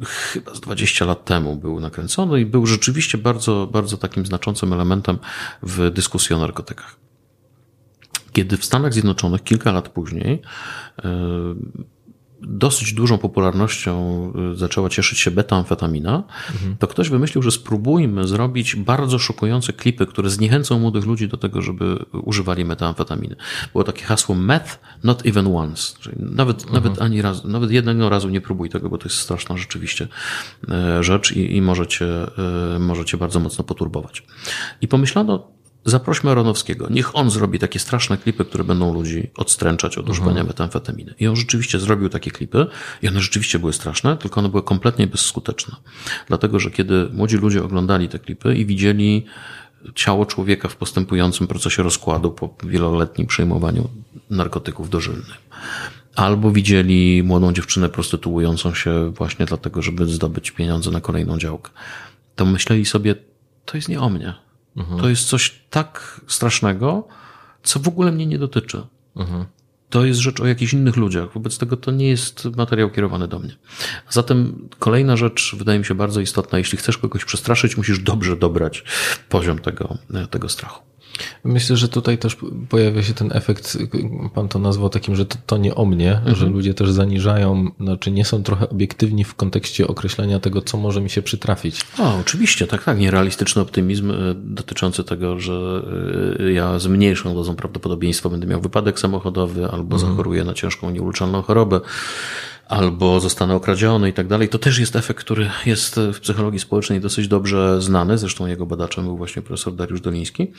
chyba 0.05 0.55
z 0.55 0.59
20 0.59 1.05
lat 1.05 1.25
temu 1.25 1.55
był 1.55 1.79
nakręcony 1.79 2.41
i 2.41 2.45
był 2.45 2.65
rzeczywiście 2.65 3.17
bardzo, 3.17 3.67
bardzo 3.71 3.97
takim 3.97 4.25
znaczącym 4.25 4.73
elementem 4.73 5.17
w 5.63 5.91
dyskusji 5.91 6.35
o 6.35 6.39
narkotykach. 6.39 6.95
Kiedy 8.33 8.57
w 8.57 8.65
Stanach 8.65 8.93
Zjednoczonych 8.93 9.43
kilka 9.43 9.71
lat 9.71 9.89
później 9.89 10.41
y, 10.99 11.03
dosyć 12.41 12.93
dużą 12.93 13.17
popularnością 13.17 14.33
y, 14.53 14.55
zaczęła 14.55 14.89
cieszyć 14.89 15.19
się 15.19 15.31
beta-amfetamina, 15.31 16.23
mhm. 16.51 16.77
to 16.79 16.87
ktoś 16.87 17.09
wymyślił, 17.09 17.41
że 17.41 17.51
spróbujmy 17.51 18.27
zrobić 18.27 18.75
bardzo 18.75 19.19
szokujące 19.19 19.73
klipy, 19.73 20.05
które 20.05 20.29
zniechęcą 20.29 20.79
młodych 20.79 21.05
ludzi 21.05 21.27
do 21.27 21.37
tego, 21.37 21.61
żeby 21.61 22.05
używali 22.23 22.65
metamfetaminy. 22.65 23.35
Było 23.71 23.83
takie 23.83 24.05
hasło 24.05 24.35
meth, 24.35 24.79
not 25.03 25.25
even 25.25 25.47
once. 25.55 25.97
Czyli 25.99 26.15
nawet, 26.19 26.57
mhm. 26.57 26.73
nawet 26.73 27.01
ani 27.01 27.21
razu, 27.21 27.47
nawet 27.47 27.71
jednego 27.71 28.09
razu 28.09 28.29
nie 28.29 28.41
próbuj 28.41 28.69
tego, 28.69 28.89
bo 28.89 28.97
to 28.97 29.05
jest 29.05 29.17
straszna 29.17 29.57
rzeczywiście 29.57 30.07
e, 30.69 31.03
rzecz 31.03 31.31
i, 31.31 31.55
i 31.55 31.61
możecie, 31.61 32.07
możecie 32.79 33.17
bardzo 33.17 33.39
mocno 33.39 33.63
poturbować. 33.63 34.23
I 34.81 34.87
pomyślano, 34.87 35.56
zaprośmy 35.87 36.31
Aronowskiego, 36.31 36.87
niech 36.89 37.15
on 37.15 37.29
zrobi 37.29 37.59
takie 37.59 37.79
straszne 37.79 38.17
klipy, 38.17 38.45
które 38.45 38.63
będą 38.63 38.93
ludzi 38.93 39.31
odstręczać 39.35 39.97
od 39.97 40.09
używania 40.09 40.31
mhm. 40.31 40.47
metamfetaminy. 40.47 41.13
I 41.19 41.27
on 41.27 41.35
rzeczywiście 41.35 41.79
zrobił 41.79 42.09
takie 42.09 42.31
klipy 42.31 42.67
i 43.01 43.07
one 43.07 43.19
rzeczywiście 43.19 43.59
były 43.59 43.73
straszne, 43.73 44.17
tylko 44.17 44.39
one 44.39 44.49
były 44.49 44.63
kompletnie 44.63 45.07
bezskuteczne. 45.07 45.75
Dlatego, 46.27 46.59
że 46.59 46.71
kiedy 46.71 47.09
młodzi 47.13 47.37
ludzie 47.37 47.63
oglądali 47.63 48.09
te 48.09 48.19
klipy 48.19 48.55
i 48.55 48.65
widzieli 48.65 49.25
ciało 49.95 50.25
człowieka 50.25 50.67
w 50.67 50.75
postępującym 50.75 51.47
procesie 51.47 51.83
rozkładu 51.83 52.31
po 52.31 52.55
wieloletnim 52.63 53.27
przyjmowaniu 53.27 53.89
narkotyków 54.29 54.89
dożylnych. 54.89 55.37
Albo 56.15 56.51
widzieli 56.51 57.23
młodą 57.23 57.53
dziewczynę 57.53 57.89
prostytuującą 57.89 58.73
się 58.73 59.11
właśnie 59.11 59.45
dlatego, 59.45 59.81
żeby 59.81 60.05
zdobyć 60.05 60.51
pieniądze 60.51 60.91
na 60.91 61.01
kolejną 61.01 61.37
działkę. 61.37 61.71
To 62.35 62.45
myśleli 62.45 62.85
sobie, 62.85 63.15
to 63.65 63.77
jest 63.77 63.89
nie 63.89 64.01
o 64.01 64.09
mnie. 64.09 64.46
To 65.01 65.09
jest 65.09 65.27
coś 65.27 65.61
tak 65.69 66.21
strasznego, 66.27 67.07
co 67.63 67.79
w 67.79 67.87
ogóle 67.87 68.11
mnie 68.11 68.25
nie 68.25 68.39
dotyczy. 68.39 68.81
To 69.89 70.05
jest 70.05 70.19
rzecz 70.19 70.39
o 70.39 70.47
jakichś 70.47 70.73
innych 70.73 70.95
ludziach. 70.97 71.33
Wobec 71.33 71.57
tego 71.57 71.77
to 71.77 71.91
nie 71.91 72.07
jest 72.07 72.45
materiał 72.45 72.89
kierowany 72.89 73.27
do 73.27 73.39
mnie. 73.39 73.55
Zatem 74.09 74.69
kolejna 74.79 75.17
rzecz 75.17 75.55
wydaje 75.57 75.79
mi 75.79 75.85
się 75.85 75.95
bardzo 75.95 76.21
istotna. 76.21 76.57
Jeśli 76.57 76.77
chcesz 76.77 76.97
kogoś 76.97 77.25
przestraszyć, 77.25 77.77
musisz 77.77 77.99
dobrze 77.99 78.37
dobrać 78.37 78.83
poziom 79.29 79.59
tego, 79.59 79.97
tego 80.29 80.49
strachu. 80.49 80.83
Myślę, 81.43 81.77
że 81.77 81.87
tutaj 81.87 82.17
też 82.17 82.37
pojawia 82.69 83.03
się 83.03 83.13
ten 83.13 83.31
efekt, 83.33 83.77
pan 84.33 84.47
to 84.47 84.59
nazwał 84.59 84.89
takim, 84.89 85.15
że 85.15 85.25
to, 85.25 85.37
to 85.45 85.57
nie 85.57 85.75
o 85.75 85.85
mnie, 85.85 86.21
że 86.25 86.45
ludzie 86.45 86.73
też 86.73 86.91
zaniżają, 86.91 87.71
znaczy 87.79 88.11
nie 88.11 88.25
są 88.25 88.43
trochę 88.43 88.69
obiektywni 88.69 89.23
w 89.23 89.35
kontekście 89.35 89.87
określenia 89.87 90.39
tego, 90.39 90.61
co 90.61 90.77
może 90.77 91.01
mi 91.01 91.09
się 91.09 91.21
przytrafić. 91.21 91.81
O, 91.99 92.17
oczywiście, 92.19 92.67
tak, 92.67 92.83
tak. 92.83 92.99
Nierealistyczny 92.99 93.61
optymizm 93.61 94.11
y, 94.11 94.35
dotyczący 94.35 95.03
tego, 95.03 95.39
że 95.39 95.83
y, 96.39 96.53
ja 96.53 96.79
z 96.79 96.87
mniejszą 96.87 97.33
dozą 97.35 97.55
prawdopodobieństwa 97.55 98.29
będę 98.29 98.47
miał 98.47 98.61
wypadek 98.61 98.99
samochodowy 98.99 99.67
albo 99.71 99.99
zachoruję 99.99 100.43
na 100.43 100.53
ciężką, 100.53 100.89
nieuleczalną 100.89 101.41
chorobę 101.41 101.81
albo 102.69 103.19
zostanę 103.19 103.55
okradziony 103.55 104.09
i 104.09 104.13
tak 104.13 104.27
dalej. 104.27 104.49
To 104.49 104.59
też 104.59 104.79
jest 104.79 104.95
efekt, 104.95 105.19
który 105.19 105.49
jest 105.65 105.99
w 106.13 106.19
psychologii 106.19 106.59
społecznej 106.59 107.01
dosyć 107.01 107.27
dobrze 107.27 107.81
znany. 107.81 108.17
Zresztą 108.17 108.47
jego 108.47 108.65
badaczem 108.65 109.03
był 109.03 109.17
właśnie 109.17 109.41
profesor 109.41 109.75
Dariusz 109.75 110.01
Doliński. 110.01 110.51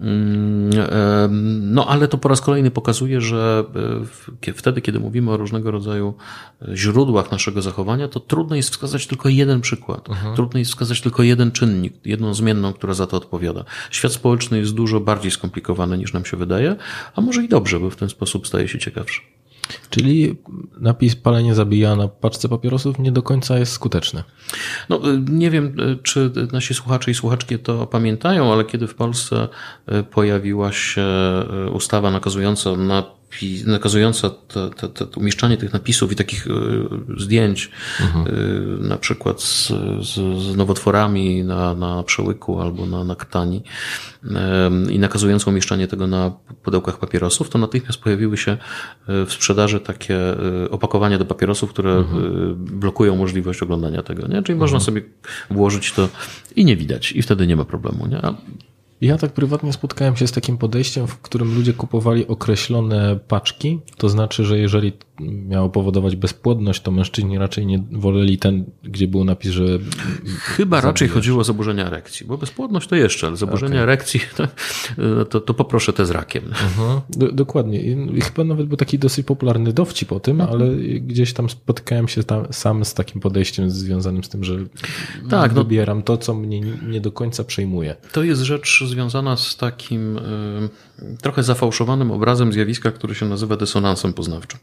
Mm, 0.00 0.70
em, 0.72 1.74
No 1.74 1.86
ale 1.86 2.08
to 2.08 2.18
po 2.18 2.28
raz 2.28 2.40
kolejny 2.40 2.70
pokazuje, 2.70 3.20
że 3.20 3.64
e, 4.46 4.52
wtedy, 4.52 4.80
kiedy 4.80 5.00
mówimy 5.00 5.30
o 5.30 5.36
różnego 5.36 5.70
rodzaju 5.70 6.14
e, 6.62 6.76
źródłach 6.76 7.32
naszego 7.32 7.62
zachowania, 7.62 8.08
to 8.08 8.20
trudno 8.20 8.56
jest 8.56 8.70
wskazać 8.70 9.06
tylko 9.06 9.28
jeden 9.28 9.60
przykład. 9.60 10.08
Trudno 10.34 10.58
jest 10.58 10.70
wskazać 10.70 11.00
tylko 11.00 11.22
jeden 11.22 11.52
czynnik, 11.52 11.94
jedną 12.04 12.34
zmienną, 12.34 12.72
która 12.72 12.94
za 12.94 13.06
to 13.06 13.16
odpowiada. 13.16 13.64
Świat 13.90 14.12
społeczny 14.12 14.58
jest 14.58 14.74
dużo 14.74 15.00
bardziej 15.00 15.30
skomplikowany 15.30 15.98
niż 15.98 16.12
nam 16.12 16.24
się 16.24 16.36
wydaje, 16.36 16.76
a 17.16 17.20
może 17.20 17.44
i 17.44 17.48
dobrze, 17.48 17.80
bo 17.80 17.90
w 17.90 17.96
ten 17.96 18.08
sposób 18.08 18.46
staje 18.46 18.68
się 18.68 18.78
ciekawszy. 18.78 19.33
Czyli 19.90 20.36
napis 20.80 21.16
palenie 21.16 21.54
zabija 21.54 21.96
na 21.96 22.08
paczce 22.08 22.48
papierosów 22.48 22.98
nie 22.98 23.12
do 23.12 23.22
końca 23.22 23.58
jest 23.58 23.72
skuteczny. 23.72 24.22
No, 24.88 25.00
nie 25.28 25.50
wiem, 25.50 25.76
czy 26.02 26.30
nasi 26.52 26.74
słuchacze 26.74 27.10
i 27.10 27.14
słuchaczki 27.14 27.58
to 27.58 27.86
pamiętają, 27.86 28.52
ale 28.52 28.64
kiedy 28.64 28.86
w 28.86 28.94
Polsce 28.94 29.48
y, 29.92 30.02
pojawiła 30.02 30.72
się 30.72 31.06
y, 31.66 31.70
ustawa 31.70 32.10
nakazująca, 32.10 32.70
napi- 32.70 33.23
nakazująca 33.66 34.30
te, 34.30 34.70
te, 34.70 34.88
te 34.88 35.20
umieszczanie 35.20 35.56
tych 35.56 35.72
napisów 35.72 36.12
i 36.12 36.16
takich 36.16 36.46
y, 36.46 36.50
zdjęć, 37.16 37.70
y, 38.00 38.30
na 38.80 38.96
przykład 38.96 39.42
z, 39.42 39.68
z, 40.00 40.14
z 40.42 40.56
nowotworami 40.56 41.44
na, 41.44 41.74
na 41.74 42.02
przełyku 42.02 42.60
albo 42.60 42.86
na, 42.86 43.04
na 43.04 43.16
ktani 43.16 43.62
i 44.90 44.98
nakazująca 44.98 45.50
umieszczanie 45.50 45.88
tego 45.88 46.06
na 46.06 46.32
pudełkach 46.62 46.98
papierosów, 46.98 47.50
to 47.50 47.58
natychmiast 47.58 47.98
pojawiły 47.98 48.36
się 48.36 48.52
y, 48.52 48.56
w 49.26 49.32
sprzedaży 49.32 49.80
takie 49.80 50.18
opakowania 50.70 51.18
do 51.18 51.24
papierosów, 51.24 51.70
które 51.70 52.00
y, 52.00 52.04
blokują 52.54 53.16
możliwość 53.16 53.62
oglądania 53.62 54.02
tego. 54.02 54.28
Nie? 54.28 54.42
Czyli 54.42 54.58
można 54.58 54.80
sobie 54.80 55.02
włożyć 55.50 55.92
to 55.92 56.08
i 56.56 56.64
nie 56.64 56.76
widać, 56.76 57.12
i 57.12 57.22
wtedy 57.22 57.46
nie 57.46 57.56
ma 57.56 57.64
problemu. 57.64 58.06
Nie? 58.06 58.18
A 58.18 58.34
Ja 59.04 59.18
tak 59.18 59.32
prywatnie 59.32 59.72
spotkałem 59.72 60.16
się 60.16 60.26
z 60.26 60.32
takim 60.32 60.58
podejściem, 60.58 61.06
w 61.06 61.18
którym 61.18 61.54
ludzie 61.54 61.72
kupowali 61.72 62.26
określone 62.26 63.16
paczki. 63.28 63.80
To 63.96 64.08
znaczy, 64.08 64.44
że 64.44 64.58
jeżeli 64.58 64.92
miało 65.20 65.68
powodować 65.68 66.16
bezpłodność, 66.16 66.82
to 66.82 66.90
mężczyźni 66.90 67.38
raczej 67.38 67.66
nie 67.66 67.82
woleli 67.92 68.38
ten, 68.38 68.64
gdzie 68.82 69.08
był 69.08 69.24
napis, 69.24 69.50
że 69.50 69.64
Chyba 70.38 70.80
raczej 70.80 71.08
chodziło 71.08 71.40
o 71.40 71.44
zaburzenia 71.44 71.86
erekcji, 71.86 72.26
bo 72.26 72.38
bezpłodność 72.38 72.88
to 72.88 72.96
jeszcze, 72.96 73.26
ale 73.26 73.36
zaburzenia 73.36 73.82
erekcji 73.82 74.20
to, 74.36 75.24
to, 75.24 75.40
to 75.40 75.54
poproszę 75.54 75.92
te 75.92 76.06
z 76.06 76.10
rakiem. 76.10 76.44
Mhm, 76.44 77.00
do, 77.10 77.32
dokładnie. 77.32 77.80
I 77.80 78.20
chyba 78.20 78.44
nawet 78.44 78.66
był 78.66 78.76
taki 78.76 78.98
dosyć 78.98 79.26
popularny 79.26 79.72
dowcip 79.72 80.12
o 80.12 80.20
tym, 80.20 80.40
ale 80.40 80.70
gdzieś 81.00 81.32
tam 81.32 81.50
spotykałem 81.50 82.08
się 82.08 82.24
tam, 82.24 82.46
sam 82.50 82.84
z 82.84 82.94
takim 82.94 83.20
podejściem 83.20 83.70
związanym 83.70 84.24
z 84.24 84.28
tym, 84.28 84.44
że 84.44 84.56
Tak, 85.30 85.54
no- 85.54 85.64
wybieram 85.64 86.02
to, 86.02 86.16
co 86.16 86.34
mnie 86.34 86.60
nie, 86.60 87.00
do 87.00 87.12
końca 87.12 87.44
przejmuje. 87.44 87.96
To 88.12 88.22
jest 88.22 88.42
rzecz 88.42 88.84
związana 88.86 89.36
z 89.36 89.56
takim 89.56 90.20
trochę 91.22 91.42
zafałszowanym 91.42 92.10
obrazem 92.10 92.52
zjawiska, 92.52 92.90
który 92.90 93.14
się 93.14 93.28
nazywa 93.28 93.56
dysonansem 93.56 94.12
poznawczym. 94.12 94.60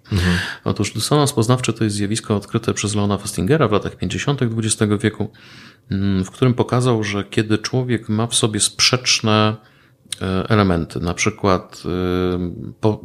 Otóż 0.63 0.93
dysonans 0.93 1.33
poznawczy 1.33 1.73
to 1.73 1.83
jest 1.83 1.95
zjawisko 1.95 2.35
odkryte 2.35 2.73
przez 2.73 2.95
Leona 2.95 3.17
Festingera 3.17 3.67
w 3.67 3.71
latach 3.71 3.95
50. 3.95 4.41
XX 4.41 4.91
wieku, 5.01 5.31
mm, 5.91 6.23
w 6.25 6.31
którym 6.31 6.53
pokazał, 6.53 7.03
że 7.03 7.23
kiedy 7.23 7.57
człowiek 7.57 8.09
ma 8.09 8.27
w 8.27 8.35
sobie 8.35 8.59
sprzeczne 8.59 9.55
y, 10.13 10.25
elementy, 10.49 10.99
na 10.99 11.13
przykład 11.13 11.83
y, 11.85 12.71
po, 12.79 13.01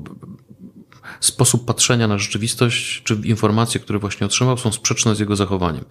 sposób 1.20 1.64
patrzenia 1.64 2.08
na 2.08 2.18
rzeczywistość, 2.18 3.02
czy 3.02 3.14
informacje, 3.24 3.80
które 3.80 3.98
właśnie 3.98 4.26
otrzymał, 4.26 4.58
są 4.58 4.72
sprzeczne 4.72 5.14
z 5.14 5.20
jego 5.20 5.36
zachowaniem. 5.36 5.84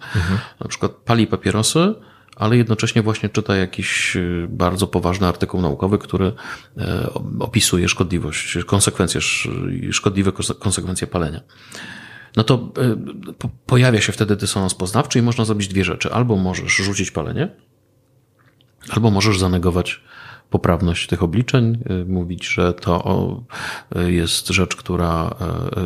Na 0.60 0.68
przykład 0.68 0.92
pali 0.92 1.26
papierosy, 1.26 1.94
ale 2.36 2.56
jednocześnie 2.56 3.02
właśnie 3.02 3.28
czyta 3.28 3.56
jakiś 3.56 4.16
y, 4.16 4.46
bardzo 4.50 4.86
poważny 4.86 5.26
artykuł 5.26 5.60
naukowy, 5.60 5.98
który 5.98 6.32
e, 6.78 7.10
opisuje 7.38 7.88
szkodliwość, 7.88 8.58
konsekwencje, 8.66 9.20
szkodliwe 9.90 10.32
konsekwencje 10.58 11.06
palenia. 11.06 11.40
No 12.36 12.44
to 12.44 12.54
e, 12.54 12.96
po- 13.38 13.50
pojawia 13.66 14.00
się 14.00 14.12
wtedy 14.12 14.36
dysonans 14.36 14.74
poznawczy 14.74 15.18
i 15.18 15.22
można 15.22 15.44
zrobić 15.44 15.68
dwie 15.68 15.84
rzeczy. 15.84 16.12
Albo 16.12 16.36
możesz 16.36 16.72
rzucić 16.76 17.10
palenie, 17.10 17.48
albo 18.90 19.10
możesz 19.10 19.38
zanegować 19.38 20.00
poprawność 20.50 21.06
tych 21.06 21.22
obliczeń, 21.22 21.78
y, 21.90 22.04
mówić, 22.04 22.46
że 22.46 22.74
to 22.74 23.44
y, 23.96 24.12
jest 24.12 24.48
rzecz, 24.48 24.76
która 24.76 25.34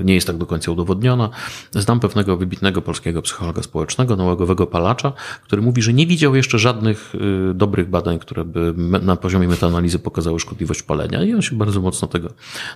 y, 0.00 0.04
nie 0.04 0.14
jest 0.14 0.26
tak 0.26 0.36
do 0.36 0.46
końca 0.46 0.72
udowodniona. 0.72 1.30
Znam 1.72 2.00
pewnego 2.00 2.36
wybitnego 2.36 2.82
polskiego 2.82 3.22
psychologa 3.22 3.62
społecznego, 3.62 4.16
nałogowego 4.16 4.66
palacza, 4.66 5.12
który 5.42 5.62
mówi, 5.62 5.82
że 5.82 5.92
nie 5.92 6.06
widział 6.06 6.34
jeszcze 6.34 6.58
żadnych 6.58 7.12
dobrych 7.54 7.90
badań, 7.90 8.18
które 8.18 8.44
by 8.44 8.74
na 9.02 9.16
poziomie 9.16 9.48
metaanalizy 9.48 9.98
pokazały 9.98 10.40
szkodliwość 10.40 10.82
palenia 10.82 11.24
i 11.24 11.34
on 11.34 11.42
się 11.42 11.56
bardzo 11.56 11.80
mocno 11.80 12.08
tego, 12.08 12.32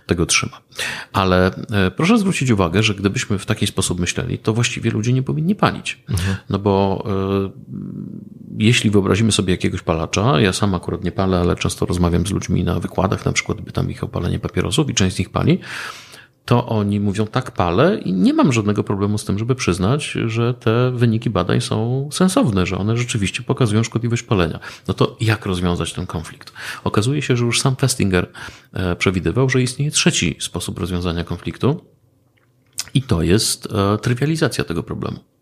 tego 0.07 0.27
trzyma. 0.27 0.61
Ale 1.13 1.51
proszę 1.97 2.19
zwrócić 2.19 2.51
uwagę, 2.51 2.83
że 2.83 2.95
gdybyśmy 2.95 3.39
w 3.39 3.47
taki 3.47 3.67
sposób 3.67 4.01
myśleli, 4.01 4.39
to 4.39 4.53
właściwie 4.53 4.91
ludzie 4.91 5.13
nie 5.13 5.23
powinni 5.23 5.55
palić. 5.55 6.05
No 6.51 6.59
bo 6.59 7.05
jeśli 8.59 8.91
wyobrazimy 8.91 9.33
sobie 9.33 9.53
jakiegoś 9.53 9.83
palacza, 9.83 10.41
ja 10.41 10.53
sam 10.53 10.75
akurat 10.75 11.05
nie 11.05 11.13
palę, 11.13 11.41
ale 11.41 11.57
często 11.57 11.87
rozmawiam 11.87 12.27
z 12.27 12.31
ludźmi 12.31 12.65
na 12.65 12.81
wykładach, 12.81 13.25
na 13.25 13.33
przykład 13.33 13.61
pytam 13.61 13.91
ich 13.91 14.05
o 14.05 14.09
palenie 14.09 14.39
papierosów 14.39 14.91
i 14.91 14.95
część 14.95 15.17
z 15.17 15.19
nich 15.19 15.31
pali, 15.31 15.59
to 16.45 16.67
oni 16.67 17.01
mówią 17.01 17.27
tak 17.27 17.51
palę 17.51 17.99
i 18.05 18.13
nie 18.13 18.35
mam 18.35 18.53
żadnego 18.53 18.85
problemu 18.85 19.19
z 19.19 19.25
tym, 19.25 19.39
żeby 19.39 19.55
przyznać, 19.55 20.17
że 20.27 20.55
te 20.55 20.91
wyniki 20.91 21.31
badań 21.31 21.61
są 21.61 22.09
sensowne, 22.13 22.67
że 22.67 22.79
one 22.79 22.97
rzeczywiście 22.97 23.43
pokazują 23.43 23.83
szkodliwość 23.83 24.23
palenia. 24.23 24.59
No 24.89 24.95
to 24.95 25.17
jak 25.21 25.47
rozwiązać 25.47 25.93
ten 25.93 26.07
konflikt? 26.07 26.53
Okazuje 26.85 27.23
się, 27.23 27.37
że 27.37 27.45
już 27.45 27.61
sam 27.61 27.77
Festinger 27.77 28.31
e, 28.73 28.97
przewidywał, 28.97 29.51
że 29.51 29.63
istnieje 29.63 29.91
trzeci 29.91 30.37
sposób 30.41 30.79
rozwiązania 30.79 31.25
konfliktu 31.25 31.85
i 32.95 33.03
to 33.03 33.23
jest 33.23 33.69
e, 33.73 33.99
trywializacja 33.99 34.65
tego 34.65 34.83
problemu. 34.83 35.34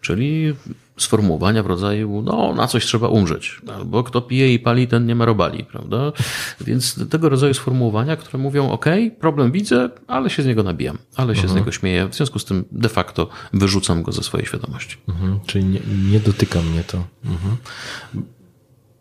Czyli 0.00 0.54
sformułowania 0.98 1.62
w 1.62 1.66
rodzaju, 1.66 2.22
no, 2.22 2.54
na 2.54 2.66
coś 2.66 2.86
trzeba 2.86 3.08
umrzeć, 3.08 3.60
albo 3.74 4.02
kto 4.02 4.22
pije 4.22 4.54
i 4.54 4.58
pali, 4.58 4.88
ten 4.88 5.06
nie 5.06 5.14
ma 5.14 5.24
robali, 5.24 5.64
prawda? 5.64 6.12
Więc 6.60 7.08
tego 7.08 7.28
rodzaju 7.28 7.54
sformułowania, 7.54 8.16
które 8.16 8.42
mówią, 8.42 8.70
ok, 8.70 8.84
problem 9.20 9.52
widzę, 9.52 9.90
ale 10.06 10.30
się 10.30 10.42
z 10.42 10.46
niego 10.46 10.62
nabijam, 10.62 10.98
ale 11.16 11.36
się 11.36 11.48
z 11.48 11.54
niego 11.54 11.72
śmieję, 11.72 12.08
w 12.08 12.14
związku 12.14 12.38
z 12.38 12.44
tym 12.44 12.64
de 12.72 12.88
facto 12.88 13.28
wyrzucam 13.52 14.02
go 14.02 14.12
ze 14.12 14.22
swojej 14.22 14.46
świadomości. 14.46 14.96
Mhm, 15.08 15.40
czyli 15.46 15.64
nie, 15.64 15.80
nie 16.10 16.20
dotyka 16.20 16.62
mnie 16.62 16.84
to. 16.84 17.04
Mhm. 17.24 17.56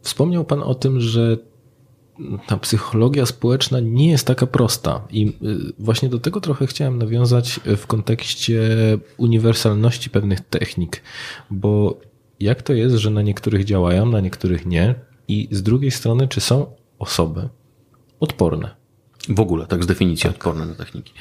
Wspomniał 0.01 0.45
Pan 0.45 0.63
o 0.63 0.75
tym, 0.75 1.01
że 1.01 1.37
ta 2.47 2.57
psychologia 2.57 3.25
społeczna 3.25 3.79
nie 3.79 4.09
jest 4.09 4.27
taka 4.27 4.47
prosta. 4.47 5.07
I 5.09 5.27
y, 5.27 5.73
właśnie 5.79 6.09
do 6.09 6.19
tego 6.19 6.41
trochę 6.41 6.67
chciałem 6.67 6.97
nawiązać 6.97 7.59
w 7.77 7.87
kontekście 7.87 8.61
uniwersalności 9.17 10.09
pewnych 10.09 10.39
technik, 10.39 11.01
bo 11.51 11.99
jak 12.39 12.61
to 12.61 12.73
jest, 12.73 12.95
że 12.95 13.09
na 13.09 13.21
niektórych 13.21 13.65
działają, 13.65 14.05
na 14.05 14.19
niektórych 14.19 14.65
nie, 14.65 14.95
i 15.27 15.47
z 15.51 15.63
drugiej 15.63 15.91
strony, 15.91 16.27
czy 16.27 16.41
są 16.41 16.75
osoby 16.99 17.49
odporne? 18.19 18.79
W 19.29 19.39
ogóle, 19.39 19.65
tak 19.67 19.83
z 19.83 19.87
definicji 19.87 20.29
odporne 20.29 20.65
na 20.65 20.75
techniki. 20.75 21.13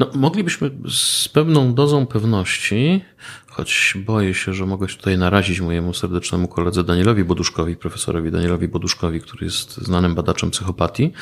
No, 0.00 0.10
moglibyśmy 0.14 0.70
z 0.90 1.28
pewną 1.28 1.74
dozą 1.74 2.06
pewności 2.06 3.04
choć 3.56 3.94
boję 4.06 4.34
się, 4.34 4.54
że 4.54 4.66
mogę 4.66 4.88
się 4.88 4.96
tutaj 4.96 5.18
narazić 5.18 5.60
mojemu 5.60 5.94
serdecznemu 5.94 6.48
koledze 6.48 6.84
Danielowi 6.84 7.24
Boduszkowi, 7.24 7.76
profesorowi 7.76 8.30
Danielowi 8.30 8.68
Boduszkowi, 8.68 9.20
który 9.20 9.44
jest 9.44 9.76
znanym 9.76 10.14
badaczem 10.14 10.50
psychopatii. 10.50 11.12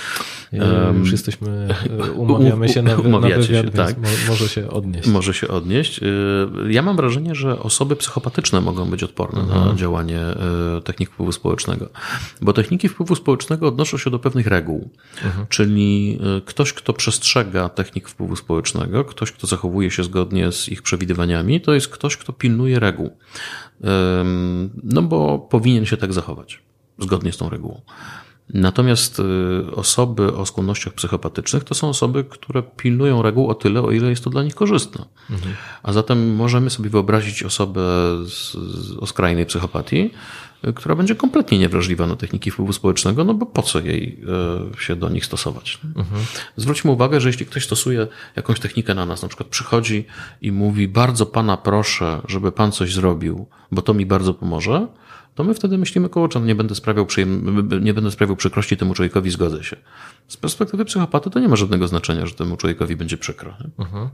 Um, 0.52 0.98
już 0.98 1.12
jesteśmy, 1.12 1.68
e, 2.08 2.12
umawiamy 2.12 2.68
się 2.68 2.82
na, 2.82 2.96
na 2.96 3.18
wywiad, 3.18 3.44
się, 3.44 3.64
tak. 3.64 3.96
może 4.28 4.48
się 4.48 4.70
odnieść. 4.70 5.08
Może 5.08 5.34
się 5.34 5.48
odnieść. 5.48 6.00
E, 6.02 6.06
ja 6.68 6.82
mam 6.82 6.96
wrażenie, 6.96 7.34
że 7.34 7.58
osoby 7.58 7.96
psychopatyczne 7.96 8.60
mogą 8.60 8.90
być 8.90 9.02
odporne 9.02 9.40
mhm. 9.40 9.68
na 9.68 9.74
działanie 9.74 10.20
e, 10.20 10.80
technik 10.84 11.10
wpływu 11.10 11.32
społecznego, 11.32 11.88
bo 12.40 12.52
techniki 12.52 12.88
wpływu 12.88 13.14
społecznego 13.14 13.68
odnoszą 13.68 13.98
się 13.98 14.10
do 14.10 14.18
pewnych 14.18 14.46
reguł, 14.46 14.90
mhm. 15.24 15.46
czyli 15.48 16.18
ktoś, 16.44 16.72
kto 16.72 16.92
przestrzega 16.92 17.68
technik 17.68 18.08
wpływu 18.08 18.36
społecznego, 18.36 19.04
ktoś, 19.04 19.32
kto 19.32 19.46
zachowuje 19.46 19.90
się 19.90 20.04
zgodnie 20.04 20.52
z 20.52 20.68
ich 20.68 20.82
przewidywaniami, 20.82 21.60
to 21.60 21.74
jest 21.74 21.88
ktoś, 21.88 22.16
kto 22.24 22.32
pilnuje 22.32 22.80
reguł. 22.80 23.10
No 24.82 25.02
bo 25.02 25.38
powinien 25.38 25.86
się 25.86 25.96
tak 25.96 26.12
zachować, 26.12 26.62
zgodnie 26.98 27.32
z 27.32 27.36
tą 27.36 27.48
regułą. 27.48 27.80
Natomiast 28.48 29.20
y, 29.20 29.22
osoby 29.74 30.36
o 30.36 30.46
skłonnościach 30.46 30.92
psychopatycznych 30.92 31.64
to 31.64 31.74
są 31.74 31.88
osoby, 31.88 32.24
które 32.24 32.62
pilnują 32.62 33.22
reguł 33.22 33.48
o 33.48 33.54
tyle, 33.54 33.82
o 33.82 33.90
ile 33.90 34.10
jest 34.10 34.24
to 34.24 34.30
dla 34.30 34.42
nich 34.42 34.54
korzystne. 34.54 35.04
Mhm. 35.30 35.54
A 35.82 35.92
zatem 35.92 36.34
możemy 36.34 36.70
sobie 36.70 36.90
wyobrazić 36.90 37.42
osobę 37.42 37.82
z, 38.26 38.52
z, 38.52 38.98
o 38.98 39.06
skrajnej 39.06 39.46
psychopatii, 39.46 40.10
która 40.74 40.94
będzie 40.94 41.14
kompletnie 41.14 41.58
niewrażliwa 41.58 42.06
na 42.06 42.16
techniki 42.16 42.50
wpływu 42.50 42.72
społecznego, 42.72 43.24
no 43.24 43.34
bo 43.34 43.46
po 43.46 43.62
co 43.62 43.80
jej 43.80 44.20
y, 44.76 44.82
się 44.82 44.96
do 44.96 45.08
nich 45.08 45.26
stosować? 45.26 45.78
Mhm. 45.84 46.24
Zwróćmy 46.56 46.90
uwagę, 46.90 47.20
że 47.20 47.28
jeśli 47.28 47.46
ktoś 47.46 47.64
stosuje 47.64 48.06
jakąś 48.36 48.60
technikę 48.60 48.94
na 48.94 49.06
nas, 49.06 49.22
na 49.22 49.28
przykład 49.28 49.48
przychodzi 49.48 50.06
i 50.42 50.52
mówi, 50.52 50.88
bardzo 50.88 51.26
pana 51.26 51.56
proszę, 51.56 52.20
żeby 52.28 52.52
pan 52.52 52.72
coś 52.72 52.94
zrobił, 52.94 53.46
bo 53.72 53.82
to 53.82 53.94
mi 53.94 54.06
bardzo 54.06 54.34
pomoże, 54.34 54.86
to 55.34 55.44
my 55.44 55.54
wtedy 55.54 55.78
myślimy, 55.78 56.08
kurczę, 56.08 56.40
no 56.40 56.46
nie 56.46 56.54
będę 56.54 56.74
sprawiał, 56.74 57.06
przyjem- 57.06 57.82
nie 57.82 57.94
będę 57.94 58.10
sprawiał 58.10 58.36
przykrości 58.36 58.76
temu 58.76 58.94
człowiekowi, 58.94 59.30
zgodzę 59.30 59.64
się. 59.64 59.76
Z 60.28 60.36
perspektywy 60.36 60.84
psychopaty 60.84 61.30
to 61.30 61.40
nie 61.40 61.48
ma 61.48 61.56
żadnego 61.56 61.88
znaczenia, 61.88 62.26
że 62.26 62.34
temu 62.34 62.56
człowiekowi 62.56 62.96
będzie 62.96 63.16
przykro. 63.16 63.54
Mhm. 63.78 64.08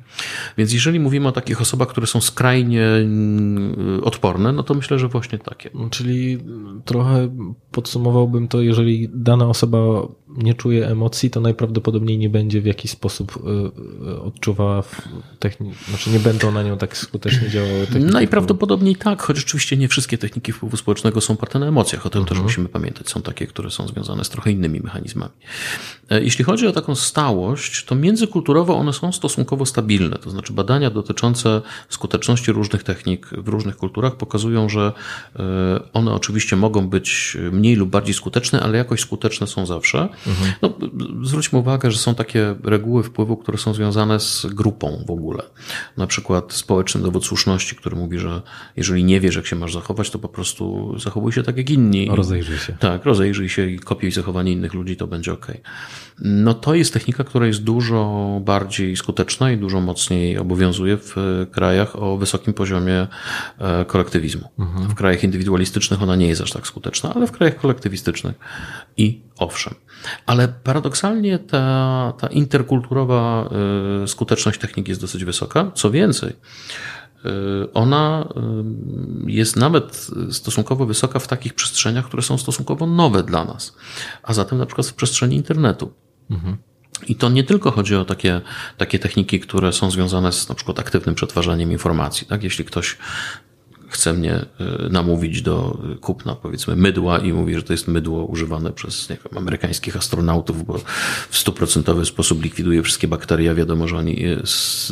Więc 0.59 0.73
jeżeli 0.73 1.01
mówimy 1.01 1.29
o 1.29 1.33
takich 1.33 1.61
osobach, 1.61 1.89
które 1.89 2.07
są 2.07 2.21
skrajnie 2.21 2.87
mm, 2.87 4.05
odporne, 4.05 4.53
no 4.53 4.63
to 4.63 4.75
myślę, 4.75 4.99
że 4.99 5.09
właśnie 5.09 5.39
takie. 5.39 5.71
Czyli 5.91 6.39
trochę 6.85 7.29
podsumowałbym 7.71 8.49
to, 8.49 8.61
jeżeli 8.61 9.09
dana 9.15 9.47
osoba 9.47 9.79
nie 10.37 10.55
czuje 10.55 10.89
emocji, 10.89 11.31
to 11.31 11.41
najprawdopodobniej 11.41 12.19
nie 12.19 12.31
będzie 12.31 12.61
w 12.61 12.67
jakiś 12.67 12.91
sposób 12.91 13.37
y, 13.37 14.11
y, 14.11 14.21
odczuwała 14.21 14.83
technik, 15.39 15.75
znaczy 15.89 16.11
nie 16.11 16.21
będą 16.21 16.53
na 16.53 16.63
nią 16.63 16.79
tak 16.79 16.97
skutecznie 16.97 17.51
działały. 17.51 17.87
Najprawdopodobniej 18.01 18.97
tak, 18.97 19.23
choć 19.23 19.39
oczywiście 19.39 19.77
nie 19.77 19.89
wszystkie 19.89 20.19
techniki 20.19 20.53
wpływu 20.53 20.77
społecznego 20.77 21.21
są 21.21 21.35
oparte 21.35 21.59
na 21.59 21.67
emocjach. 21.67 22.07
O 22.07 22.11
tym 22.11 22.21
mhm. 22.21 22.37
też 22.37 22.45
musimy 22.45 22.69
pamiętać. 22.69 23.09
Są 23.09 23.23
takie, 23.23 23.47
które 23.47 23.71
są 23.71 23.89
związane 23.89 24.25
z 24.25 24.29
trochę 24.29 24.51
innymi 24.51 24.81
mechanizmami. 24.81 25.33
E, 26.11 26.23
jeśli 26.23 26.45
chodzi 26.45 26.67
o 26.67 26.73
taką 26.73 26.95
stałość, 26.95 27.85
to 27.85 27.95
międzykulturowo 27.95 28.77
one 28.77 28.93
są 28.93 29.13
stosunkowo 29.13 29.67
stabilne. 29.67 30.17
To 30.19 30.31
znaczy 30.31 30.53
badania 30.53 30.91
dotyczące 30.91 31.63
skuteczności 31.89 32.53
różnych 32.53 32.83
technik 32.83 33.27
w 33.27 33.49
różnych 33.49 33.77
kulturach 33.77 34.17
pokazują, 34.17 34.69
że 34.69 34.93
e, 35.37 35.43
one 35.93 36.13
oczywiście 36.13 36.57
mogą 36.57 36.89
być 36.89 37.37
mniej 37.53 37.77
lub 37.77 37.91
bardziej 37.91 38.15
skuteczne, 38.15 38.61
ale 38.61 38.79
jakoś 38.79 39.01
skuteczne 39.01 39.47
są 39.47 39.67
zawsze. 39.67 40.09
Mhm. 40.27 40.53
No, 40.63 40.75
zwróćmy 41.23 41.59
uwagę, 41.59 41.91
że 41.91 41.99
są 41.99 42.15
takie 42.15 42.55
reguły 42.65 43.03
wpływu, 43.03 43.37
które 43.37 43.59
są 43.59 43.75
związane 43.75 44.21
z 44.21 44.47
grupą 44.47 45.05
w 45.07 45.11
ogóle. 45.11 45.43
Na 45.97 46.07
przykład 46.07 46.53
społeczny 46.53 47.03
dowód 47.03 47.27
słuszności, 47.27 47.77
który 47.77 47.97
mówi, 47.97 48.19
że 48.19 48.43
jeżeli 48.77 49.05
nie 49.05 49.21
wiesz, 49.21 49.37
jak 49.37 49.47
się 49.47 49.57
masz 49.57 49.73
zachować, 49.73 50.11
to 50.11 50.19
po 50.19 50.29
prostu 50.29 50.95
zachowuj 50.99 51.33
się 51.33 51.43
tak 51.43 51.57
jak 51.57 51.71
inni. 51.71 52.09
Rozejrzyj 52.13 52.59
się. 52.59 52.73
Tak, 52.73 53.05
rozejrzyj 53.05 53.49
się 53.49 53.71
i 53.71 53.79
kopiuj 53.79 54.13
zachowanie 54.13 54.53
innych 54.53 54.75
ludzi, 54.75 54.97
to 54.97 55.07
będzie 55.07 55.33
ok. 55.33 55.47
No 56.19 56.55
to 56.55 56.75
jest 56.75 56.93
technika, 56.93 57.25
która 57.25 57.47
jest 57.47 57.63
dużo 57.63 58.41
bardziej 58.45 58.97
skuteczna 58.97 59.51
i 59.53 59.57
dużo 59.57 59.81
mocniej 59.81 60.39
obowiązuje 60.39 60.97
w 60.97 61.17
krajach 61.51 61.97
o 62.03 62.17
wysokim 62.17 62.55
poziomie 62.55 63.07
e, 63.59 63.85
kolektywizmu. 63.85 64.49
Mhm. 64.59 64.89
W 64.89 64.95
krajach 64.95 65.25
indywidualistycznych 65.25 66.03
ona 66.03 66.17
nie 66.17 66.29
jest 66.29 66.41
aż 66.41 66.53
tak 66.53 66.67
skuteczna, 66.67 67.15
ale 67.15 67.27
w 67.27 67.33
krajach 67.33 67.57
kolektywistycznych 67.57 68.37
i 68.97 69.21
owszem. 69.39 69.75
Ale 70.27 70.49
paradoksalnie 70.49 71.39
ta, 71.39 72.13
ta 72.19 72.27
interkulturowa 72.27 73.51
y, 74.05 74.09
skuteczność 74.09 74.61
techniki 74.61 74.91
jest 74.91 75.01
dosyć 75.01 75.25
wysoka. 75.25 75.71
Co 75.75 75.91
więcej, 75.91 76.33
ona 77.75 78.29
y, 79.27 79.31
jest 79.31 79.57
nawet 79.57 80.11
stosunkowo 80.31 80.87
wysoka 80.87 81.19
w 81.19 81.27
takich 81.27 81.55
przestrzeniach, 81.55 82.07
które 82.07 82.23
są 82.23 82.39
stosunkowo 82.39 82.87
nowe 82.87 83.23
dla 83.23 83.45
nas, 83.45 83.77
a 84.23 84.35
zatem 84.35 84.59
na 84.59 84.67
przykład 84.67 84.87
w 84.87 84.95
przestrzeni 84.95 85.37
internetu. 85.37 85.93
Mhm. 86.31 86.57
I 87.09 87.17
to 87.17 87.29
nie 87.29 87.45
tylko 87.45 87.71
chodzi 87.71 87.97
o 87.97 88.05
takie, 88.05 88.41
takie 88.77 88.99
techniki, 88.99 89.41
które 89.41 89.73
są 89.73 89.91
związane 89.91 90.33
z 90.33 90.49
na 90.49 90.55
przykład 90.55 90.79
aktywnym 90.79 91.15
przetwarzaniem 91.15 91.73
informacji. 91.73 92.27
Tak? 92.27 92.45
Jeśli 92.45 92.65
ktoś 92.65 92.97
chce 93.91 94.13
mnie 94.13 94.35
e, 94.35 94.45
namówić 94.91 95.43
do 95.43 95.79
kupna, 96.01 96.35
powiedzmy, 96.35 96.77
mydła 96.77 97.19
i 97.19 97.33
mówi, 97.33 97.55
że 97.55 97.63
to 97.63 97.73
jest 97.73 97.89
mydło 97.89 98.25
używane 98.25 98.73
przez 98.73 99.11
nie 99.11 99.17
wiem, 99.17 99.39
amerykańskich 99.39 99.97
astronautów, 99.97 100.67
bo 100.67 100.79
w 101.31 101.39
stuprocentowy 101.39 102.05
sposób 102.05 102.43
likwiduje 102.43 102.83
wszystkie 102.83 103.09
bakterie, 103.09 103.55
wiadomo, 103.55 103.89
że 103.89 103.97
oni 103.97 104.25
e, 104.25 104.43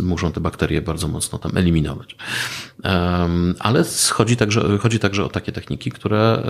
muszą 0.03 0.33
te 0.33 0.41
bakterie 0.41 0.83
bardzo 0.83 1.09
mocno 1.09 1.39
tam 1.39 1.57
eliminować. 1.57 2.17
Ale 3.59 3.85
chodzi 4.11 4.37
także, 4.37 4.79
chodzi 4.79 4.99
także 4.99 5.25
o 5.25 5.29
takie 5.29 5.53
techniki, 5.53 5.91
które, 5.91 6.43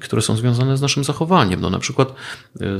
które 0.00 0.22
są 0.22 0.36
związane 0.36 0.76
z 0.76 0.80
naszym 0.80 1.04
zachowaniem. 1.04 1.60
No 1.60 1.70
na 1.70 1.78
przykład 1.78 2.14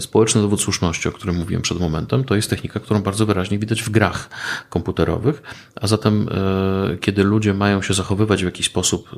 społeczny 0.01 0.41
dowód 0.41 0.61
słuszności, 0.61 1.09
o 1.09 1.13
którym 1.13 1.37
mówiłem 1.37 1.63
przed 1.63 1.81
momentem, 1.81 2.25
to 2.25 2.35
jest 2.35 2.51
technika, 2.51 2.81
którą 2.81 3.03
bardzo 3.03 3.27
wyraźnie 3.27 3.59
widać 3.59 3.83
w 3.83 3.91
grach 3.91 4.29
komputerowych, 4.69 5.43
a 5.81 5.87
zatem 5.87 6.29
kiedy 7.01 7.25
ludzie 7.25 7.55
mają 7.55 7.83
się 7.83 7.95
zachowywać 7.95 8.43
w 8.43 8.47
jakiś 8.47 8.62
jakiś 8.63 8.71
sposób, 8.71 9.09
y, 9.13 9.17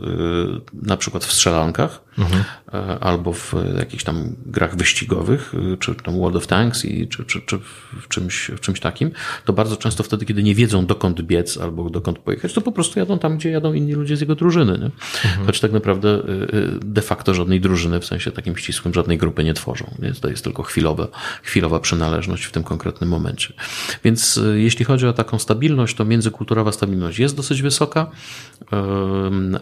na 0.86 0.96
przykład 0.96 1.24
w 1.24 1.32
strzelankach 1.32 2.02
mhm. 2.18 2.44
albo 3.00 3.32
w 3.32 3.54
jakichś 3.78 4.04
tam 4.04 4.36
grach 4.46 4.76
wyścigowych, 4.76 5.54
y, 5.54 5.76
czy 5.76 5.94
tam 5.94 6.18
World 6.18 6.36
of 6.36 6.46
Tanks, 6.46 6.84
i, 6.84 7.08
czy, 7.08 7.24
czy, 7.24 7.40
czy 7.40 7.58
w, 7.58 8.08
czymś, 8.08 8.50
w 8.56 8.60
czymś 8.60 8.80
takim, 8.80 9.10
to 9.44 9.52
bardzo 9.52 9.76
często 9.76 10.02
wtedy, 10.02 10.24
kiedy 10.26 10.42
nie 10.42 10.54
wiedzą 10.54 10.86
dokąd 10.86 11.22
biec 11.22 11.58
albo 11.58 11.90
dokąd 11.90 12.18
pojechać, 12.18 12.52
to 12.52 12.60
po 12.60 12.72
prostu 12.72 12.98
jadą 12.98 13.18
tam, 13.18 13.38
gdzie 13.38 13.50
jadą 13.50 13.72
inni 13.72 13.92
ludzie 13.92 14.16
z 14.16 14.20
jego 14.20 14.34
drużyny. 14.34 14.72
Nie? 14.72 14.90
Mhm. 15.24 15.46
Choć 15.46 15.60
tak 15.60 15.72
naprawdę 15.72 16.22
de 16.80 17.02
facto 17.02 17.34
żadnej 17.34 17.60
drużyny, 17.60 18.00
w 18.00 18.04
sensie 18.04 18.30
takim 18.30 18.56
ścisłym, 18.56 18.94
żadnej 18.94 19.18
grupy 19.18 19.44
nie 19.44 19.54
tworzą. 19.54 19.94
Więc 19.98 20.20
to 20.20 20.28
jest 20.28 20.44
tylko 20.44 20.62
chwilowe, 20.62 21.08
chwilowa 21.42 21.80
przynależność 21.80 22.44
w 22.44 22.52
tym 22.52 22.62
konkretnym 22.62 23.10
momencie. 23.10 23.54
Więc 24.04 24.40
jeśli 24.54 24.84
chodzi 24.84 25.06
o 25.06 25.12
taką 25.12 25.38
stabilność, 25.38 25.96
to 25.96 26.04
międzykulturowa 26.04 26.72
stabilność 26.72 27.18
jest 27.18 27.36
dosyć 27.36 27.62
wysoka 27.62 28.10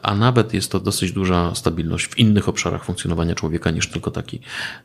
a 0.03 0.14
nawet 0.14 0.55
jest 0.55 0.73
to 0.73 0.81
dosyć 0.81 1.12
duża 1.12 1.55
stabilność 1.55 2.07
w 2.07 2.18
innych 2.18 2.49
obszarach 2.49 2.85
funkcjonowania 2.85 3.35
człowieka 3.35 3.70
niż 3.70 3.89
tylko 3.89 4.11
taki, 4.11 4.41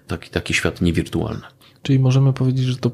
taki, 0.08 0.30
taki 0.30 0.54
świat 0.54 0.82
niewirtualny. 0.82 1.42
Czyli 1.82 2.00
możemy 2.00 2.34
powiedzieć, 2.34 2.66
że 2.66 2.78
to, 2.78 2.92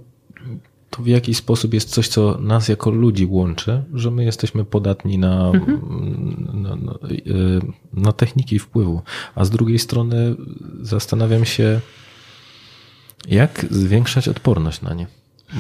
to 0.90 1.04
w 1.04 1.08
jakiś 1.08 1.38
sposób 1.38 1.74
jest 1.74 1.90
coś, 1.90 2.08
co 2.08 2.38
nas 2.42 2.68
jako 2.68 2.92
ludzi 2.92 3.26
łączy, 3.26 3.84
że 3.94 4.12
my 4.12 4.24
jesteśmy 4.24 4.66
podatni 4.66 5.18
na, 5.18 5.50
mhm. 5.50 5.82
na, 6.54 6.76
na, 6.76 6.94
na 7.94 8.12
techniki 8.12 8.60
wpływu, 8.60 9.02
a 9.36 9.46
z 9.46 9.50
drugiej 9.50 9.80
strony 9.80 10.36
zastanawiam 10.82 11.46
się, 11.46 11.80
jak 13.28 13.66
zwiększać 13.70 14.28
odporność 14.28 14.82
na 14.82 14.94
nie. 14.94 15.08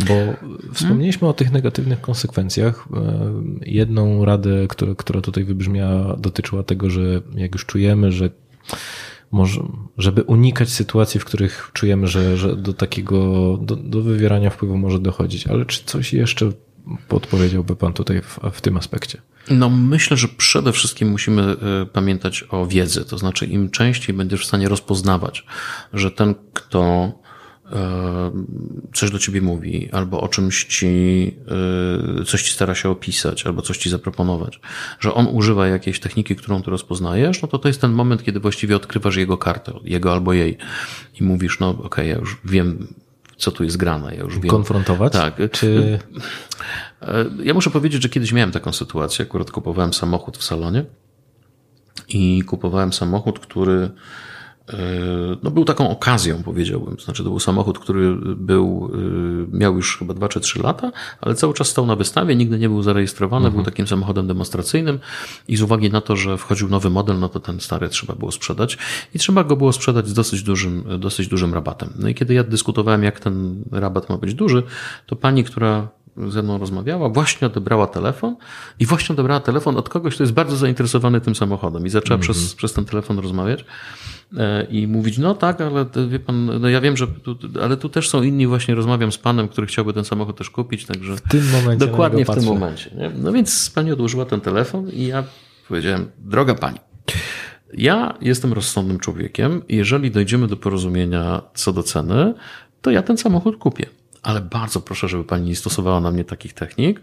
Bo 0.07 0.13
wspomnieliśmy 0.73 1.27
o 1.27 1.33
tych 1.33 1.51
negatywnych 1.51 2.01
konsekwencjach. 2.01 2.87
E, 2.93 2.99
jedną 3.65 4.25
radę, 4.25 4.67
która, 4.69 4.95
która 4.95 5.21
tutaj 5.21 5.43
wybrzmiała, 5.43 6.15
dotyczyła 6.17 6.63
tego, 6.63 6.89
że 6.89 7.21
jak 7.35 7.53
już 7.53 7.65
czujemy, 7.65 8.11
że 8.11 8.29
może, 9.31 9.61
żeby 9.97 10.23
unikać 10.23 10.69
sytuacji, 10.69 11.19
w 11.19 11.25
których 11.25 11.69
czujemy, 11.73 12.07
że, 12.07 12.37
że 12.37 12.55
do 12.55 12.73
takiego, 12.73 13.57
do, 13.61 13.75
do 13.75 14.01
wywierania 14.01 14.49
wpływu 14.49 14.77
może 14.77 14.99
dochodzić. 14.99 15.47
Ale 15.47 15.65
czy 15.65 15.83
coś 15.85 16.13
jeszcze 16.13 16.51
podpowiedziałby 17.07 17.75
Pan 17.75 17.93
tutaj 17.93 18.21
w, 18.21 18.39
w 18.51 18.61
tym 18.61 18.77
aspekcie? 18.77 19.21
No, 19.49 19.69
myślę, 19.69 20.17
że 20.17 20.27
przede 20.27 20.71
wszystkim 20.71 21.09
musimy 21.09 21.41
e, 21.41 21.85
pamiętać 21.85 22.45
o 22.49 22.67
wiedzy. 22.67 23.05
To 23.05 23.17
znaczy, 23.17 23.45
im 23.45 23.69
częściej 23.69 24.15
będziesz 24.15 24.41
w 24.41 24.47
stanie 24.47 24.69
rozpoznawać, 24.69 25.45
że 25.93 26.11
ten, 26.11 26.35
kto 26.53 27.11
coś 28.93 29.11
do 29.11 29.19
ciebie 29.19 29.41
mówi, 29.41 29.89
albo 29.91 30.21
o 30.21 30.27
czymś 30.27 30.65
ci, 30.65 30.87
e, 32.21 32.25
coś 32.25 32.43
ci 32.43 32.53
stara 32.53 32.75
się 32.75 32.89
opisać, 32.89 33.45
albo 33.45 33.61
coś 33.61 33.77
ci 33.77 33.89
zaproponować, 33.89 34.59
że 34.99 35.13
on 35.13 35.27
używa 35.27 35.67
jakiejś 35.67 35.99
techniki, 35.99 36.35
którą 36.35 36.63
ty 36.63 36.71
rozpoznajesz, 36.71 37.41
no 37.41 37.47
to 37.47 37.57
to 37.57 37.67
jest 37.67 37.81
ten 37.81 37.91
moment, 37.91 38.23
kiedy 38.23 38.39
właściwie 38.39 38.75
odkrywasz 38.75 39.15
jego 39.15 39.37
kartę, 39.37 39.73
jego 39.83 40.11
albo 40.11 40.33
jej 40.33 40.57
i 41.19 41.23
mówisz, 41.23 41.59
no 41.59 41.69
okej, 41.69 41.85
okay, 41.85 42.07
ja 42.07 42.15
już 42.15 42.37
wiem, 42.45 42.87
co 43.37 43.51
tu 43.51 43.63
jest 43.63 43.77
grane. 43.77 44.15
Ja 44.15 44.23
już 44.23 44.39
wiem. 44.39 44.49
Konfrontować? 44.49 45.13
Tak. 45.13 45.37
Czy... 45.51 45.99
E, 47.01 47.25
ja 47.43 47.53
muszę 47.53 47.69
powiedzieć, 47.69 48.03
że 48.03 48.09
kiedyś 48.09 48.31
miałem 48.31 48.51
taką 48.51 48.73
sytuację. 48.73 49.25
Akurat 49.25 49.51
kupowałem 49.51 49.93
samochód 49.93 50.37
w 50.37 50.43
salonie 50.43 50.85
i 52.09 52.43
kupowałem 52.43 52.93
samochód, 52.93 53.39
który 53.39 53.73
e, 53.73 53.91
no, 55.43 55.51
był 55.51 55.65
taką 55.65 55.89
okazją, 55.89 56.43
powiedziałbym. 56.43 56.99
Znaczy, 56.99 57.23
to 57.23 57.29
był 57.29 57.39
samochód, 57.39 57.79
który 57.79 58.15
był, 58.35 58.91
e, 59.53 59.57
miał 59.57 59.75
już 59.75 59.97
chyba 59.97 60.13
2 60.13 60.29
czy 60.29 60.39
3 60.39 60.61
lata, 60.61 60.91
ale 61.21 61.35
cały 61.35 61.53
czas 61.53 61.67
stał 61.67 61.85
na 61.85 61.95
wystawie, 61.95 62.35
nigdy 62.35 62.59
nie 62.59 62.69
był 62.69 62.83
zarejestrowany, 62.83 63.51
był 63.51 63.63
takim 63.63 63.87
samochodem 63.87 64.27
demonstracyjnym 64.27 64.99
i 65.47 65.57
z 65.57 65.61
uwagi 65.61 65.89
na 65.89 66.01
to, 66.01 66.15
że 66.15 66.37
wchodził 66.37 66.69
nowy 66.69 66.89
model, 66.89 67.19
no 67.19 67.29
to 67.29 67.39
ten 67.39 67.59
stary 67.59 67.89
trzeba 67.89 68.15
było 68.15 68.31
sprzedać 68.31 68.77
i 69.13 69.19
trzeba 69.19 69.43
go 69.43 69.55
było 69.55 69.73
sprzedać 69.73 70.07
z 70.07 70.13
dosyć 70.13 70.43
dużym, 70.43 70.83
dosyć 70.99 71.27
dużym 71.27 71.53
rabatem. 71.53 71.89
No 71.99 72.09
i 72.09 72.15
kiedy 72.15 72.33
ja 72.33 72.43
dyskutowałem, 72.43 73.03
jak 73.03 73.19
ten 73.19 73.63
rabat 73.71 74.09
ma 74.09 74.17
być 74.17 74.33
duży, 74.33 74.63
to 75.05 75.15
pani, 75.15 75.43
która 75.43 75.87
ze 76.17 76.43
mną 76.43 76.57
rozmawiała, 76.57 77.09
właśnie 77.09 77.47
odebrała 77.47 77.87
telefon 77.87 78.35
i 78.79 78.85
właśnie 78.85 79.13
odebrała 79.13 79.39
telefon 79.39 79.77
od 79.77 79.89
kogoś, 79.89 80.15
kto 80.15 80.23
jest 80.23 80.33
bardzo 80.33 80.55
zainteresowany 80.55 81.21
tym 81.21 81.35
samochodem 81.35 81.85
i 81.85 81.89
zaczęła 81.89 82.19
przez, 82.19 82.55
przez 82.55 82.73
ten 82.73 82.85
telefon 82.85 83.19
rozmawiać 83.19 83.59
e, 83.61 83.65
i 84.69 84.87
mówić, 84.87 85.17
no 85.17 85.35
tak, 85.35 85.61
ale 85.61 85.85
wie 86.09 86.19
pan, 86.19 86.61
no 86.61 86.69
ja 86.69 86.81
wiem, 86.81 86.97
że 86.97 87.07
tu, 87.07 87.37
ale 87.61 87.77
tu 87.77 87.89
też 87.89 88.09
są 88.09 88.23
inni, 88.23 88.47
właśnie 88.47 88.75
rozmawiam 88.75 89.11
z 89.11 89.17
panem, 89.17 89.47
który 89.47 89.67
chciałby 89.67 89.93
ten 89.93 90.03
samochód 90.05 90.37
też 90.37 90.49
kupić, 90.49 90.85
także 90.85 91.15
W 91.15 91.21
tym 91.21 91.49
momencie 91.51 91.85
dokładnie 91.87 92.25
w 92.25 92.27
niego 92.27 92.33
tym 92.33 92.43
patrzę. 92.43 92.53
momencie. 92.59 92.91
Nie? 92.97 93.11
No 93.23 93.31
więc 93.31 93.69
pani 93.75 93.91
odłożyła 93.91 94.25
ten 94.25 94.41
telefon 94.41 94.89
i 94.89 95.07
ja 95.07 95.23
powiedziałem, 95.67 96.11
droga 96.19 96.55
pani, 96.55 96.77
ja 97.73 98.17
jestem 98.21 98.53
rozsądnym 98.53 98.99
człowiekiem 98.99 99.61
i 99.67 99.75
jeżeli 99.75 100.11
dojdziemy 100.11 100.47
do 100.47 100.57
porozumienia 100.57 101.41
co 101.53 101.73
do 101.73 101.83
ceny, 101.83 102.33
to 102.81 102.91
ja 102.91 103.01
ten 103.01 103.17
samochód 103.17 103.57
kupię. 103.57 103.85
Ale 104.23 104.41
bardzo 104.41 104.81
proszę, 104.81 105.07
żeby 105.07 105.23
pani 105.23 105.49
nie 105.49 105.55
stosowała 105.55 106.01
na 106.01 106.11
mnie 106.11 106.23
takich 106.23 106.53
technik. 106.53 107.01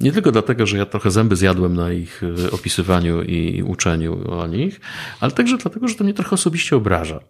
Nie 0.00 0.12
tylko 0.12 0.32
dlatego, 0.32 0.66
że 0.66 0.78
ja 0.78 0.86
trochę 0.86 1.10
zęby 1.10 1.36
zjadłem 1.36 1.74
na 1.74 1.92
ich 1.92 2.22
y, 2.22 2.50
opisywaniu 2.50 3.22
i 3.22 3.62
uczeniu 3.62 4.30
o 4.30 4.46
nich, 4.46 4.80
ale 5.20 5.32
także 5.32 5.56
dlatego, 5.56 5.88
że 5.88 5.94
to 5.94 6.04
mnie 6.04 6.14
trochę 6.14 6.30
osobiście 6.30 6.76
obraża. 6.76 7.20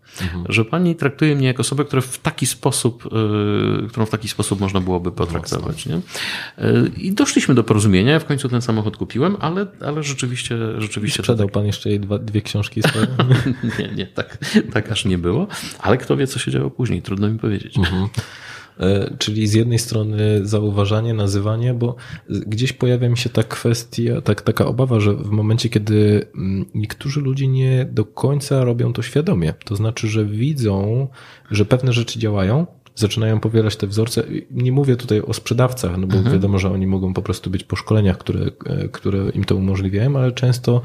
Że 0.48 0.64
pani 0.64 0.96
traktuje 0.96 1.36
mnie 1.36 1.46
jako 1.46 1.60
osobę, 1.60 1.84
która 1.84 2.02
w 2.02 2.18
taki 2.18 2.46
sposób, 2.46 3.06
y, 3.06 3.88
którą 3.88 4.06
w 4.06 4.10
taki 4.10 4.28
sposób 4.28 4.60
można 4.60 4.80
byłoby 4.80 5.12
potraktować. 5.12 5.86
Nie? 5.86 5.96
Y, 5.96 6.00
I 6.96 7.12
doszliśmy 7.12 7.54
do 7.54 7.64
porozumienia. 7.64 8.12
Ja 8.12 8.18
w 8.18 8.24
końcu 8.24 8.48
ten 8.48 8.62
samochód 8.62 8.96
kupiłem, 8.96 9.36
ale, 9.40 9.66
ale 9.80 10.02
rzeczywiście, 10.02 10.56
rzeczywiście 10.78 11.22
Sprzedał 11.22 11.48
pan 11.48 11.66
jeszcze 11.66 11.90
jej 11.90 12.00
dwa, 12.00 12.18
dwie 12.18 12.42
książki 12.42 12.82
swoje? 12.82 13.06
nie, 13.78 13.88
nie, 13.88 14.06
tak, 14.06 14.38
tak 14.72 14.92
aż 14.92 15.04
nie 15.04 15.18
było, 15.18 15.46
ale 15.78 15.98
kto 15.98 16.16
wie, 16.16 16.26
co 16.26 16.38
się 16.38 16.50
działo 16.50 16.70
później, 16.70 17.02
trudno 17.02 17.28
mi 17.28 17.38
powiedzieć. 17.38 17.78
E, 17.78 18.08
Czyli 19.18 19.48
z 19.48 19.54
jednej 19.54 19.78
strony 19.78 20.46
zauważanie, 20.46 21.14
nazywanie, 21.14 21.74
bo 21.74 21.96
gdzieś 22.28 22.72
pojawia 22.72 23.08
mi 23.08 23.18
się 23.18 23.30
ta 23.30 23.42
kwestia, 23.42 24.20
tak, 24.20 24.42
taka 24.42 24.66
obawa, 24.66 25.00
że 25.00 25.14
w 25.14 25.30
momencie, 25.30 25.68
kiedy 25.68 26.26
mm, 26.34 26.66
niektórzy 26.74 27.20
ludzie 27.20 27.48
nie 27.48 27.88
do 27.92 28.04
końca 28.04 28.64
robią 28.64 28.92
to 28.92 29.02
świadomie, 29.02 29.54
to 29.64 29.76
znaczy, 29.76 30.08
że 30.08 30.24
widzą, 30.24 31.08
że 31.50 31.64
pewne 31.64 31.92
rzeczy 31.92 32.18
działają, 32.18 32.66
zaczynają 33.00 33.40
powielać 33.40 33.76
te 33.76 33.86
wzorce. 33.86 34.22
Nie 34.50 34.72
mówię 34.72 34.96
tutaj 34.96 35.20
o 35.20 35.34
sprzedawcach, 35.34 35.96
no 35.98 36.06
bo 36.06 36.22
wiadomo, 36.22 36.58
że 36.58 36.70
oni 36.70 36.86
mogą 36.86 37.14
po 37.14 37.22
prostu 37.22 37.50
być 37.50 37.64
po 37.64 37.76
szkoleniach, 37.76 38.18
które, 38.18 38.40
e, 38.66 38.88
które 38.88 39.30
im 39.30 39.44
to 39.44 39.56
umożliwiają, 39.56 40.16
ale 40.16 40.32
często 40.32 40.82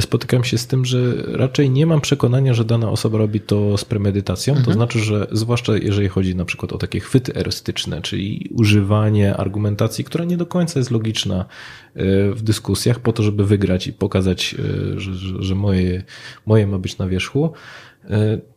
spotykam 0.00 0.44
się 0.44 0.58
z 0.58 0.66
tym, 0.66 0.84
że 0.84 0.98
raczej 1.26 1.70
nie 1.70 1.86
mam 1.86 2.00
przekonania, 2.00 2.54
że 2.54 2.64
dana 2.64 2.90
osoba 2.90 3.18
robi 3.18 3.40
to 3.40 3.78
z 3.78 3.84
premedytacją. 3.84 4.54
To 4.64 4.72
znaczy, 4.72 4.98
że 4.98 5.26
zwłaszcza 5.32 5.76
jeżeli 5.76 6.08
chodzi 6.08 6.36
na 6.36 6.44
przykład 6.44 6.72
o 6.72 6.78
takie 6.78 7.00
chwyty 7.00 7.34
erystyczne, 7.34 8.02
czyli 8.02 8.50
używanie 8.54 9.36
argumentacji, 9.36 10.04
która 10.04 10.24
nie 10.24 10.36
do 10.36 10.46
końca 10.46 10.80
jest 10.80 10.90
logiczna 10.90 11.40
e, 11.94 12.04
w 12.32 12.42
dyskusjach, 12.42 13.00
po 13.00 13.12
to, 13.12 13.22
żeby 13.22 13.46
wygrać 13.46 13.86
i 13.86 13.92
pokazać, 13.92 14.54
e, 14.94 15.00
że, 15.00 15.14
że, 15.14 15.42
że 15.42 15.54
moje, 15.54 16.02
moje 16.46 16.66
ma 16.66 16.78
być 16.78 16.98
na 16.98 17.08
wierzchu 17.08 17.52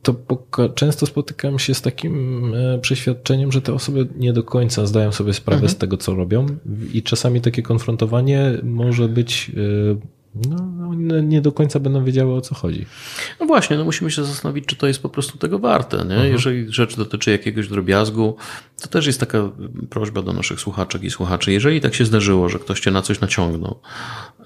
to 0.01 0.13
poka- 0.13 0.73
często 0.73 1.05
spotykam 1.05 1.59
się 1.59 1.73
z 1.73 1.81
takim 1.81 2.53
e, 2.55 2.79
przeświadczeniem, 2.79 3.51
że 3.51 3.61
te 3.61 3.73
osoby 3.73 4.07
nie 4.15 4.33
do 4.33 4.43
końca 4.43 4.85
zdają 4.85 5.11
sobie 5.11 5.33
sprawę 5.33 5.69
z 5.69 5.77
tego, 5.77 5.97
co 5.97 6.15
robią. 6.15 6.45
I 6.93 7.03
czasami 7.03 7.41
takie 7.41 7.61
konfrontowanie 7.61 8.57
może 8.63 9.09
być, 9.09 9.51
e, 9.93 10.20
no, 10.35 10.87
one 10.89 11.23
nie 11.23 11.41
do 11.41 11.51
końca 11.51 11.79
będą 11.79 12.03
wiedziały 12.03 12.33
o 12.33 12.41
co 12.41 12.55
chodzi. 12.55 12.85
No 13.39 13.45
właśnie, 13.45 13.77
no 13.77 13.83
musimy 13.83 14.11
się 14.11 14.23
zastanowić, 14.23 14.65
czy 14.65 14.75
to 14.75 14.87
jest 14.87 15.01
po 15.01 15.09
prostu 15.09 15.37
tego 15.37 15.59
warte. 15.59 16.05
Nie? 16.05 16.29
Jeżeli 16.29 16.73
rzecz 16.73 16.97
dotyczy 16.97 17.31
jakiegoś 17.31 17.67
drobiazgu, 17.67 18.35
to 18.81 18.87
też 18.87 19.07
jest 19.07 19.19
taka 19.19 19.49
prośba 19.89 20.21
do 20.21 20.33
naszych 20.33 20.59
słuchaczek 20.59 21.03
i 21.03 21.09
słuchaczy. 21.09 21.51
Jeżeli 21.51 21.81
tak 21.81 21.95
się 21.95 22.05
zdarzyło, 22.05 22.49
że 22.49 22.59
ktoś 22.59 22.79
cię 22.79 22.91
na 22.91 23.01
coś 23.01 23.19
naciągnął 23.19 23.79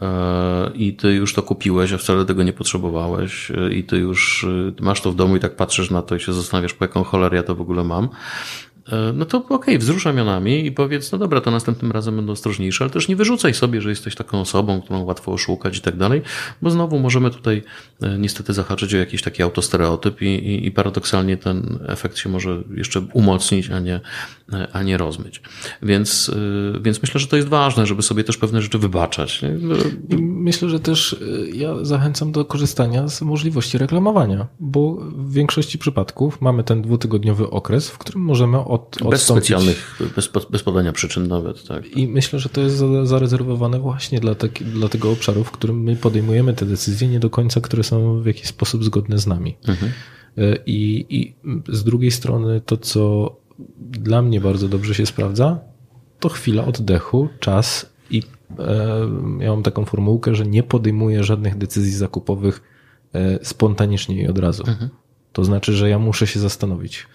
e, 0.01 0.71
i 0.75 0.93
ty 0.93 1.13
już 1.13 1.33
to 1.33 1.43
kupiłeś, 1.43 1.93
a 1.93 1.97
wcale 1.97 2.25
tego 2.25 2.43
nie 2.43 2.53
potrzebowałeś 2.53 3.51
e, 3.51 3.73
i 3.73 3.83
ty 3.83 3.97
już 3.97 4.43
e, 4.79 4.83
masz 4.83 5.01
to 5.01 5.11
w 5.11 5.15
domu 5.15 5.35
i 5.35 5.39
tak 5.39 5.55
patrzysz 5.55 5.91
na 5.91 6.01
to 6.01 6.15
i 6.15 6.19
się 6.19 6.33
zastanawiasz, 6.33 6.73
po 6.73 6.85
jaką 6.85 7.03
cholerę 7.03 7.37
ja 7.37 7.43
to 7.43 7.55
w 7.55 7.61
ogóle 7.61 7.83
mam, 7.83 8.09
no 9.13 9.25
to 9.25 9.45
okej, 9.49 9.77
wzrusz 9.77 10.05
ramionami 10.05 10.65
i 10.65 10.71
powiedz, 10.71 11.11
no 11.11 11.17
dobra, 11.17 11.41
to 11.41 11.51
następnym 11.51 11.91
razem 11.91 12.15
będę 12.15 12.31
ostrożniejszy, 12.31 12.83
ale 12.83 12.91
też 12.91 13.07
nie 13.07 13.15
wyrzucaj 13.15 13.53
sobie, 13.53 13.81
że 13.81 13.89
jesteś 13.89 14.15
taką 14.15 14.41
osobą, 14.41 14.81
którą 14.81 15.03
łatwo 15.03 15.31
oszukać 15.31 15.77
i 15.77 15.81
tak 15.81 15.97
dalej, 15.97 16.21
bo 16.61 16.69
znowu 16.69 16.99
możemy 16.99 17.31
tutaj 17.31 17.63
e, 18.01 18.17
niestety 18.17 18.53
zahaczyć 18.53 18.93
o 18.93 18.97
jakiś 18.97 19.21
taki 19.21 19.43
autostereotyp 19.43 20.21
i, 20.21 20.25
i, 20.25 20.67
i 20.67 20.71
paradoksalnie 20.71 21.37
ten 21.37 21.79
efekt 21.87 22.17
się 22.17 22.29
może 22.29 22.63
jeszcze 22.75 22.99
umocnić, 23.13 23.69
a 23.69 23.79
nie, 23.79 24.01
e, 24.53 24.67
a 24.73 24.83
nie 24.83 24.97
rozmyć. 24.97 25.41
Więc, 25.81 26.31
e, 26.75 26.79
więc 26.79 27.01
myślę, 27.01 27.19
że 27.19 27.27
to 27.27 27.35
jest 27.35 27.47
ważne, 27.47 27.85
żeby 27.85 28.01
sobie 28.01 28.23
też 28.23 28.37
pewne 28.37 28.61
rzeczy 28.61 28.79
wybaczać. 28.79 29.41
myślę, 30.19 30.69
że 30.69 30.79
też 30.79 31.15
ja 31.53 31.85
zachęcam 31.85 32.31
do 32.31 32.45
korzystania 32.45 33.07
z 33.07 33.21
możliwości 33.21 33.77
reklamowania, 33.77 34.47
bo 34.59 34.95
w 35.15 35.33
większości 35.33 35.77
przypadków 35.77 36.41
mamy 36.41 36.63
ten 36.63 36.81
dwutygodniowy 36.81 37.49
okres, 37.49 37.89
w 37.89 37.97
którym 37.97 38.21
możemy 38.21 38.57
od, 38.75 39.09
Bez 39.09 39.21
specjalnych, 39.21 40.01
bez, 40.15 40.29
bez 40.49 40.63
podania 40.63 40.91
przyczyn 40.93 41.27
nawet, 41.27 41.67
tak. 41.67 41.97
I 41.97 42.07
myślę, 42.07 42.39
że 42.39 42.49
to 42.49 42.61
jest 42.61 42.75
za- 42.75 43.05
zarezerwowane 43.05 43.79
właśnie 43.79 44.19
dla, 44.19 44.35
taki, 44.35 44.65
dla 44.65 44.89
tego 44.89 45.11
obszaru, 45.11 45.43
w 45.43 45.51
którym 45.51 45.83
my 45.83 45.95
podejmujemy 45.95 46.53
te 46.53 46.65
decyzje 46.65 47.07
nie 47.07 47.19
do 47.19 47.29
końca, 47.29 47.61
które 47.61 47.83
są 47.83 48.21
w 48.21 48.25
jakiś 48.25 48.45
sposób 48.45 48.83
zgodne 48.83 49.17
z 49.17 49.27
nami. 49.27 49.55
Y, 50.37 50.59
I, 50.65 51.05
I 51.09 51.35
z 51.69 51.83
drugiej 51.83 52.11
strony 52.11 52.61
to, 52.65 52.77
co 52.77 53.35
dla 53.79 54.21
mnie 54.21 54.41
bardzo 54.41 54.67
dobrze 54.67 54.95
się 54.95 55.05
sprawdza, 55.05 55.59
to 56.19 56.29
chwila 56.29 56.65
oddechu, 56.65 57.29
czas 57.39 57.89
i 58.11 58.23
e, 58.59 58.99
ja 59.39 59.49
mam 59.51 59.63
taką 59.63 59.85
formułkę, 59.85 60.35
że 60.35 60.45
nie 60.45 60.63
podejmuję 60.63 61.23
żadnych 61.23 61.57
decyzji 61.57 61.91
zakupowych 61.93 62.61
e, 63.13 63.39
spontanicznie 63.45 64.21
i 64.21 64.27
od 64.27 64.39
razu. 64.39 64.63
To 65.33 65.43
znaczy, 65.43 65.73
że 65.73 65.89
ja 65.89 65.99
muszę 65.99 66.27
się 66.27 66.39
zastanowić. 66.39 67.07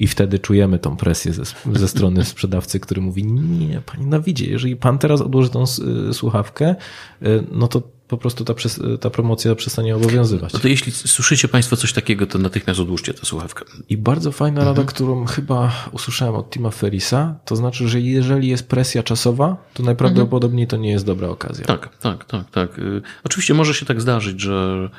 I 0.00 0.06
wtedy 0.06 0.38
czujemy 0.38 0.78
tą 0.78 0.96
presję 0.96 1.32
ze, 1.32 1.42
ze 1.72 1.88
strony 1.88 2.24
sprzedawcy, 2.34 2.80
który 2.80 3.00
mówi: 3.00 3.24
Nie, 3.24 3.80
pani 3.80 4.06
Nawidzie, 4.06 4.46
jeżeli 4.46 4.76
pan 4.76 4.98
teraz 4.98 5.20
odłoży 5.20 5.50
tą 5.50 5.64
y, 6.10 6.14
słuchawkę, 6.14 6.74
y, 7.22 7.44
no 7.52 7.68
to 7.68 7.82
po 8.08 8.18
prostu 8.18 8.44
ta, 8.44 8.54
ta 9.00 9.10
promocja 9.10 9.54
przestanie 9.54 9.96
obowiązywać. 9.96 10.52
No 10.52 10.58
to 10.58 10.68
jeśli 10.68 10.92
słyszycie 10.92 11.48
Państwo 11.48 11.76
coś 11.76 11.92
takiego, 11.92 12.26
to 12.26 12.38
natychmiast 12.38 12.80
odłóżcie 12.80 13.14
tę 13.14 13.26
słuchawkę. 13.26 13.64
I 13.88 13.96
bardzo 13.96 14.32
fajna 14.32 14.64
rada, 14.64 14.84
którą 14.84 15.24
chyba 15.24 15.72
usłyszałem 15.92 16.34
od 16.34 16.50
Tima 16.50 16.70
Ferrisa, 16.70 17.34
to 17.44 17.56
znaczy, 17.56 17.88
że 17.88 18.00
jeżeli 18.00 18.48
jest 18.48 18.68
presja 18.68 19.02
czasowa, 19.02 19.56
to 19.74 19.82
najprawdopodobniej 19.82 20.66
to 20.66 20.76
nie 20.76 20.90
jest 20.90 21.06
dobra 21.06 21.28
okazja. 21.28 21.64
Tak, 21.64 21.96
tak, 21.96 22.24
tak, 22.24 22.50
tak. 22.50 22.78
Y, 22.78 23.02
Oczywiście 23.24 23.54
może 23.54 23.74
się 23.74 23.86
tak 23.86 24.00
zdarzyć, 24.00 24.40
że, 24.40 24.90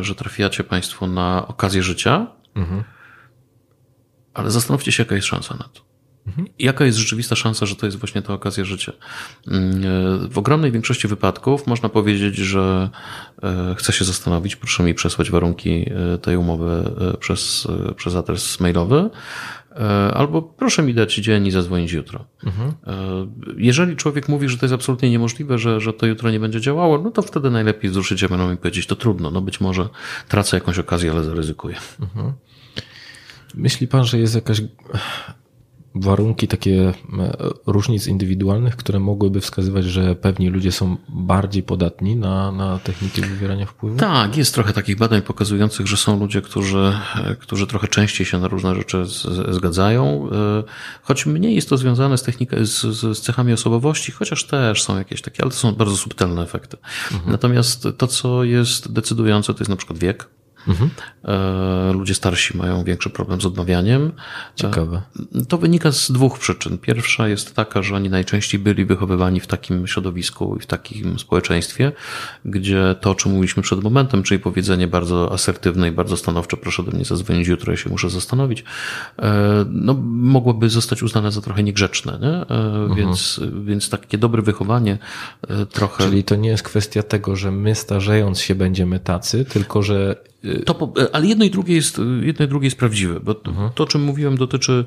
że 0.00 0.14
trafiacie 0.14 0.64
Państwo 0.64 1.06
na 1.06 1.48
okazję 1.48 1.82
życia, 1.82 2.26
ale 4.36 4.50
zastanówcie 4.50 4.92
się, 4.92 5.02
jaka 5.02 5.14
jest 5.14 5.26
szansa 5.26 5.54
na 5.54 5.64
to. 5.64 5.80
Jaka 6.58 6.84
jest 6.84 6.98
rzeczywista 6.98 7.36
szansa, 7.36 7.66
że 7.66 7.76
to 7.76 7.86
jest 7.86 7.98
właśnie 7.98 8.22
ta 8.22 8.34
okazja 8.34 8.64
życia? 8.64 8.92
Mm, 9.48 9.84
y, 10.24 10.28
W 10.28 10.38
ogromnej 10.38 10.72
większości 10.72 11.08
wypadków 11.08 11.66
można 11.66 11.88
powiedzieć, 11.88 12.36
że 12.36 12.90
y, 13.38 13.74
chcę 13.74 13.92
się 13.92 14.04
zastanowić, 14.04 14.56
proszę 14.56 14.82
mi 14.82 14.94
przesłać 14.94 15.30
warunki 15.30 15.90
y, 16.14 16.18
tej 16.18 16.36
umowy 16.36 16.90
przez, 17.20 17.68
przez 17.96 18.14
adres 18.14 18.60
mailowy, 18.60 19.10
albo 20.14 20.42
proszę 20.42 20.82
mi 20.82 20.94
dać 20.94 21.14
dzień 21.14 21.46
i 21.46 21.50
zadzwonić 21.50 21.92
jutro. 21.92 22.24
Y, 22.46 22.50
Jeżeli 23.56 23.96
człowiek 23.96 24.28
mówi, 24.28 24.48
że 24.48 24.58
to 24.58 24.66
jest 24.66 24.74
absolutnie 24.74 25.10
niemożliwe, 25.10 25.58
że, 25.58 25.80
że 25.80 25.92
to 25.92 26.06
jutro 26.06 26.30
nie 26.30 26.40
będzie 26.40 26.60
działało, 26.60 26.98
no 26.98 27.10
to 27.10 27.22
wtedy 27.22 27.50
najlepiej 27.50 27.90
wzruszyć 27.90 28.22
ramionami 28.22 28.54
i 28.54 28.56
powiedzieć, 28.56 28.86
to 28.86 28.96
trudno, 28.96 29.30
no 29.30 29.40
być 29.40 29.60
może 29.60 29.88
tracę 30.28 30.56
jakąś 30.56 30.78
okazję, 30.78 31.10
ale 31.10 31.24
zaryzykuję. 31.24 31.76
Myśli 33.56 33.88
pan, 33.88 34.04
że 34.04 34.18
jest 34.18 34.34
jakaś 34.34 34.62
warunki 36.00 36.48
takie 36.48 36.92
e, 37.18 37.36
różnic 37.66 38.06
indywidualnych, 38.06 38.76
które 38.76 38.98
mogłyby 38.98 39.40
wskazywać, 39.40 39.84
że 39.84 40.14
pewni 40.14 40.48
ludzie 40.48 40.72
są 40.72 40.96
bardziej 41.08 41.62
podatni 41.62 42.16
na, 42.16 42.52
na 42.52 42.78
techniki 42.78 43.20
wywierania 43.20 43.66
wpływu? 43.66 43.96
Tak, 43.96 44.36
jest 44.36 44.54
trochę 44.54 44.72
takich 44.72 44.96
badań 44.96 45.22
pokazujących, 45.22 45.86
że 45.86 45.96
są 45.96 46.18
ludzie, 46.18 46.42
którzy, 46.42 46.92
którzy 47.38 47.66
trochę 47.66 47.88
częściej 47.88 48.26
się 48.26 48.38
na 48.38 48.48
różne 48.48 48.74
rzeczy 48.74 49.04
z, 49.06 49.54
zgadzają, 49.54 50.28
e, 50.32 50.62
choć 51.02 51.26
mniej 51.26 51.54
jest 51.54 51.68
to 51.68 51.76
związane 51.76 52.18
z, 52.18 52.22
technika, 52.22 52.56
z, 52.60 52.80
z 52.82 53.20
cechami 53.20 53.52
osobowości, 53.52 54.12
chociaż 54.12 54.44
też 54.44 54.82
są 54.82 54.98
jakieś 54.98 55.22
takie, 55.22 55.42
ale 55.42 55.50
to 55.50 55.56
są 55.56 55.72
bardzo 55.72 55.96
subtelne 55.96 56.42
efekty. 56.42 56.76
Mhm. 57.12 57.32
Natomiast 57.32 57.88
to, 57.98 58.06
co 58.06 58.44
jest 58.44 58.92
decydujące, 58.92 59.54
to 59.54 59.60
jest 59.60 59.70
na 59.70 59.76
przykład 59.76 59.98
wiek. 59.98 60.28
Mhm. 60.68 60.90
Ludzie 61.92 62.14
starsi 62.14 62.56
mają 62.56 62.84
większy 62.84 63.10
problem 63.10 63.40
z 63.40 63.46
odmawianiem. 63.46 64.12
Ciekawe. 64.54 65.02
E, 65.34 65.44
to 65.44 65.58
wynika 65.58 65.92
z 65.92 66.10
dwóch 66.10 66.38
przyczyn. 66.38 66.78
Pierwsza 66.78 67.28
jest 67.28 67.54
taka, 67.54 67.82
że 67.82 67.94
oni 67.94 68.10
najczęściej 68.10 68.60
byli 68.60 68.84
wychowywani 68.84 69.40
w 69.40 69.46
takim 69.46 69.86
środowisku 69.86 70.56
i 70.56 70.60
w 70.60 70.66
takim 70.66 71.18
społeczeństwie, 71.18 71.92
gdzie 72.44 72.94
to, 73.00 73.10
o 73.10 73.14
czym 73.14 73.32
mówiliśmy 73.32 73.62
przed 73.62 73.82
momentem, 73.82 74.22
czyli 74.22 74.40
powiedzenie 74.40 74.88
bardzo 74.88 75.32
asertywne 75.32 75.88
i 75.88 75.90
bardzo 75.90 76.16
stanowcze, 76.16 76.56
proszę 76.56 76.82
do 76.82 76.90
mnie 76.92 77.04
zadzwonić 77.04 77.48
jutro, 77.48 77.72
ja 77.72 77.76
się 77.76 77.90
muszę 77.90 78.10
zastanowić, 78.10 78.64
e, 79.18 79.64
no, 79.70 79.94
mogłoby 80.04 80.70
zostać 80.70 81.02
uznane 81.02 81.32
za 81.32 81.40
trochę 81.40 81.62
niegrzeczne. 81.62 82.18
Nie? 82.20 82.36
Mhm. 82.56 82.94
Więc, 82.94 83.40
więc 83.64 83.90
takie 83.90 84.18
dobre 84.18 84.42
wychowanie 84.42 84.98
trochę. 85.70 86.04
Czyli 86.04 86.24
to 86.24 86.36
nie 86.36 86.48
jest 86.48 86.62
kwestia 86.62 87.02
tego, 87.02 87.36
że 87.36 87.50
my 87.50 87.74
starzejąc 87.74 88.40
się 88.40 88.54
będziemy 88.54 89.00
tacy, 89.00 89.44
tylko 89.44 89.82
że 89.82 90.16
to, 90.64 90.92
ale 91.12 91.26
jedno 91.26 91.44
i 91.44 91.50
drugie 91.50 91.74
jest, 91.74 92.00
jedno 92.22 92.44
i 92.44 92.48
drugie 92.48 92.66
jest 92.66 92.78
prawdziwe, 92.78 93.20
bo 93.20 93.34
mhm. 93.46 93.70
to, 93.74 93.84
o 93.84 93.86
czym 93.86 94.04
mówiłem, 94.04 94.36
dotyczy 94.36 94.84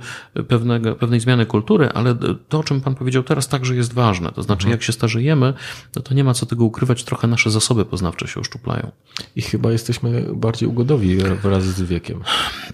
pewnego, 0.47 0.95
pewnej 0.95 1.19
zmiany 1.19 1.45
kultury, 1.45 1.89
ale 1.89 2.15
to, 2.49 2.59
o 2.59 2.63
czym 2.63 2.81
Pan 2.81 2.95
powiedział 2.95 3.23
teraz, 3.23 3.47
także 3.47 3.75
jest 3.75 3.93
ważne. 3.93 4.31
To 4.31 4.43
znaczy, 4.43 4.61
mhm. 4.61 4.71
jak 4.71 4.83
się 4.83 4.93
starzejemy, 4.93 5.53
no 5.95 6.01
to 6.01 6.13
nie 6.13 6.23
ma 6.23 6.33
co 6.33 6.45
tego 6.45 6.65
ukrywać, 6.65 7.03
trochę 7.03 7.27
nasze 7.27 7.51
zasoby 7.51 7.85
poznawcze 7.85 8.27
się 8.27 8.39
uszczuplają. 8.39 8.91
I 9.35 9.41
chyba 9.41 9.71
jesteśmy 9.71 10.25
bardziej 10.33 10.69
ugodowi 10.69 11.17
wraz 11.17 11.63
z 11.63 11.81
wiekiem. 11.81 12.21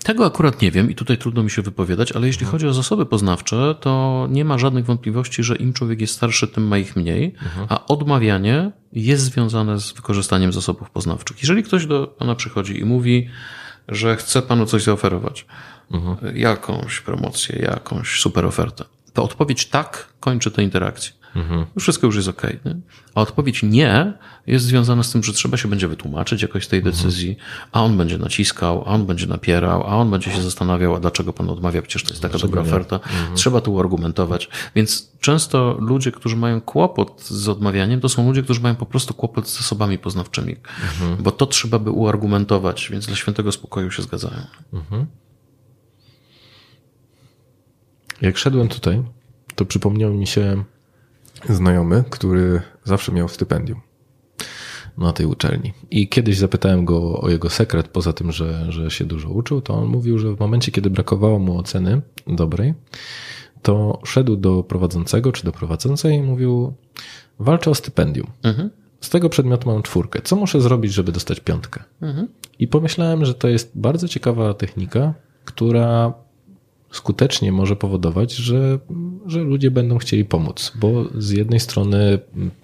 Tego 0.04 0.26
akurat 0.26 0.62
nie 0.62 0.72
wiem 0.72 0.92
i 0.92 0.96
tutaj 0.96 1.18
trudno 1.18 1.44
mi 1.44 1.50
się 1.50 1.62
wypowiadać, 1.62 2.12
ale 2.12 2.28
jeśli 2.28 2.44
mhm. 2.44 2.52
chodzi 2.52 2.68
o 2.68 2.74
zasoby 2.74 3.06
poznawcze, 3.06 3.76
to 3.80 4.28
nie 4.32 4.46
ma 4.46 4.58
żadnych 4.58 4.86
wątpliwości, 4.86 5.44
że 5.44 5.56
im 5.56 5.74
człowiek 5.74 6.02
jest 6.02 6.14
starszy, 6.14 6.48
tym 6.48 6.68
ma 6.68 6.78
ich 6.78 6.96
mniej, 6.96 7.36
mhm. 7.44 7.68
a 7.70 7.86
odmawianie 7.86 8.72
jest 8.96 9.24
związane 9.24 9.80
z 9.80 9.92
wykorzystaniem 9.92 10.54
zasobów 10.54 10.90
poznawczych. 10.90 11.42
Jeżeli 11.42 11.64
ktoś 11.64 11.86
do 11.86 12.08
Pana 12.08 12.36
przychodzi 12.36 12.80
i 12.80 12.86
mówi, 12.86 13.30
że 13.88 14.16
chce 14.16 14.42
Panu 14.42 14.66
coś 14.66 14.84
zaoferować, 14.84 15.46
mhm. 15.92 16.38
jakąś 16.38 17.02
promocję, 17.02 17.60
jakąś 17.60 18.20
super 18.20 18.46
ofertę, 18.46 18.86
to 19.14 19.24
odpowiedź 19.24 19.66
tak 19.66 20.08
kończy 20.20 20.52
tę 20.52 20.64
interakcję. 20.64 21.14
Mhm. 21.36 21.66
Wszystko 21.80 22.08
już 22.08 22.16
jest 22.16 22.28
ok. 22.28 22.44
Nie? 22.66 22.76
A 23.16 23.22
odpowiedź 23.22 23.64
nie 23.64 24.14
jest 24.48 24.66
związana 24.66 25.04
z 25.04 25.12
tym, 25.12 25.24
że 25.24 25.34
trzeba 25.34 25.58
się 25.58 25.68
będzie 25.68 25.88
wytłumaczyć 25.88 26.42
jakoś 26.42 26.66
z 26.66 26.68
tej 26.68 26.80
mhm. 26.80 26.96
decyzji, 26.96 27.38
a 27.72 27.84
on 27.84 27.98
będzie 27.98 28.18
naciskał, 28.18 28.84
a 28.86 28.86
on 28.86 29.06
będzie 29.06 29.28
napierał, 29.28 29.84
a 29.84 29.96
on 29.96 30.12
będzie 30.12 30.32
się 30.32 30.42
zastanawiał, 30.42 30.96
a 30.96 31.00
dlaczego 31.00 31.34
pan 31.34 31.50
odmawia, 31.50 31.82
przecież 31.82 32.04
to 32.04 32.10
jest 32.10 32.22
taka 32.22 32.38
dobra 32.38 32.62
oferta. 32.62 32.96
Mhm. 32.96 33.36
Trzeba 33.36 33.62
tu 33.62 33.80
argumentować. 33.80 34.50
Więc 34.76 35.12
często 35.20 35.78
ludzie, 35.80 36.12
którzy 36.12 36.36
mają 36.36 36.62
kłopot 36.62 37.22
z 37.24 37.50
odmawianiem, 37.50 38.02
to 38.02 38.10
są 38.10 38.28
ludzie, 38.28 38.44
którzy 38.44 38.62
mają 38.62 38.76
po 38.76 38.86
prostu 38.86 39.14
kłopot 39.14 39.50
z 39.50 39.58
zasobami 39.58 39.98
poznawczymi, 39.98 40.56
mhm. 40.82 41.24
bo 41.24 41.32
to 41.32 41.46
trzeba 41.46 41.80
by 41.80 41.92
uargumentować, 41.92 42.90
więc 42.92 43.06
dla 43.06 43.16
świętego 43.16 43.52
spokoju 43.52 43.92
się 43.92 44.04
zgadzają. 44.04 44.42
Mhm. 44.74 45.06
Jak 48.22 48.38
szedłem 48.38 48.68
tutaj, 48.68 49.04
to 49.56 49.66
przypomniał 49.66 50.14
mi 50.14 50.28
się 50.28 50.64
znajomy, 51.50 52.04
który 52.10 52.62
zawsze 52.84 53.12
miał 53.12 53.28
stypendium 53.28 53.82
na 54.98 55.14
tej 55.14 55.26
uczelni. 55.26 55.74
I 55.92 56.10
kiedyś 56.10 56.38
zapytałem 56.38 56.86
go 56.86 57.22
o 57.22 57.30
jego 57.30 57.50
sekret, 57.50 57.88
poza 57.88 58.14
tym, 58.14 58.32
że, 58.32 58.72
że 58.72 58.92
się 58.92 59.06
dużo 59.06 59.30
uczył, 59.30 59.62
to 59.62 59.74
on 59.74 59.88
mówił, 59.88 60.20
że 60.20 60.36
w 60.36 60.40
momencie, 60.40 60.72
kiedy 60.72 60.90
brakowało 60.90 61.40
mu 61.40 61.58
oceny 61.58 62.02
dobrej, 62.28 62.74
to 63.62 64.00
szedł 64.06 64.36
do 64.36 64.64
prowadzącego 64.64 65.32
czy 65.32 65.44
do 65.44 65.52
prowadzącej 65.52 66.16
i 66.16 66.22
mówił: 66.22 66.74
Walczę 67.40 67.72
o 67.72 67.76
stypendium. 67.76 68.28
Mhm. 68.44 68.70
Z 69.02 69.10
tego 69.10 69.30
przedmiotu 69.30 69.70
mam 69.70 69.84
czwórkę. 69.84 70.22
Co 70.24 70.36
muszę 70.36 70.62
zrobić, 70.62 70.94
żeby 70.94 71.12
dostać 71.12 71.40
piątkę? 71.40 71.84
Mhm. 72.02 72.28
I 72.60 72.68
pomyślałem, 72.68 73.26
że 73.26 73.34
to 73.34 73.48
jest 73.48 73.72
bardzo 73.76 74.08
ciekawa 74.08 74.54
technika, 74.54 75.14
która 75.46 76.14
skutecznie 76.92 77.52
może 77.52 77.76
powodować, 77.76 78.34
że, 78.34 78.80
że 79.26 79.40
ludzie 79.44 79.72
będą 79.72 79.98
chcieli 79.98 80.26
pomóc, 80.26 80.72
bo 80.76 81.06
z 81.18 81.32
jednej 81.32 81.60
strony 81.60 82.20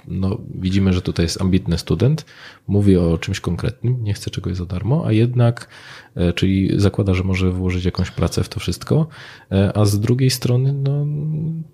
no, 0.07 0.37
widzimy, 0.55 0.93
że 0.93 1.01
tutaj 1.01 1.25
jest 1.25 1.41
ambitny 1.41 1.77
student, 1.77 2.25
mówi 2.67 2.97
o 2.97 3.17
czymś 3.17 3.39
konkretnym, 3.39 4.03
nie 4.03 4.13
chce 4.13 4.29
czegoś 4.29 4.57
za 4.57 4.65
darmo, 4.65 5.03
a 5.05 5.11
jednak 5.11 5.67
E, 6.15 6.33
czyli 6.33 6.71
zakłada, 6.75 7.13
że 7.13 7.23
może 7.23 7.51
włożyć 7.51 7.85
jakąś 7.85 8.11
pracę 8.11 8.43
w 8.43 8.49
to 8.49 8.59
wszystko, 8.59 9.07
e, 9.51 9.77
a 9.77 9.85
z 9.85 9.99
drugiej 9.99 10.29
strony 10.29 10.73
no, 10.73 11.05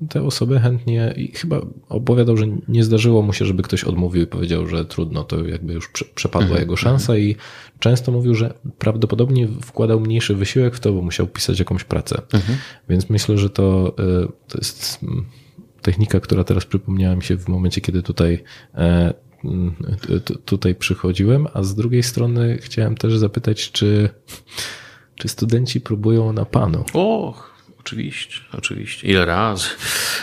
te 0.10 0.24
osoby 0.24 0.60
chętnie 0.60 1.14
i 1.18 1.32
chyba 1.32 1.62
opowiadał, 1.90 2.38
że 2.38 2.46
nie 2.68 2.84
zdarzyło 2.84 3.22
mu 3.22 3.34
się, 3.34 3.46
żeby 3.46 3.64
ktoś 3.64 3.84
odmówił 3.84 4.24
i 4.24 4.28
powiedział, 4.28 4.68
że 4.68 4.86
trudno, 4.86 5.24
to 5.24 5.46
jakby 5.46 5.74
już 5.74 5.90
przepadła 6.16 6.48
mhm, 6.48 6.62
jego 6.62 6.76
szansa 6.76 7.18
i 7.18 7.36
często 7.80 8.12
mówił, 8.12 8.36
że 8.36 8.54
prawdopodobnie 8.78 9.48
wkładał 9.48 10.00
mniejszy 10.00 10.36
wysiłek 10.36 10.76
w 10.76 10.80
to, 10.80 10.94
bo 10.94 11.02
musiał 11.02 11.28
pisać 11.28 11.60
jakąś 11.60 11.84
pracę. 11.84 12.22
Mhm. 12.34 12.58
Więc 12.90 13.10
myślę, 13.10 13.38
że 13.38 13.50
to, 13.50 13.96
e, 14.00 14.28
to 14.48 14.58
jest 14.58 14.77
technika, 15.82 16.20
która 16.20 16.44
teraz 16.44 16.66
przypomniała 16.66 17.16
mi 17.16 17.24
się 17.24 17.38
w 17.38 17.48
momencie, 17.48 17.82
kiedy 17.82 18.04
tutaj 18.04 18.44
tutaj 20.46 20.76
przychodziłem, 20.76 21.48
a 21.54 21.64
z 21.64 21.76
drugiej 21.76 22.04
strony 22.04 22.58
chciałem 22.62 22.96
też 22.96 23.18
zapytać, 23.18 23.72
czy, 23.72 24.10
czy 25.16 25.28
studenci 25.28 25.82
próbują 25.82 26.34
na 26.34 26.46
panu? 26.46 26.86
Och, 26.94 27.56
oczywiście, 27.80 28.40
oczywiście. 28.54 29.08
Ile 29.08 29.26
razy? 29.26 29.68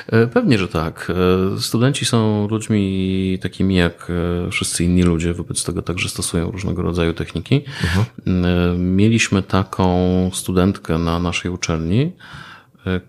E, 0.07 0.27
pewnie, 0.27 0.59
że 0.59 0.69
tak. 0.69 1.13
E, 1.57 1.61
studenci 1.61 2.05
są 2.05 2.49
ludźmi 2.49 3.39
takimi 3.43 3.75
jak 3.75 4.11
e, 4.47 4.51
wszyscy 4.51 4.85
inni 4.85 5.03
ludzie, 5.03 5.35
wobec 5.35 5.65
tego 5.65 5.83
także 5.83 6.09
stosują 6.09 6.51
różnego 6.51 6.83
rodzaju 6.83 7.15
techniki. 7.15 7.65
Mhm. 7.83 8.97
Mieliśmy 8.97 9.43
taką 9.43 10.31
studentkę 10.33 10.99
na 10.99 11.19
naszej 11.19 11.51
uczelni, 11.51 12.13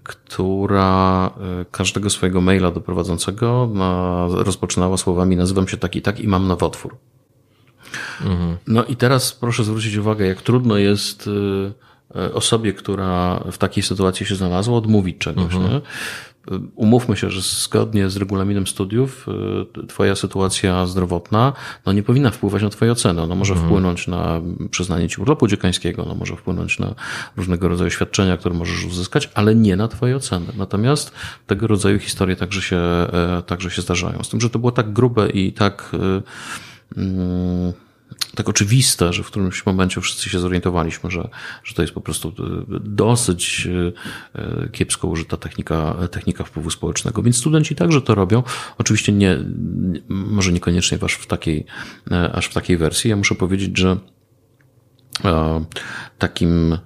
która 0.03 1.31
e, 1.61 1.65
każdego 1.71 2.09
swojego 2.09 2.41
maila 2.41 2.71
do 2.71 2.81
prowadzącego 2.81 3.69
rozpoczynała 4.29 4.97
słowami 4.97 5.35
nazywam 5.35 5.67
się 5.67 5.77
tak 5.77 5.95
i 5.95 6.01
tak 6.01 6.19
i 6.19 6.27
mam 6.27 6.47
nowotwór. 6.47 6.97
Mhm. 8.21 8.57
No 8.67 8.83
i 8.85 8.95
teraz 8.95 9.33
proszę 9.33 9.63
zwrócić 9.63 9.95
uwagę, 9.95 10.25
jak 10.25 10.41
trudno 10.41 10.77
jest 10.77 11.29
e, 12.15 12.21
e, 12.21 12.33
osobie, 12.33 12.73
która 12.73 13.43
w 13.51 13.57
takiej 13.57 13.83
sytuacji 13.83 14.25
się 14.25 14.35
znalazła, 14.35 14.77
odmówić 14.77 15.17
czegoś. 15.17 15.55
Mhm. 15.55 15.81
Umówmy 16.75 17.17
się, 17.17 17.29
że 17.29 17.41
zgodnie 17.41 18.09
z 18.09 18.17
regulaminem 18.17 18.67
studiów 18.67 19.27
y, 19.83 19.87
twoja 19.87 20.15
sytuacja 20.15 20.85
zdrowotna 20.85 21.53
no 21.85 21.93
nie 21.93 22.03
powinna 22.03 22.31
wpływać 22.31 22.63
na 22.63 22.69
twoje 22.69 22.91
oceny. 22.91 23.21
Ona 23.21 23.35
może 23.35 23.53
mhm. 23.53 23.69
wpłynąć 23.69 24.07
na 24.07 24.41
przyznanie 24.71 25.09
ci 25.09 25.21
urlopu 25.21 25.47
dziekańskiego, 25.47 26.05
ona 26.05 26.15
może 26.15 26.35
wpłynąć 26.35 26.79
na 26.79 26.95
różnego 27.37 27.67
rodzaju 27.67 27.89
świadczenia, 27.89 28.37
które 28.37 28.55
możesz 28.55 28.85
uzyskać, 28.85 29.29
ale 29.33 29.55
nie 29.55 29.75
na 29.75 29.87
twoje 29.87 30.15
oceny. 30.15 30.45
Natomiast 30.57 31.11
tego 31.47 31.67
rodzaju 31.67 31.99
historie 31.99 32.35
także 32.35 32.61
się, 32.61 32.77
e, 32.77 33.43
także 33.45 33.71
się 33.71 33.81
zdarzają. 33.81 34.23
Z 34.23 34.29
tym, 34.29 34.41
że 34.41 34.49
to 34.49 34.59
było 34.59 34.71
tak 34.71 34.93
grube 34.93 35.29
i 35.29 35.53
tak 35.53 35.91
y, 35.93 37.01
mm, 37.01 37.73
tak 38.35 38.49
oczywiste, 38.49 39.13
że 39.13 39.23
w 39.23 39.27
którymś 39.27 39.65
momencie 39.65 40.01
wszyscy 40.01 40.29
się 40.29 40.39
zorientowaliśmy, 40.39 41.11
że, 41.11 41.29
że 41.63 41.73
to 41.73 41.81
jest 41.81 41.93
po 41.93 42.01
prostu 42.01 42.29
e, 42.29 42.33
dosyć 42.79 43.67
e, 44.35 44.41
e, 44.41 44.69
kiepsko 44.69 45.07
użyta 45.07 45.37
technika, 45.37 45.95
technika 46.11 46.43
wpływu 46.43 46.69
społecznego. 46.69 47.23
Więc 47.23 47.37
studenci 47.37 47.75
także 47.75 48.01
to 48.01 48.15
robią. 48.15 48.43
Oczywiście 48.77 49.11
nie, 49.11 49.37
może 50.09 50.51
niekoniecznie 50.51 50.97
aż 51.01 51.13
w 51.13 51.27
takiej, 51.27 51.65
aż 52.33 52.45
w 52.45 52.53
takiej 52.53 52.77
wersji. 52.77 53.09
Ja 53.09 53.15
muszę 53.15 53.35
powiedzieć, 53.35 53.77
że 53.77 53.97
takim 56.17 56.77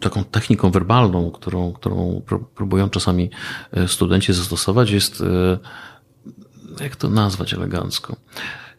taką 0.00 0.24
techniką 0.24 0.70
werbalną, 0.70 1.30
którą, 1.30 1.72
którą 1.72 2.22
próbują 2.54 2.90
czasami 2.90 3.30
studenci 3.86 4.32
zastosować, 4.32 4.90
jest 4.90 5.22
jak 6.80 6.96
to 6.96 7.08
nazwać 7.08 7.54
elegancko? 7.54 8.16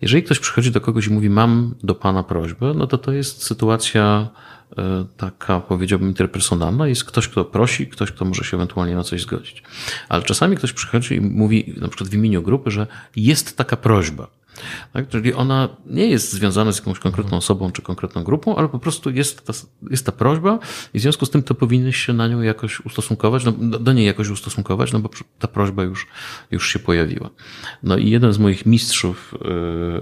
Jeżeli 0.02 0.24
ktoś 0.24 0.40
przychodzi 0.40 0.72
do 0.72 0.82
kogoś 0.82 1.08
i 1.08 1.14
mówi, 1.14 1.30
mam 1.30 1.76
do 1.84 1.96
pana 1.96 2.24
prośbę, 2.24 2.74
no 2.76 2.88
to 2.88 2.98
to 2.98 3.12
jest 3.12 3.44
sytuacja 3.44 4.30
e, 4.78 5.06
taka, 5.18 5.60
powiedziałbym, 5.60 6.08
interpersonalna. 6.08 6.88
Jest 6.88 7.04
ktoś, 7.04 7.28
kto 7.28 7.46
prosi, 7.46 7.88
ktoś, 7.88 8.12
kto 8.12 8.26
może 8.26 8.44
się 8.44 8.58
ewentualnie 8.58 8.96
na 8.96 9.04
coś 9.04 9.22
zgodzić. 9.22 9.64
Ale 10.10 10.24
czasami 10.24 10.58
ktoś 10.58 10.74
przychodzi 10.74 11.16
i 11.16 11.22
mówi, 11.22 11.74
na 11.78 11.88
przykład 11.88 12.10
w 12.10 12.14
imieniu 12.14 12.42
grupy, 12.42 12.72
że 12.72 12.88
jest 13.16 13.58
taka 13.58 13.78
prośba. 13.78 14.39
Tak? 14.94 15.08
Czyli 15.08 15.34
ona 15.34 15.70
nie 15.86 16.08
jest 16.08 16.32
związana 16.32 16.72
z 16.72 16.78
jakąś 16.78 17.00
konkretną 17.00 17.38
osobą 17.38 17.72
czy 17.72 17.82
konkretną 17.82 18.24
grupą, 18.24 18.56
ale 18.56 18.70
po 18.70 18.80
prostu 18.80 19.10
jest 19.10 19.46
ta, 19.46 19.54
jest 19.90 20.06
ta 20.06 20.12
prośba 20.12 20.60
i 20.94 21.00
w 21.00 21.02
związku 21.02 21.26
z 21.26 21.30
tym 21.30 21.44
to 21.44 21.56
powinieneś 21.56 21.98
się 21.98 22.14
na 22.14 22.28
nią 22.28 22.42
jakoś 22.42 22.80
ustosunkować, 22.86 23.46
no, 23.46 23.52
do 23.80 23.94
niej 23.94 24.06
jakoś 24.06 24.30
ustosunkować, 24.30 24.94
no 24.94 25.00
bo 25.00 25.10
ta 25.40 25.48
prośba 25.48 25.84
już, 25.84 26.08
już 26.52 26.70
się 26.70 26.80
pojawiła. 26.80 27.30
No 27.84 27.98
i 27.98 28.10
jeden 28.10 28.34
z 28.34 28.40
moich 28.40 28.66
mistrzów 28.66 29.34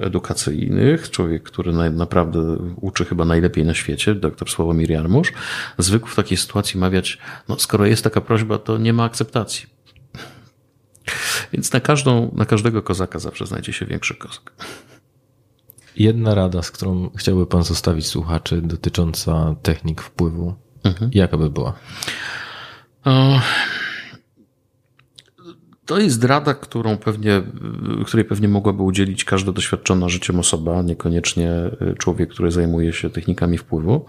y, 0.01 0.05
edukacyjnych, 0.05 1.11
człowiek, 1.11 1.43
który 1.43 1.73
na, 1.73 1.89
naprawdę 1.89 2.57
uczy 2.75 3.05
chyba 3.05 3.25
najlepiej 3.25 3.65
na 3.65 3.73
świecie, 3.73 4.15
dr 4.15 4.49
Sławomir 4.49 4.91
Jarmusz, 4.91 5.33
zwykł 5.77 6.07
w 6.07 6.15
takiej 6.15 6.37
sytuacji 6.37 6.79
mawiać, 6.79 7.17
no 7.49 7.59
skoro 7.59 7.85
jest 7.85 8.03
taka 8.03 8.21
prośba, 8.21 8.57
to 8.57 8.77
nie 8.77 8.93
ma 8.93 9.03
akceptacji. 9.03 9.76
Więc 11.53 11.73
na, 11.73 11.79
każdą, 11.79 12.31
na 12.35 12.45
każdego 12.45 12.83
kozaka 12.83 13.19
zawsze 13.19 13.45
znajdzie 13.45 13.73
się 13.73 13.85
większy 13.85 14.15
kozak. 14.15 14.51
Jedna 15.95 16.35
rada, 16.35 16.61
z 16.61 16.71
którą 16.71 17.09
chciałby 17.15 17.45
Pan 17.45 17.63
zostawić 17.63 18.07
słuchaczy 18.07 18.61
dotycząca 18.61 19.55
technik 19.61 20.01
wpływu, 20.01 20.53
mhm. 20.83 21.11
jaka 21.13 21.37
by 21.37 21.49
była? 21.49 21.73
O, 23.05 23.41
to 25.87 25.99
jest 25.99 26.23
rada, 26.23 26.53
którą 26.53 26.97
pewnie, 26.97 27.41
której 28.05 28.25
pewnie 28.25 28.47
mogłaby 28.47 28.83
udzielić 28.83 29.23
każda 29.23 29.51
doświadczona 29.51 30.09
życiem 30.09 30.39
osoba, 30.39 30.81
niekoniecznie 30.81 31.51
człowiek, 31.97 32.29
który 32.29 32.51
zajmuje 32.51 32.93
się 32.93 33.09
technikami 33.09 33.57
wpływu. 33.57 34.05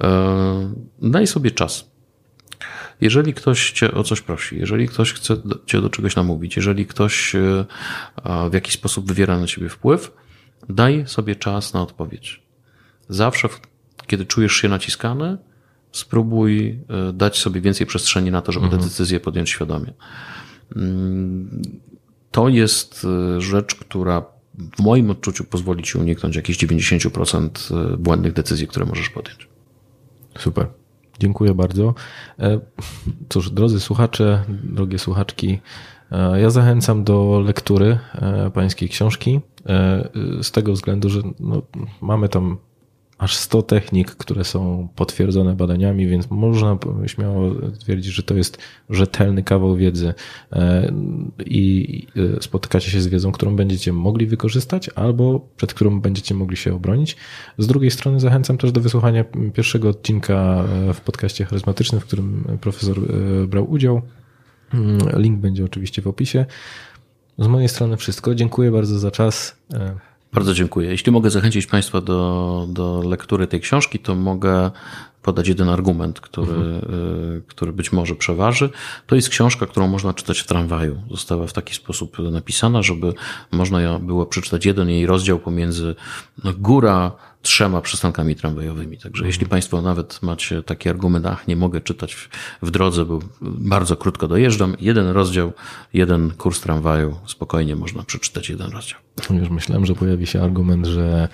E, 0.00 0.72
daj 1.02 1.26
sobie 1.26 1.50
czas. 1.50 1.95
Jeżeli 3.00 3.34
ktoś 3.34 3.70
cię 3.70 3.94
o 3.94 4.02
coś 4.02 4.20
prosi, 4.20 4.58
jeżeli 4.58 4.88
ktoś 4.88 5.12
chce 5.12 5.36
cię 5.66 5.80
do 5.80 5.90
czegoś 5.90 6.16
namówić, 6.16 6.56
jeżeli 6.56 6.86
ktoś 6.86 7.34
e, 7.34 7.64
w 8.50 8.54
jakiś 8.54 8.74
sposób 8.74 9.08
wywiera 9.08 9.40
na 9.40 9.46
ciebie 9.46 9.68
wpływ, 9.68 10.12
daj 10.68 11.04
sobie 11.06 11.36
czas 11.36 11.74
na 11.74 11.82
odpowiedź. 11.82 12.42
Zawsze, 13.08 13.48
kiedy 14.06 14.26
czujesz 14.26 14.52
się 14.52 14.68
naciskany, 14.68 15.38
spróbuj 15.92 16.68
e, 16.68 17.12
dać 17.12 17.38
sobie 17.38 17.60
więcej 17.60 17.86
przestrzeni 17.86 18.30
na 18.30 18.42
to, 18.42 18.52
żeby 18.52 18.64
mhm. 18.64 18.82
tę 18.82 18.88
decyzję 18.88 19.20
podjąć 19.20 19.50
świadomie. 19.50 19.92
Mm, 20.76 21.62
to 22.30 22.48
jest 22.48 23.06
rzecz, 23.38 23.74
która 23.74 24.24
w 24.76 24.82
moim 24.82 25.10
odczuciu 25.10 25.44
pozwoli 25.44 25.82
ci 25.82 25.98
uniknąć 25.98 26.36
jakichś 26.36 26.58
90% 26.58 27.96
błędnych 27.96 28.32
decyzji, 28.32 28.68
które 28.68 28.86
możesz 28.86 29.10
podjąć. 29.10 29.48
Super. 30.38 30.66
Dziękuję 31.18 31.54
bardzo. 31.54 31.94
E, 32.38 32.60
cóż, 33.28 33.50
drodzy 33.50 33.80
słuchacze, 33.80 34.44
drogie 34.48 34.98
słuchaczki, 34.98 35.58
e, 36.12 36.40
ja 36.40 36.50
zachęcam 36.50 37.04
do 37.04 37.42
lektury 37.46 37.98
e, 38.14 38.50
pańskiej 38.50 38.88
książki 38.88 39.40
z 40.42 40.50
tego 40.52 40.72
względu, 40.72 41.08
że 41.08 41.20
no, 41.40 41.62
mamy 42.00 42.28
tam 42.28 42.56
aż 43.18 43.36
100 43.36 43.62
technik, 43.62 44.10
które 44.10 44.44
są 44.44 44.88
potwierdzone 44.94 45.54
badaniami, 45.54 46.06
więc 46.06 46.30
można 46.30 46.78
śmiało 47.06 47.54
twierdzić, 47.80 48.12
że 48.12 48.22
to 48.22 48.34
jest 48.34 48.58
rzetelny 48.90 49.42
kawał 49.42 49.76
wiedzy 49.76 50.14
e, 50.52 50.92
i 51.46 52.06
e, 52.36 52.42
spotykacie 52.42 52.90
się 52.90 53.00
z 53.00 53.06
wiedzą, 53.06 53.32
którą 53.32 53.56
będziecie 53.56 53.92
mogli 53.92 54.26
wykorzystać 54.26 54.88
albo 54.94 55.48
przed 55.56 55.74
którą 55.74 56.00
będziecie 56.00 56.34
mogli 56.34 56.56
się 56.56 56.74
obronić. 56.74 57.16
Z 57.58 57.66
drugiej 57.66 57.90
strony 57.90 58.20
zachęcam 58.20 58.58
też 58.58 58.72
do 58.72 58.80
wysłuchania 58.80 59.24
pierwszego 59.54 59.88
odcinka 59.88 60.64
e, 60.88 60.94
w 60.94 61.00
podcaście 61.00 61.44
charyzmatycznym, 61.44 62.00
w 62.00 62.04
którym 62.04 62.58
profesor 62.60 63.00
brał 63.48 63.70
udział. 63.70 64.02
Mm, 64.74 64.98
link 65.16 65.40
będzie 65.40 65.64
oczywiście 65.64 66.02
w 66.02 66.06
opisie. 66.06 66.46
Z 67.38 67.46
mojej 67.46 67.68
strony 67.68 67.96
wszystko. 67.96 68.34
Dziękuję 68.34 68.70
bardzo 68.70 68.98
za 68.98 69.10
czas. 69.10 69.56
Bardzo 70.32 70.54
dziękuję. 70.54 70.90
Jeśli 70.90 71.12
mogę 71.12 71.30
zachęcić 71.30 71.66
Państwa 71.66 72.00
do, 72.00 72.66
do 72.68 73.02
lektury 73.08 73.46
tej 73.46 73.60
książki, 73.60 73.98
to 73.98 74.14
mogę 74.14 74.70
podać 75.22 75.48
jeden 75.48 75.68
argument, 75.68 76.20
który, 76.20 76.52
mhm. 76.52 77.42
który 77.46 77.72
być 77.72 77.92
może 77.92 78.14
przeważy. 78.14 78.70
To 79.06 79.16
jest 79.16 79.28
książka, 79.28 79.66
którą 79.66 79.88
można 79.88 80.14
czytać 80.14 80.38
w 80.38 80.46
tramwaju. 80.46 81.02
Została 81.10 81.46
w 81.46 81.52
taki 81.52 81.74
sposób 81.74 82.18
napisana, 82.18 82.82
żeby 82.82 83.12
można 83.50 83.98
było 83.98 84.26
przeczytać 84.26 84.66
jeden 84.66 84.88
jej 84.88 85.06
rozdział 85.06 85.38
pomiędzy 85.38 85.94
góra 86.58 87.12
trzema 87.46 87.80
przystankami 87.80 88.36
tramwajowymi. 88.36 88.96
Także 88.96 89.20
mhm. 89.20 89.26
jeśli 89.26 89.46
Państwo 89.46 89.82
nawet 89.82 90.22
macie 90.22 90.62
taki 90.62 90.88
argument, 90.88 91.26
ach, 91.26 91.48
nie 91.48 91.56
mogę 91.56 91.80
czytać 91.80 92.14
w, 92.14 92.28
w 92.62 92.70
drodze, 92.70 93.04
bo 93.04 93.18
bardzo 93.40 93.96
krótko 93.96 94.28
dojeżdżam, 94.28 94.76
jeden 94.80 95.08
rozdział, 95.08 95.52
jeden 95.94 96.30
kurs 96.30 96.60
tramwaju, 96.60 97.16
spokojnie 97.26 97.76
można 97.76 98.02
przeczytać 98.02 98.48
jeden 98.48 98.70
rozdział. 98.70 98.98
Już 99.30 99.50
myślałem, 99.50 99.86
że 99.86 99.94
pojawi 99.94 100.26
się 100.26 100.42
argument, 100.42 100.86
że 100.86 101.28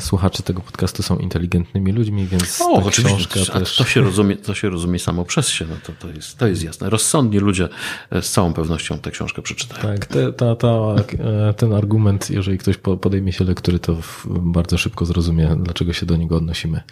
słuchacze 0.00 0.42
tego 0.42 0.60
podcastu 0.60 1.02
są 1.02 1.16
inteligentnymi 1.16 1.92
ludźmi, 1.92 2.26
więc 2.26 2.60
o, 2.60 2.80
ta 2.80 2.86
oczywiście, 2.86 3.46
też... 3.46 3.76
to, 3.76 3.84
się 3.84 4.00
rozumie, 4.00 4.36
to 4.36 4.54
się 4.54 4.70
rozumie 4.70 4.98
samo 4.98 5.24
przez 5.24 5.48
się, 5.48 5.66
no 5.66 5.74
to, 5.86 5.92
to, 5.92 6.14
jest, 6.14 6.38
to 6.38 6.46
jest 6.46 6.64
jasne. 6.64 6.90
Rozsądni 6.90 7.38
ludzie 7.38 7.68
e, 8.10 8.22
z 8.22 8.30
całą 8.30 8.52
pewnością 8.52 8.98
tę 8.98 9.10
książkę 9.10 9.42
przeczytają. 9.42 9.82
Tak, 9.82 10.06
te, 10.06 10.32
ta, 10.32 10.56
ta, 10.56 10.68
e, 10.68 11.54
ten 11.54 11.72
argument, 11.72 12.30
jeżeli 12.30 12.58
ktoś 12.58 12.76
podejmie 12.76 13.32
się 13.32 13.44
lektury, 13.44 13.78
to 13.78 13.96
bardzo 14.26 14.78
szybko 14.78 15.06
zrozumie, 15.06 15.56
dlaczego 15.62 15.92
się 15.92 16.06
do 16.06 16.16
niego 16.16 16.36
odnosimy. 16.36 16.82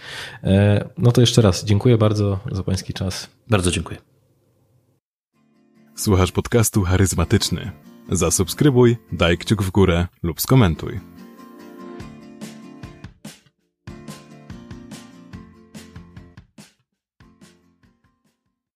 No 0.98 1.12
to 1.12 1.20
jeszcze 1.20 1.42
raz, 1.42 1.64
dziękuję 1.64 1.98
bardzo 1.98 2.38
za 2.52 2.62
pański 2.62 2.92
czas. 2.92 3.28
Bardzo 3.50 3.70
dziękuję. 3.70 3.98
Słuchasz 5.96 6.32
podcastu 6.32 6.82
charyzmatyczny. 6.82 7.70
Zasubskrybuj, 8.08 8.96
daj 9.12 9.38
kciuk 9.38 9.62
w 9.62 9.70
górę 9.70 10.06
lub 10.22 10.40
skomentuj. 10.40 11.11